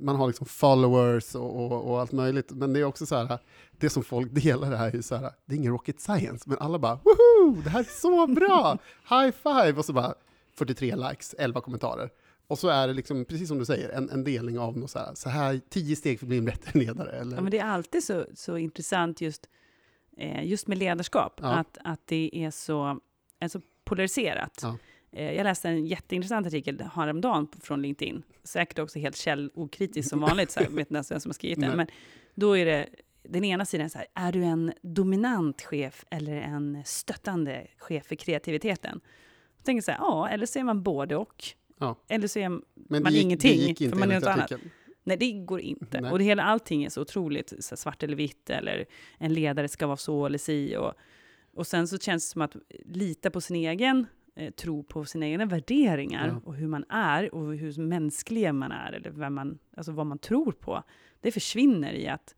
man 0.00 0.16
har 0.16 0.27
liksom 0.27 0.46
followers 0.46 1.35
och, 1.35 1.57
och, 1.72 1.90
och 1.90 2.00
allt 2.00 2.12
möjligt, 2.12 2.50
men 2.50 2.72
det 2.72 2.81
är 2.81 2.85
också 2.85 3.07
så 3.07 3.16
här, 3.16 3.38
det 3.79 3.90
som 3.90 4.03
folk 4.05 4.33
delar 4.42 4.72
är 4.72 4.92
ju 4.94 5.03
så 5.03 5.14
här, 5.16 5.31
det 5.46 5.55
är 5.55 5.59
ingen 5.59 5.72
rocket 5.72 6.00
science, 6.00 6.44
men 6.48 6.59
alla 6.59 6.79
bara 6.79 6.94
woho, 6.94 7.34
det 7.52 7.70
här 7.70 7.80
är 7.80 7.85
så 8.00 8.26
bra, 8.26 8.78
high 9.11 9.30
five, 9.42 9.72
och 9.78 9.85
så 9.85 9.92
bara 9.92 10.14
43 10.57 10.96
likes, 10.96 11.35
11 11.38 11.61
kommentarer. 11.61 12.11
Och 12.46 12.59
så 12.59 12.68
är 12.68 12.87
det 12.88 12.94
liksom, 12.94 13.24
precis 13.24 13.48
som 13.48 13.59
du 13.59 13.64
säger, 13.64 13.88
en, 13.88 14.11
en 14.11 14.24
delning 14.24 14.59
av 14.59 14.78
något 14.78 14.90
så 14.90 14.98
här, 14.98 15.14
så 15.14 15.28
här, 15.28 15.61
tio 15.68 15.96
steg 15.96 16.18
för 16.18 16.26
att 16.26 16.28
bli 16.28 16.38
en 16.38 16.44
bättre 16.44 16.80
ledare. 16.80 17.11
Eller? 17.11 17.37
Ja, 17.37 17.42
men 17.42 17.50
det 17.50 17.59
är 17.59 17.64
alltid 17.64 18.04
så, 18.04 18.26
så 18.35 18.57
intressant 18.59 19.20
just, 19.20 19.48
eh, 20.16 20.46
just 20.46 20.66
med 20.66 20.78
ledarskap, 20.78 21.40
Ja. 21.42 21.48
att, 21.48 21.78
att 21.85 22.00
det 22.07 22.30
är 22.33 22.50
så, 22.50 23.00
är 23.40 23.48
så 23.48 23.61
polariserat. 23.85 24.59
Ja. 24.62 24.76
Eh, 25.12 25.33
jag 25.33 25.44
läste 25.44 25.68
en 25.68 25.87
jätteintressant 25.87 26.46
artikel 26.46 26.83
häromdagen 26.94 27.48
från 27.61 27.83
LinkedIn, 27.83 28.22
säkert 28.44 28.78
också 28.78 28.98
helt 28.98 29.16
källokritisk 29.16 30.09
som 30.09 30.20
vanligt, 30.20 30.50
så 30.50 30.61
här, 30.61 30.66
vet 30.66 30.78
inte 30.78 30.94
ens 30.94 31.11
vem 31.11 31.20
som 31.20 31.28
har 31.28 31.35
skrivit 31.35 31.61
den, 31.61 31.76
men 31.76 31.87
då 32.35 32.57
är 32.57 32.64
det 32.64 32.87
den 33.24 33.44
ena 33.44 33.64
sidan 33.64 33.90
så 33.90 33.98
här, 33.98 34.06
är 34.14 34.32
du 34.32 34.42
en 34.44 34.72
dominant 34.82 35.62
chef 35.62 36.04
eller 36.10 36.37
en 36.37 36.82
stöttande 36.84 37.66
chef 37.78 38.06
för 38.06 38.14
kreativiteten? 38.14 39.00
Jag 39.56 39.64
tänker 39.64 39.82
så 39.82 39.90
här, 39.90 39.98
ja, 39.98 40.28
eller 40.28 40.46
så 40.46 40.58
är 40.58 40.64
man 40.64 40.82
både 40.82 41.16
och. 41.16 41.44
Ja. 41.78 41.96
Eller 42.08 42.28
så 42.28 42.38
är 42.38 42.48
man 42.48 43.12
gick, 43.12 43.22
ingenting, 43.24 43.50
det 43.58 43.64
gick 43.64 43.80
inte 43.80 43.96
för 43.96 44.00
man 44.00 44.10
är 44.10 44.14
något 44.14 44.24
annat. 44.28 44.44
artikeln. 44.52 44.70
Nej, 45.04 45.16
det 45.16 45.32
går 45.32 45.60
inte. 45.60 46.00
Nej. 46.00 46.12
Och 46.12 46.18
det 46.18 46.24
hela, 46.24 46.42
allting 46.42 46.84
är 46.84 46.88
så 46.88 47.00
otroligt 47.00 47.52
så 47.64 47.76
svart 47.76 48.02
eller 48.02 48.16
vitt, 48.16 48.50
eller 48.50 48.84
en 49.18 49.34
ledare 49.34 49.68
ska 49.68 49.87
vara 49.87 49.96
så 49.96 50.26
eller 50.26 50.38
si. 50.38 50.76
Och, 50.76 50.92
och 51.54 51.66
sen 51.66 51.88
så 51.88 51.98
känns 51.98 52.28
det 52.28 52.32
som 52.32 52.42
att 52.42 52.56
lita 52.84 53.30
på 53.30 53.40
sin 53.40 53.56
egen 53.56 54.06
eh, 54.37 54.50
tro 54.50 54.82
på 54.82 55.04
sina 55.04 55.26
egna 55.26 55.44
värderingar 55.46 56.28
Ja. 56.28 56.40
och 56.44 56.54
hur 56.54 56.66
man 56.66 56.84
är 56.88 57.34
och 57.34 57.54
hur 57.56 57.80
mänsklig 57.80 58.54
man 58.54 58.72
är, 58.72 58.92
eller 58.92 59.10
vem 59.10 59.34
man, 59.34 59.58
alltså 59.76 59.92
vad 59.92 60.06
man 60.06 60.18
tror 60.18 60.52
på. 60.52 60.82
Det 61.20 61.32
försvinner 61.32 61.92
i 61.92 62.08
att 62.08 62.34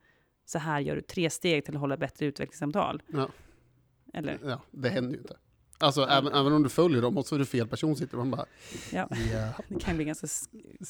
så 0.46 0.58
här 0.58 0.80
gör 0.80 0.96
du 0.96 1.02
tre 1.02 1.30
steg 1.30 1.64
till 1.64 1.74
att 1.74 1.80
hålla 1.80 1.96
bättre 1.96 2.26
utvecklingssamtal. 2.26 3.02
Ja. 3.06 3.28
Eller, 4.14 4.38
Ja, 4.44 4.60
det 4.70 4.88
händer 4.88 5.12
ju 5.12 5.18
inte. 5.18 5.36
Alltså, 5.78 6.02
även, 6.02 6.32
även 6.32 6.52
om 6.52 6.62
du 6.62 6.68
följer 6.68 7.02
dem 7.02 7.18
och 7.18 7.26
så 7.26 7.34
är 7.34 7.38
det 7.38 7.44
fel 7.44 7.68
person 7.68 7.96
sitter 7.96 8.16
man 8.16 8.30
bara, 8.30 8.46
ja. 8.92 9.08
ja, 9.32 9.52
Det 9.68 9.80
kan 9.80 9.96
bli 9.96 10.04
ganska 10.04 10.26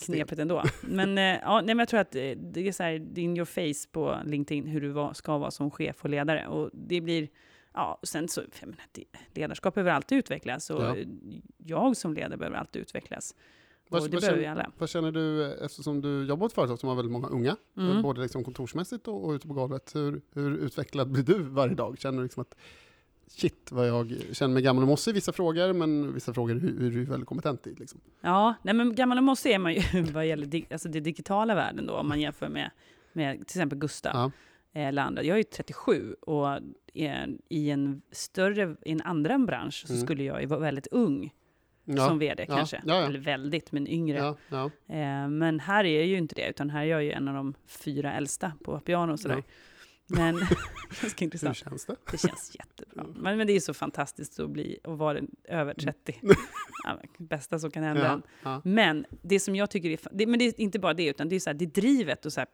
knepigt 0.06 0.40
ändå. 0.40 0.62
Men, 0.82 1.18
eh, 1.18 1.24
ja, 1.24 1.56
nej, 1.60 1.66
men 1.74 1.78
jag 1.78 1.88
tror 1.88 2.00
att 2.00 2.14
eh, 2.14 2.30
det 2.30 2.68
är 2.68 2.72
så 2.72 2.82
här, 2.82 2.98
det 2.98 3.20
är 3.20 3.24
in 3.24 3.36
your 3.36 3.44
face 3.44 3.88
på 3.92 4.18
LinkedIn 4.24 4.66
hur 4.66 4.80
du 4.80 5.14
ska 5.14 5.38
vara 5.38 5.50
som 5.50 5.70
chef 5.70 6.04
och 6.04 6.10
ledare. 6.10 6.46
Och 6.46 6.70
det 6.72 7.00
blir, 7.00 7.28
ja, 7.74 7.98
och 8.02 8.08
sen 8.08 8.28
så, 8.28 8.42
menar, 8.60 8.76
ledarskap 9.34 9.74
behöver 9.74 9.90
alltid 9.90 10.18
utvecklas. 10.18 10.70
Och 10.70 10.82
Ja. 10.82 10.96
jag 11.56 11.96
som 11.96 12.14
ledare 12.14 12.36
behöver 12.36 12.56
alltid 12.56 12.82
utvecklas. 12.82 13.34
Vad- 13.88 14.02
och 14.02 14.08
det 14.10 14.16
vad 14.16 14.20
behöver 14.22 14.38
vi 14.38 14.44
känner- 14.44 14.60
alla. 14.60 14.70
Vad 14.78 14.88
känner 14.88 15.12
du, 15.12 15.44
eh, 15.44 15.64
eftersom 15.64 16.00
du 16.00 16.24
jobbar 16.26 16.36
på 16.40 16.46
ett 16.46 16.52
företag 16.52 16.78
som 16.78 16.88
har 16.88 16.96
väldigt 16.96 17.12
många 17.12 17.28
unga, 17.28 17.56
Mm. 17.76 18.02
både 18.02 18.20
liksom 18.22 18.44
kontorsmässigt 18.44 19.08
och, 19.08 19.24
och 19.24 19.30
ute 19.32 19.48
på 19.48 19.54
golvet, 19.54 19.94
hur, 19.94 20.20
hur 20.34 20.56
utvecklad 20.56 21.10
blir 21.10 21.22
du 21.22 21.42
varje 21.42 21.74
dag? 21.74 21.98
Känner 21.98 22.18
du 22.18 22.22
liksom 22.24 22.40
att 22.40 22.54
shit 23.28 23.72
vad 23.72 23.88
jag 23.88 24.14
känner 24.32 24.54
mig 24.54 24.62
gammal 24.62 24.82
och 24.82 24.88
mossig 24.88 25.10
i 25.10 25.14
vissa 25.14 25.32
frågor, 25.32 25.72
men 25.72 26.14
vissa 26.14 26.34
frågor 26.34 26.56
är 26.56 26.60
du 26.60 26.86
är 26.86 26.90
du 26.90 27.04
väldigt 27.04 27.28
kompetent 27.28 27.66
i? 27.66 27.74
Liksom. 27.74 28.00
Ja, 28.20 28.54
nej, 28.62 28.74
men 28.74 28.94
gammal 28.94 29.18
och 29.18 29.24
mossig 29.24 29.50
är 29.52 29.58
man 29.58 29.74
ju 29.74 29.80
vad 30.12 30.26
gäller 30.26 30.46
dig, 30.46 30.66
alltså 30.70 30.88
det 30.88 31.00
digitala 31.00 31.54
världen 31.54 31.86
då, 31.86 31.94
om 31.94 32.08
man 32.08 32.20
jämför 32.20 32.48
med, 32.48 32.70
med 33.12 33.34
till 33.36 33.42
exempel 33.58 33.78
Gustav. 33.78 34.12
Ja. 34.14 34.30
eller 34.72 35.02
andra. 35.02 35.22
Jag 35.22 35.34
är 35.34 35.38
ju 35.38 35.42
37 35.44 36.12
och 36.20 36.48
är 36.94 37.28
i 37.48 37.70
en 37.70 38.02
större, 38.10 38.76
i 38.82 38.92
en 38.92 39.00
annan 39.02 39.46
bransch 39.46 39.84
så 39.86 39.92
Mm. 39.92 40.06
skulle 40.06 40.24
jag 40.24 40.40
ju 40.40 40.46
vara 40.46 40.60
väldigt 40.60 40.86
ung 40.86 41.34
Ja. 41.88 42.08
som 42.08 42.18
vd 42.18 42.44
Ja, 42.48 42.56
kanske. 42.56 42.82
ja. 42.86 43.06
Eller 43.06 43.18
väldigt, 43.18 43.72
men 43.72 43.88
yngre. 43.88 44.18
Eh, 44.88 45.28
men 45.28 45.60
här 45.60 45.84
är 45.84 45.96
jag 45.96 46.06
ju 46.06 46.18
inte 46.18 46.34
det, 46.34 46.48
utan 46.48 46.70
här 46.70 46.80
är 46.80 46.86
jag 46.86 47.04
ju 47.04 47.12
en 47.12 47.28
av 47.28 47.34
de 47.34 47.54
fyra 47.66 48.12
äldsta 48.12 48.52
på 48.64 48.80
piano 48.80 49.12
och 49.12 49.20
sådär. 49.20 49.42
Ja. 50.06 50.16
Men 50.16 50.34
ganska 51.00 51.18
Hur 51.18 51.24
intressant. 51.24 51.56
känns 51.56 51.86
det? 51.86 51.96
Det 52.10 52.18
känns 52.18 52.56
jättebra. 52.58 53.06
Men, 53.14 53.38
men 53.38 53.46
det 53.46 53.52
är 53.52 53.60
så 53.60 53.74
fantastiskt 53.74 54.40
att 54.40 54.50
bli 54.50 54.78
och 54.84 54.98
vara 54.98 55.20
över 55.44 55.74
30. 55.74 56.20
Ja, 56.84 56.98
men 57.00 57.26
bästa 57.28 57.58
som 57.58 57.70
kan 57.70 57.82
hända. 57.82 58.22
Ja, 58.42 58.50
ja. 58.50 58.60
Men 58.64 59.06
det 59.22 59.40
som 59.40 59.56
jag 59.56 59.70
tycker 59.70 59.90
är, 59.90 59.98
det, 60.12 60.26
men 60.26 60.38
det 60.38 60.44
är 60.44 60.60
inte 60.60 60.78
bara 60.78 60.94
det, 60.94 61.06
utan 61.06 61.28
det 61.28 61.36
är 61.36 61.40
så 61.40 61.50
här, 61.50 61.54
det 61.54 61.64
är 61.64 61.66
drivet 61.66 62.26
och 62.26 62.32
så 62.32 62.40
här, 62.40 62.48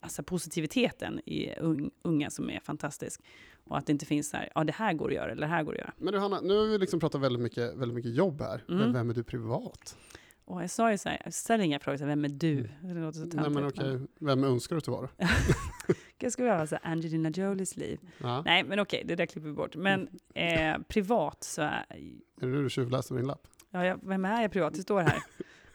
alltså 0.00 0.22
positiviteten 0.22 1.20
i 1.26 1.54
un, 1.58 1.90
unga 2.02 2.30
som 2.30 2.50
är 2.50 2.60
fantastisk. 2.60 3.20
Och 3.64 3.78
att 3.78 3.86
det 3.86 3.92
inte 3.92 4.06
finns 4.06 4.30
så 4.30 4.36
här, 4.36 4.52
ja 4.54 4.64
det 4.64 4.72
här 4.72 4.92
går 4.92 5.08
att 5.08 5.14
göra, 5.14 5.30
eller 5.30 5.40
det 5.40 5.46
här 5.46 5.62
går 5.62 5.72
att 5.72 5.78
göra. 5.78 5.92
Men 5.98 6.12
du 6.12 6.18
Hanna, 6.18 6.40
nu 6.40 6.58
har 6.58 6.66
vi 6.66 6.78
liksom 6.78 7.00
pratat 7.00 7.20
väldigt 7.20 7.42
mycket, 7.42 7.76
väldigt 7.76 7.94
mycket 7.94 8.14
jobb 8.14 8.40
här. 8.40 8.64
Mm. 8.68 8.80
Men 8.80 8.92
vem 8.92 9.10
är 9.10 9.14
du 9.14 9.24
privat? 9.24 9.96
Och 10.44 10.62
jag 10.62 10.70
sa 10.70 10.90
ju 10.90 10.98
så 10.98 11.08
här, 11.08 11.20
jag 11.24 11.34
ställer 11.34 11.64
inga 11.64 11.78
frågor, 11.80 11.96
så 11.96 12.04
här, 12.04 12.08
vem 12.08 12.24
är 12.24 12.28
du? 12.28 12.68
Det 12.82 12.94
låter 12.94 13.18
så 13.18 13.24
Mm. 13.24 13.36
Nej, 13.36 13.50
men 13.50 13.66
okej, 13.66 14.00
vem 14.20 14.44
önskar 14.44 14.76
du 14.76 14.78
att 14.78 14.84
du 14.84 14.90
var? 14.90 15.08
Jag 16.18 16.32
ska 16.32 16.44
vara 16.44 16.66
så 16.66 16.74
här, 16.82 16.92
Angelina 16.92 17.30
Jolies 17.30 17.76
liv. 17.76 18.00
Ja. 18.18 18.42
Nej, 18.46 18.64
men 18.64 18.78
okej, 18.80 19.02
det 19.06 19.14
där 19.14 19.26
klipper 19.26 19.48
vi 19.48 19.54
bort. 19.54 19.76
Men 19.76 20.08
eh, 20.34 20.78
privat 20.88 21.44
så 21.44 21.62
är, 21.62 21.84
Är 22.40 22.46
det 22.46 22.52
du 22.52 22.62
du 22.62 22.70
tjuvläser 22.70 23.14
din 23.14 23.26
lapp? 23.26 23.46
ja, 23.70 23.86
jag, 23.86 23.98
vem 24.02 24.24
är 24.24 24.42
jag 24.42 24.52
privat? 24.52 24.74
Det 24.74 24.82
står 24.82 25.00
här. 25.00 25.18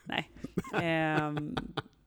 Nej. 0.03 0.29
Ehm, 0.82 1.55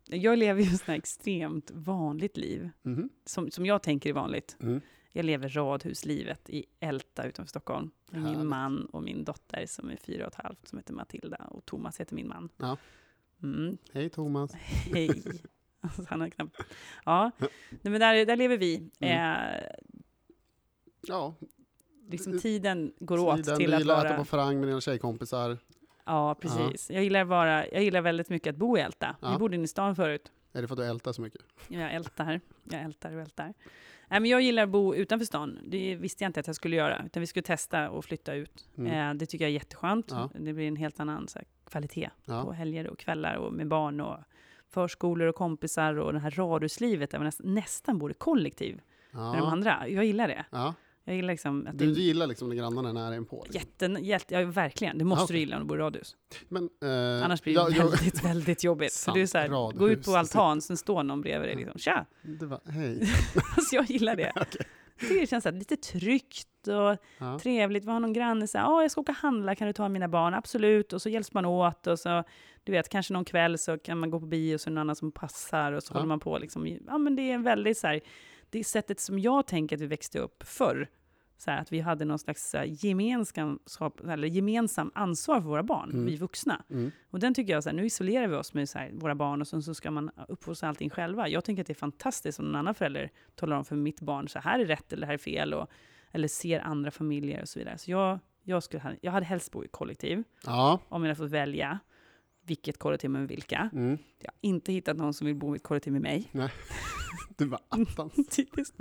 jag 0.09 0.39
lever 0.39 0.63
ju 0.63 0.75
ett 0.75 0.89
extremt 0.89 1.71
vanligt 1.75 2.37
liv, 2.37 2.71
Mhm. 2.83 3.09
som, 3.25 3.51
som 3.51 3.67
jag 3.67 3.83
tänker 3.83 4.11
är 4.11 4.15
vanligt. 4.15 4.57
Mm. 4.63 4.81
Jag 5.13 5.25
lever 5.25 5.49
radhuslivet 5.49 6.51
i 6.51 6.65
Älta 6.81 7.25
utanför 7.25 7.49
Stockholm. 7.49 7.91
Med 8.11 8.23
min 8.23 8.47
man 8.47 8.85
och 8.85 9.03
min 9.03 9.25
dotter 9.25 9.67
som 9.67 9.91
är 9.91 9.97
fyra 9.97 10.27
och 10.27 10.33
ett 10.33 10.45
halvt, 10.45 10.69
som 10.69 10.79
heter 10.79 10.93
Matilda. 10.95 11.37
Och 11.37 11.65
Thomas 11.67 12.01
heter 12.01 12.15
min 12.15 12.29
man. 12.29 12.49
Ja. 12.57 12.77
Mm, 13.43 13.79
Hej 13.93 14.11
Thomas. 14.11 14.53
hej. 14.55 15.23
Alltså, 15.85 16.05
han 16.09 16.21
har 16.21 16.29
knappt... 16.29 16.57
Ja, 17.05 17.31
Nej, 17.39 17.79
men 17.83 18.01
där, 18.01 18.27
där 18.27 18.37
lever 18.37 18.57
vi. 18.57 18.91
Mm. 19.01 19.37
Eh, 19.55 19.63
Ja, 21.07 21.35
liksom 22.09 22.39
tiden 22.39 22.93
går 22.99 23.19
åt 23.19 23.37
tiden, 23.37 23.59
till 23.59 23.71
du 23.71 23.75
att 23.77 23.81
gillar 23.81 23.95
att 23.95 24.05
äta 24.05 24.09
vara... 24.09 24.19
på 24.19 24.25
farang 24.25 24.61
med 24.61 24.69
dina 24.69 24.81
tjejkompisar. 24.81 25.59
Ja, 26.05 26.35
precis. 26.35 26.91
Jag, 26.91 27.05
gillar 27.05 27.25
vara, 27.25 27.69
jag 27.69 27.83
gillar 27.83 28.01
väldigt 28.01 28.29
mycket 28.29 28.53
att 28.53 28.57
bo 28.57 28.79
i 28.79 28.81
Älta. 28.81 29.17
Ja. 29.21 29.33
Vi 29.33 29.39
bodde 29.39 29.55
inne 29.57 29.65
i 29.65 29.69
stan 29.69 29.97
förut. 29.97 30.33
Är 30.53 30.63
det 30.63 30.69
för 30.69 30.75
att 30.75 30.79
du 30.79 30.85
ältar 30.87 31.13
så 31.13 31.23
mycket? 31.23 31.43
Jag 31.69 31.95
ältar, 31.95 32.41
jag 32.65 32.83
ältar 32.83 33.13
och 33.13 33.21
ältar. 33.21 33.55
Nej, 34.13 34.21
men 34.21 34.31
jag 34.31 34.41
gillar 34.43 34.63
att 34.63 34.69
bo 34.69 34.95
utanför 34.95 35.27
stan. 35.27 35.59
Det 35.67 35.95
visste 35.97 36.25
jag 36.25 36.29
inte 36.29 36.41
att 36.41 36.47
jag 36.47 36.57
skulle 36.57 36.77
göra, 36.77 37.03
utan 37.07 37.21
vi 37.21 37.27
skulle 37.27 37.43
testa 37.43 37.91
och 37.91 38.05
flytta 38.05 38.35
ut. 38.35 38.69
Mm. 38.79 39.11
Eh, 39.11 39.15
det 39.15 39.27
tycker 39.27 39.45
jag 39.45 39.49
är 39.51 39.55
jätteskönt. 39.55 40.07
Ja. 40.11 40.31
Det 40.35 40.53
blir 40.53 40.69
en 40.69 40.77
helt 40.77 41.01
annan 41.01 41.27
här, 41.35 41.45
kvalitet 41.71 42.11
Ja. 42.25 42.45
på 42.45 42.53
helger 42.53 42.87
och 42.89 42.99
kvällar 42.99 43.35
och 43.35 43.53
med 43.53 43.69
barn 43.69 44.01
och 44.01 44.19
förskolor 44.71 45.29
och 45.29 45.35
kompisar 45.35 45.99
och 45.99 46.13
det 46.13 46.19
här 46.19 46.31
radhuslivet 46.31 47.11
där 47.11 47.19
man 47.19 47.25
näst, 47.27 47.41
nästan 47.45 47.99
bor 47.99 48.11
i 48.11 48.15
kollektiv 48.15 48.81
med 49.11 49.23
de 49.23 49.37
Ja. 49.39 49.51
andra. 49.51 49.89
Jag 49.89 50.05
gillar 50.05 50.29
det. 50.29 50.45
Ja. 51.05 51.13
Jag 51.13 51.17
gillar 51.17 51.33
liksom 51.33 51.67
att 51.67 51.79
Du 51.79 51.93
det 51.95 52.01
gillar 52.01 52.27
liksom 52.27 52.49
när 52.49 52.57
grannarna 52.57 52.89
är 52.89 52.93
nära 52.93 53.17
inpå? 53.17 53.45
Liksom. 53.45 53.59
jätten, 53.61 54.05
jätte, 54.05 54.35
ja, 54.35 54.45
verkligen. 54.47 54.99
Det 54.99 55.05
måste 55.05 55.21
Ja, 55.21 55.25
okej. 55.25 55.35
du 55.37 55.41
gilla 55.41 55.57
om 55.57 55.63
du 55.63 55.69
bor 55.69 55.79
i 55.79 55.81
radhus. 55.81 56.17
Men, 56.49 56.65
eh, 56.83 57.25
Annars 57.25 57.43
blir 57.43 57.55
det 57.55 57.61
ja, 57.61 57.71
jag- 57.71 57.89
väldigt, 57.91 58.25
väldigt 58.25 58.65
jobbigt. 58.65 58.93
För 58.95 59.13
det 59.13 59.21
är 59.23 59.27
så 59.27 59.39
här, 59.39 59.49
Sant, 59.49 59.77
gå 59.79 59.89
ut 59.91 60.05
på 60.05 60.17
altan, 60.17 60.61
sen 60.61 60.77
står 60.77 61.03
någon 61.03 61.21
bredvid 61.21 61.49
dig 61.49 61.57
liksom. 61.57 61.79
Tja! 61.79 62.07
det 62.23 62.47
var, 62.47 62.61
hej. 62.67 63.01
Alltså 63.57 63.77
jag 63.77 63.91
gillar 63.91 64.17
det. 64.17 64.33
Jag 65.01 65.09
tycker 65.09 65.21
det 65.21 65.27
känns 65.27 65.43
så 65.45 65.51
här, 65.51 65.57
lite 65.59 65.77
tryggt 65.77 66.69
och 66.69 66.97
Ja. 67.19 67.39
trevligt. 67.39 67.85
Vi 67.85 67.91
har 67.91 68.01
någon 68.01 68.13
granne 68.13 68.41
som 68.41 68.49
säger, 68.49 68.83
jag 68.83 68.91
ska 68.91 69.01
åka 69.01 69.13
och 69.13 69.17
handla, 69.19 69.55
kan 69.55 69.67
du 69.67 69.73
ta 69.73 69.89
mina 69.89 70.09
barn? 70.09 70.35
Absolut. 70.35 70.93
Och 70.93 71.03
så 71.03 71.09
hjälps 71.09 71.33
man 71.33 71.45
åt 71.45 71.87
och 71.87 71.99
så, 71.99 72.25
du 72.65 72.73
vet, 72.73 72.89
kanske 72.89 73.13
någon 73.13 73.25
kväll 73.25 73.59
så 73.59 73.79
kan 73.79 73.99
man 73.99 74.11
gå 74.11 74.21
på 74.21 74.27
bio 74.27 74.55
och 74.55 74.61
så 74.61 74.69
är 74.69 74.71
det 74.71 74.75
någon 74.75 74.81
annan 74.81 74.97
som 74.97 75.13
passar 75.13 75.73
och 75.73 75.83
så 75.83 75.91
Ja. 75.95 75.99
håller 75.99 76.09
man 76.09 76.21
på 76.21 76.39
liksom. 76.39 76.67
Ja, 76.87 76.99
men 76.99 77.17
det 77.17 77.23
är 77.23 77.35
en 77.35 77.43
väldigt 77.43 77.79
så 77.79 77.87
här, 77.87 78.01
det 78.53 78.59
är 78.59 78.65
sättet 78.65 79.01
som 79.01 79.19
jag 79.19 79.47
tänker 79.47 79.77
att 79.77 79.83
vi 79.83 79.87
växte 79.87 80.19
upp 80.19 80.43
förr. 80.43 80.89
Så 81.39 81.51
här, 81.51 81.61
att 81.61 81.73
vi 81.73 81.81
hade 81.81 82.05
någon 82.05 82.19
slags 82.19 82.55
gemenskap, 82.67 84.01
eller 84.09 84.29
gemensam 84.29 84.91
ansvar 84.95 85.41
för 85.41 85.49
våra 85.49 85.63
barn, 85.63 85.91
Mm. 85.91 86.07
vi 86.07 86.17
vuxna. 86.17 86.65
Mm. 86.71 86.91
Och 87.11 87.19
den 87.21 87.35
tycker 87.35 87.53
jag, 87.53 87.63
så 87.63 87.69
här, 87.69 87.77
nu 87.77 87.85
isolerar 87.87 88.27
vi 88.27 88.37
oss 88.37 88.55
med 88.55 88.69
här, 88.75 88.91
våra 88.93 89.15
barn 89.15 89.41
och 89.41 89.49
sen 89.49 89.63
så 89.63 89.75
ska 89.75 89.91
man 89.91 90.11
uppfostra 90.29 90.69
allting 90.69 90.91
själva. 90.91 91.29
Jag 91.29 91.45
tänker 91.45 91.61
att 91.63 91.67
det 91.67 91.73
är 91.73 91.75
fantastiskt 91.75 92.39
om 92.39 92.45
någon 92.45 92.57
annan 92.57 92.75
förälder 92.75 93.11
talar 93.35 93.57
om 93.57 93.65
för 93.65 93.77
mitt 93.77 94.01
barn, 94.01 94.29
så 94.29 94.39
här 94.39 94.59
är 94.59 94.65
rätt 94.65 94.93
eller 94.93 95.07
här 95.07 95.15
är 95.15 95.19
fel, 95.19 95.55
och, 95.55 95.71
eller 96.13 96.29
ser 96.29 96.61
andra 96.61 96.91
familjer 96.91 97.43
och 97.43 97.49
så 97.49 97.59
vidare. 97.59 97.79
Så 97.79 97.91
jag, 97.91 98.19
jag, 98.43 98.63
skulle, 98.63 98.97
jag 99.01 99.13
hade 99.13 99.27
helst 99.27 99.53
bo 99.53 99.65
i 99.65 99.69
kollektiv, 99.69 100.25
ja, 100.47 100.81
om 100.89 101.03
jag 101.03 101.09
hade 101.09 101.19
fått 101.25 101.31
välja. 101.31 101.79
Vilket 102.47 102.79
kollektiv 102.79 103.11
med 103.11 103.29
vilka. 103.29 103.71
Mm. 103.73 103.99
Jag 104.19 104.31
har 104.31 104.39
inte 104.41 104.73
hittat 104.73 104.97
någon 104.97 105.15
som 105.15 105.27
vill 105.27 105.37
bo 105.37 105.55
i 105.55 105.57
ett 105.57 105.63
kollektiv 105.63 105.93
med 105.93 106.03
mig. 106.03 106.31
Du 107.37 107.47
bara, 107.47 107.61
attans. 107.69 108.29
Typiskt. 108.31 108.81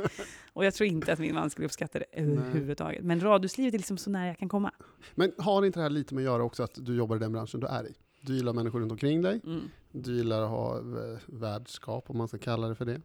Och 0.54 0.65
jag 0.65 0.74
tror 0.74 0.88
inte 0.88 1.13
att 1.13 1.19
min 1.19 1.36
man 1.36 1.50
skulle 1.50 1.65
uppskatta 1.65 2.00
det 2.00 2.06
överhuvudtaget. 2.12 3.04
Men 3.04 3.19
radhuslivet 3.19 3.74
är 3.74 3.78
liksom 3.78 3.97
så 3.97 4.10
nära 4.10 4.28
jag 4.28 4.38
kan 4.38 4.50
komma. 4.50 4.71
Men 5.15 5.32
har 5.38 5.65
inte 5.65 5.80
det 5.80 5.84
här 5.84 5.89
lite 5.89 6.15
med 6.15 6.21
att 6.21 6.26
göra 6.26 6.43
också 6.43 6.63
att 6.63 6.86
du 6.86 6.95
jobbar 6.95 7.15
i 7.15 7.19
den 7.19 7.32
branschen 7.32 7.60
du 7.60 7.67
är 7.67 7.88
i? 7.88 7.95
Du 8.21 8.36
gillar 8.36 8.54
människor 8.54 8.80
runt 8.80 8.91
omkring 8.91 9.21
dig. 9.21 9.41
Mm. 9.45 9.62
Du 9.91 10.15
gillar 10.15 10.41
att 10.41 10.50
ha 10.50 10.82
värdskap, 11.26 12.10
om 12.10 12.17
man 12.17 12.28
ska 12.28 12.38
kalla 12.38 12.67
det 12.67 12.76
för 12.76 12.86
det. 12.86 13.02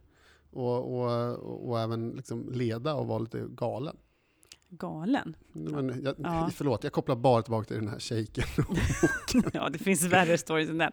Och, 0.51 0.99
och, 0.99 1.37
och, 1.37 1.69
och 1.69 1.79
även 1.79 2.09
liksom 2.09 2.49
leda 2.51 2.93
och 2.93 3.07
vara 3.07 3.19
lite 3.19 3.45
galen. 3.49 3.97
Galen. 4.69 5.35
Men 5.53 6.01
jag, 6.03 6.15
Ja. 6.19 6.49
Förlåt, 6.53 6.83
jag 6.83 6.93
kopplar 6.93 7.15
bara 7.15 7.41
tillbaka 7.41 7.65
till 7.67 7.75
den 7.75 7.87
här 7.87 7.99
shaken. 7.99 8.43
Ja, 9.53 9.69
det 9.69 9.77
finns 9.79 10.03
värre 10.03 10.37
stories 10.37 10.69
än 10.69 10.77
den. 10.77 10.91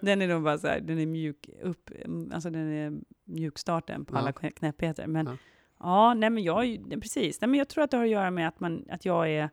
Den 0.00 0.22
är 0.22 0.28
nog 0.28 0.42
bara 0.42 0.58
så 0.58 0.66
här, 0.66 0.80
den 0.80 0.98
är 0.98 1.06
mjuk 1.06 1.48
upp, 1.62 1.90
alltså 2.32 2.50
den 2.50 2.72
är 2.72 2.92
mjukstarten 3.24 4.04
på 4.04 4.16
alla 4.16 4.30
knä- 4.32 4.50
knäppheter. 4.50 5.06
Men 5.06 5.26
Ja. 5.26 5.36
ja, 5.78 6.14
nej 6.14 6.30
men 6.30 6.42
jag, 6.42 6.84
precis. 7.00 7.40
Nej, 7.40 7.48
men 7.48 7.58
jag 7.58 7.68
tror 7.68 7.84
att 7.84 7.90
det 7.90 7.96
har 7.96 8.04
att 8.04 8.10
göra 8.10 8.30
med 8.30 8.48
att, 8.48 8.60
man, 8.60 8.84
att 8.90 9.04
jag 9.04 9.30
är 9.30 9.50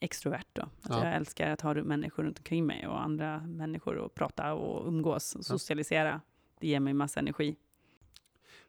extrovert 0.00 0.44
då. 0.52 0.62
Att 0.62 0.70
Ja. 0.88 1.04
jag 1.06 1.14
älskar 1.16 1.50
att 1.50 1.60
ha 1.60 1.74
människor 1.74 2.22
runt 2.22 2.38
omkring 2.38 2.66
mig 2.66 2.86
och 2.86 3.02
andra 3.02 3.40
människor 3.40 3.96
och 3.96 4.14
prata 4.14 4.54
och 4.54 4.88
umgås 4.88 5.34
och 5.34 5.44
socialisera. 5.44 6.20
Det 6.60 6.68
ger 6.68 6.80
mig 6.80 6.94
massa 6.94 7.20
energi. 7.20 7.56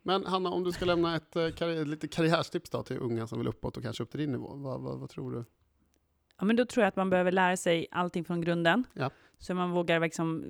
Men 0.08 0.26
Hanna, 0.26 0.50
om 0.50 0.63
du 0.63 0.72
ska 0.72 0.86
lämna 0.86 1.15
ett 1.15 1.36
eh, 1.36 1.41
karri- 1.41 1.86
lite 1.86 2.08
karriärstips 2.08 2.70
då 2.70 2.84
till 2.84 2.98
unga 2.98 3.28
som 3.28 3.39
vill 3.39 3.48
uppåt 3.48 3.78
och 3.78 3.84
kanske 3.84 4.04
upp 4.04 4.12
till 4.12 4.20
din 4.20 4.32
nivå, 4.32 4.56
vad, 4.56 4.82
vad, 4.82 5.00
vad 5.00 5.10
tror 5.10 5.32
du? 5.32 5.46
Ja, 6.39 6.46
men 6.46 6.56
då 6.56 6.65
tror 6.65 6.82
jag 6.84 6.88
att 6.88 6.96
man 6.96 7.10
behöver 7.10 7.32
lära 7.32 7.58
sig 7.58 7.88
allting 7.91 8.26
från 8.26 8.41
grunden. 8.41 8.84
Ja. 8.93 9.10
Så 9.38 9.54
man 9.54 9.72
vågar 9.72 10.00
liksom 10.00 10.46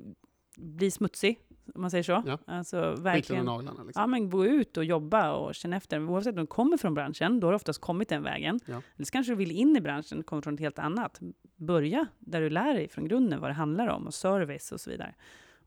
bli 0.57 0.91
smutsig, 0.91 1.39
om 1.75 1.81
man 1.81 1.91
säger 1.91 2.03
så. 2.03 2.23
Ja. 2.25 2.37
Alltså 2.47 2.77
Verkligen. 2.77 3.03
verkligen. 3.03 3.45
naglarna 3.45 3.83
liksom. 3.83 4.01
Ja, 4.01 4.07
men 4.07 4.29
gå 4.29 4.45
ut 4.45 4.77
och 4.77 4.85
jobba 4.85 5.33
och 5.33 5.55
känna 5.55 5.75
efter. 5.77 6.09
Oavsett 6.09 6.33
om 6.35 6.41
du 6.41 6.47
kommer 6.47 6.77
från 6.77 6.93
branschen, 6.93 7.39
då 7.39 7.47
har 7.47 7.51
du 7.51 7.55
oftast 7.55 7.81
kommit 7.81 8.09
den 8.09 8.23
vägen. 8.23 8.59
Ja. 8.65 8.81
Eller 8.95 9.05
så 9.05 9.11
kanske 9.11 9.31
du 9.31 9.35
vill 9.35 9.51
in 9.51 9.75
i 9.77 9.81
branschen, 9.81 10.23
kommer 10.23 10.41
från 10.41 10.53
ett 10.53 10.59
helt 10.59 10.79
annat. 10.79 11.19
Börja 11.55 12.07
där 12.19 12.41
du 12.41 12.49
lär 12.49 12.73
dig 12.73 12.89
från 12.89 13.07
grunden 13.07 13.41
vad 13.41 13.49
det 13.49 13.53
handlar 13.53 13.87
om 13.87 14.07
och 14.07 14.13
service 14.13 14.71
och 14.71 14.81
så 14.81 14.89
vidare. 14.89 15.15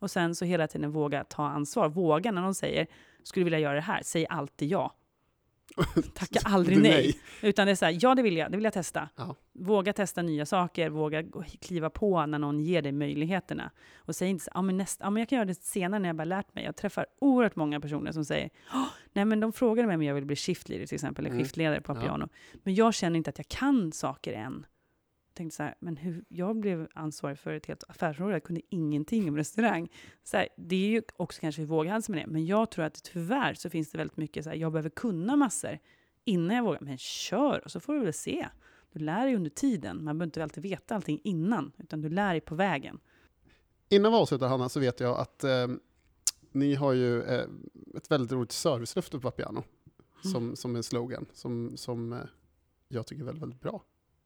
Och 0.00 0.10
sen 0.10 0.34
så 0.34 0.44
hela 0.44 0.66
tiden 0.66 0.90
våga 0.90 1.24
ta 1.24 1.46
ansvar. 1.48 1.88
Våga 1.88 2.32
när 2.32 2.42
någon 2.42 2.54
säger, 2.54 2.86
skulle 3.22 3.44
vilja 3.44 3.58
göra 3.58 3.74
det 3.74 3.80
här, 3.80 4.00
säg 4.04 4.26
alltid 4.26 4.68
ja. 4.68 4.94
Tacka 6.14 6.40
aldrig 6.44 6.78
Du, 6.78 6.82
nej. 6.82 7.20
Utan 7.42 7.66
det 7.66 7.70
är 7.70 7.76
så 7.76 7.84
här, 7.84 7.98
ja 8.00 8.14
det 8.14 8.22
vill 8.22 8.36
jag, 8.36 8.50
det 8.50 8.56
vill 8.56 8.64
jag 8.64 8.72
testa. 8.72 9.08
Ja. 9.16 9.34
Våga 9.52 9.92
testa 9.92 10.22
nya 10.22 10.46
saker, 10.46 10.90
våga 10.90 11.24
kliva 11.60 11.90
på 11.90 12.26
när 12.26 12.38
någon 12.38 12.60
ger 12.60 12.82
dig 12.82 12.92
möjligheterna. 12.92 13.70
Och 13.96 14.16
säg 14.16 14.28
inte 14.28 14.44
så 14.44 14.50
ja 14.54 14.62
men, 14.62 14.76
nästa, 14.76 15.04
ja 15.04 15.10
men 15.10 15.20
jag 15.20 15.28
kan 15.28 15.36
göra 15.36 15.46
det 15.46 15.54
senare 15.62 15.98
när 16.00 16.08
jag 16.08 16.16
bara 16.16 16.24
lärt 16.24 16.54
mig. 16.54 16.64
Jag 16.64 16.76
träffar 16.76 17.06
oerhört 17.20 17.56
många 17.56 17.80
personer 17.80 18.12
som 18.12 18.24
säger, 18.24 18.50
"Åh, 18.74 18.86
nej 19.12 19.24
men 19.24 19.40
de 19.40 19.52
frågade 19.52 19.86
mig 19.88 19.94
om 19.96 20.02
jag 20.02 20.14
vill 20.14 20.26
bli 20.26 20.36
shiftleader 20.36 20.86
till 20.86 20.94
exempel, 20.94 21.24
eller 21.24 21.34
Mm. 21.34 21.44
skiftledare 21.44 21.80
på 21.80 21.92
Ja. 21.92 22.00
piano. 22.00 22.28
Men 22.52 22.74
jag 22.74 22.94
känner 22.94 23.16
inte 23.16 23.30
att 23.30 23.38
jag 23.38 23.48
kan 23.48 23.92
saker 23.92 24.32
än. 24.32 24.66
Tänkte 25.40 25.56
så 25.56 25.62
här, 25.62 25.74
men 25.80 25.96
hur, 25.96 26.24
jag 26.28 26.56
blev 26.56 26.88
ansvarig 26.94 27.38
för 27.38 27.54
ett 27.54 27.66
helt 27.66 27.84
affärsområde, 27.88 28.34
jag 28.34 28.44
kunde 28.44 28.60
ingenting 28.68 29.28
om 29.28 29.36
restaurang. 29.36 29.88
Så 30.24 30.36
här, 30.36 30.48
det 30.56 30.76
är 30.76 30.88
ju 30.88 31.02
också 31.16 31.40
kanske 31.40 31.64
våghalsen 31.64 32.14
med 32.14 32.24
det, 32.24 32.32
men 32.32 32.46
jag 32.46 32.70
tror 32.70 32.84
att 32.84 33.02
tyvärr 33.02 33.54
så 33.54 33.70
finns 33.70 33.90
det 33.90 33.98
väldigt 33.98 34.16
mycket 34.16 34.44
så 34.44 34.50
här, 34.50 34.56
jag 34.56 34.72
behöver 34.72 34.90
kunna 34.90 35.36
massor 35.36 35.78
innan 36.24 36.56
jag 36.56 36.64
vågar. 36.64 36.80
Men 36.80 36.98
kör, 36.98 37.64
och 37.64 37.70
så 37.70 37.80
får 37.80 37.94
du 37.94 38.00
väl 38.00 38.12
se. 38.12 38.48
Du 38.92 38.98
lär 38.98 39.26
dig 39.26 39.36
under 39.36 39.50
tiden. 39.50 39.96
Man 39.96 40.18
behöver 40.18 40.24
inte 40.24 40.42
alltid 40.42 40.62
veta 40.62 40.94
allting 40.94 41.20
innan, 41.24 41.72
utan 41.78 42.00
du 42.00 42.08
lär 42.08 42.30
dig 42.30 42.40
på 42.40 42.54
vägen. 42.54 42.98
Innan 43.88 44.12
vi 44.12 44.18
avslutar 44.18 44.48
Hanna 44.48 44.68
så 44.68 44.80
vet 44.80 45.00
jag 45.00 45.18
att 45.18 45.44
eh, 45.44 45.68
ni 46.52 46.74
har 46.74 46.92
ju 46.92 47.22
eh, 47.22 47.46
ett 47.96 48.10
väldigt 48.10 48.32
roligt 48.32 48.52
servicelöfte 48.52 49.16
på 49.16 49.20
Papiano. 49.20 49.62
Mm. 50.24 50.32
Som, 50.32 50.56
som 50.56 50.76
en 50.76 50.82
slogan 50.82 51.26
som, 51.32 51.76
som 51.76 52.12
eh, 52.12 52.18
jag 52.88 53.06
tycker 53.06 53.22
är 53.22 53.26
väldigt, 53.26 53.42
väldigt 53.42 53.60
bra. 53.60 53.82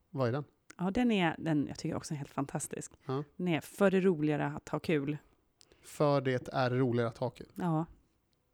Vad 0.09 0.27
är 0.27 0.31
den? 0.31 0.43
Ja, 0.77 0.91
den 0.91 1.11
är, 1.11 1.35
den, 1.37 1.67
jag 1.67 1.77
tycker 1.77 1.95
också 1.95 2.13
är 2.13 2.17
helt 2.17 2.29
fantastisk. 2.29 2.91
Ja. 3.05 3.23
Den 3.35 3.47
är 3.47 3.61
för 3.61 3.91
det 3.91 4.01
roligare 4.01 4.45
att 4.45 4.69
ha 4.69 4.79
kul. 4.79 5.17
För 5.81 6.21
det 6.21 6.49
är 6.53 6.69
roligare 6.69 7.09
att 7.09 7.17
ha 7.17 7.29
kul. 7.29 7.51
Ja. 7.55 7.85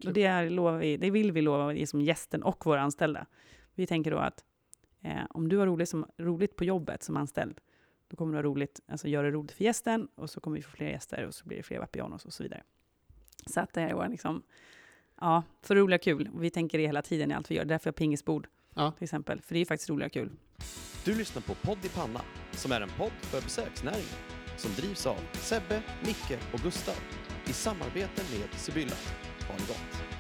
Kul. 0.02 0.08
Och 0.08 0.14
det, 0.14 0.24
är, 0.24 0.50
lovar 0.50 0.78
vi, 0.78 0.98
det 0.98 1.12
vill 1.12 1.32
vi 1.32 1.42
lova 1.42 1.74
ge 1.74 1.88
som 1.88 2.02
gästen 2.02 2.44
och 2.44 2.66
våra 2.66 2.82
anställda. 2.82 3.26
Vi 3.76 3.88
tänker 3.88 4.12
då 4.12 4.18
att 4.18 4.46
eh, 5.02 5.26
om 5.30 5.50
du 5.50 5.58
har 5.58 5.68
roligt, 5.68 5.90
som, 5.90 6.06
roligt 6.18 6.56
på 6.56 6.64
jobbet 6.64 7.04
som 7.04 7.18
anställd, 7.18 7.62
då 8.08 8.18
kommer 8.18 8.32
du 8.32 8.38
ha 8.38 8.44
roligt, 8.44 8.82
alltså 8.88 9.08
göra 9.08 9.28
det 9.28 9.32
roligt 9.32 9.52
för 9.52 9.64
gästen 9.64 10.08
och 10.16 10.30
så 10.30 10.40
kommer 10.40 10.58
vi 10.58 10.64
få 10.64 10.72
fler 10.72 10.90
gäster 10.90 11.26
och 11.26 11.36
så 11.36 11.46
blir 11.46 11.58
det 11.58 11.64
fler 11.64 11.80
Vapianos 11.80 12.26
och 12.26 12.34
så 12.34 12.44
vidare. 12.44 12.64
Så 13.46 13.60
att 13.60 13.74
det 13.74 13.82
är 13.82 13.94
vår 13.94 14.08
liksom, 14.08 14.44
ja, 15.22 15.44
för 15.62 15.76
roliga 15.76 16.00
kul. 16.00 16.30
Och 16.34 16.44
vi 16.44 16.50
tänker 16.50 16.78
det 16.78 16.86
hela 16.86 17.02
tiden 17.02 17.32
i 17.32 17.34
allt 17.34 17.52
vi 17.52 17.56
gör. 17.56 17.66
Därför 17.66 17.86
har 17.86 17.92
jag 17.92 17.96
pingisbord 17.96 18.48
Ja. 18.76 18.92
till 18.92 19.04
exempel. 19.04 19.42
För 19.42 19.54
det 19.54 19.62
är 19.62 19.66
faktiskt 19.66 19.90
roliga 19.90 20.06
och 20.06 20.12
kul. 20.14 20.30
Du 21.06 21.16
lyssnar 21.16 21.42
på 21.42 21.56
Podd 21.56 21.86
i 21.86 21.90
panna, 21.90 22.22
som 22.52 22.72
är 22.72 22.82
en 22.82 22.90
podd 22.98 23.12
för 23.22 23.42
besöksnäringen. 23.42 24.16
Som 24.58 24.72
drivs 24.74 25.06
av 25.06 25.18
Sebbe, 25.34 25.82
Micke 26.06 26.40
och 26.54 26.60
Gustav 26.60 26.96
i 27.46 27.54
samarbete 27.54 28.22
med 28.32 28.60
Sibylla. 28.60 28.96
Ha 29.48 29.56
det 29.58 29.68
gott! 29.68 30.11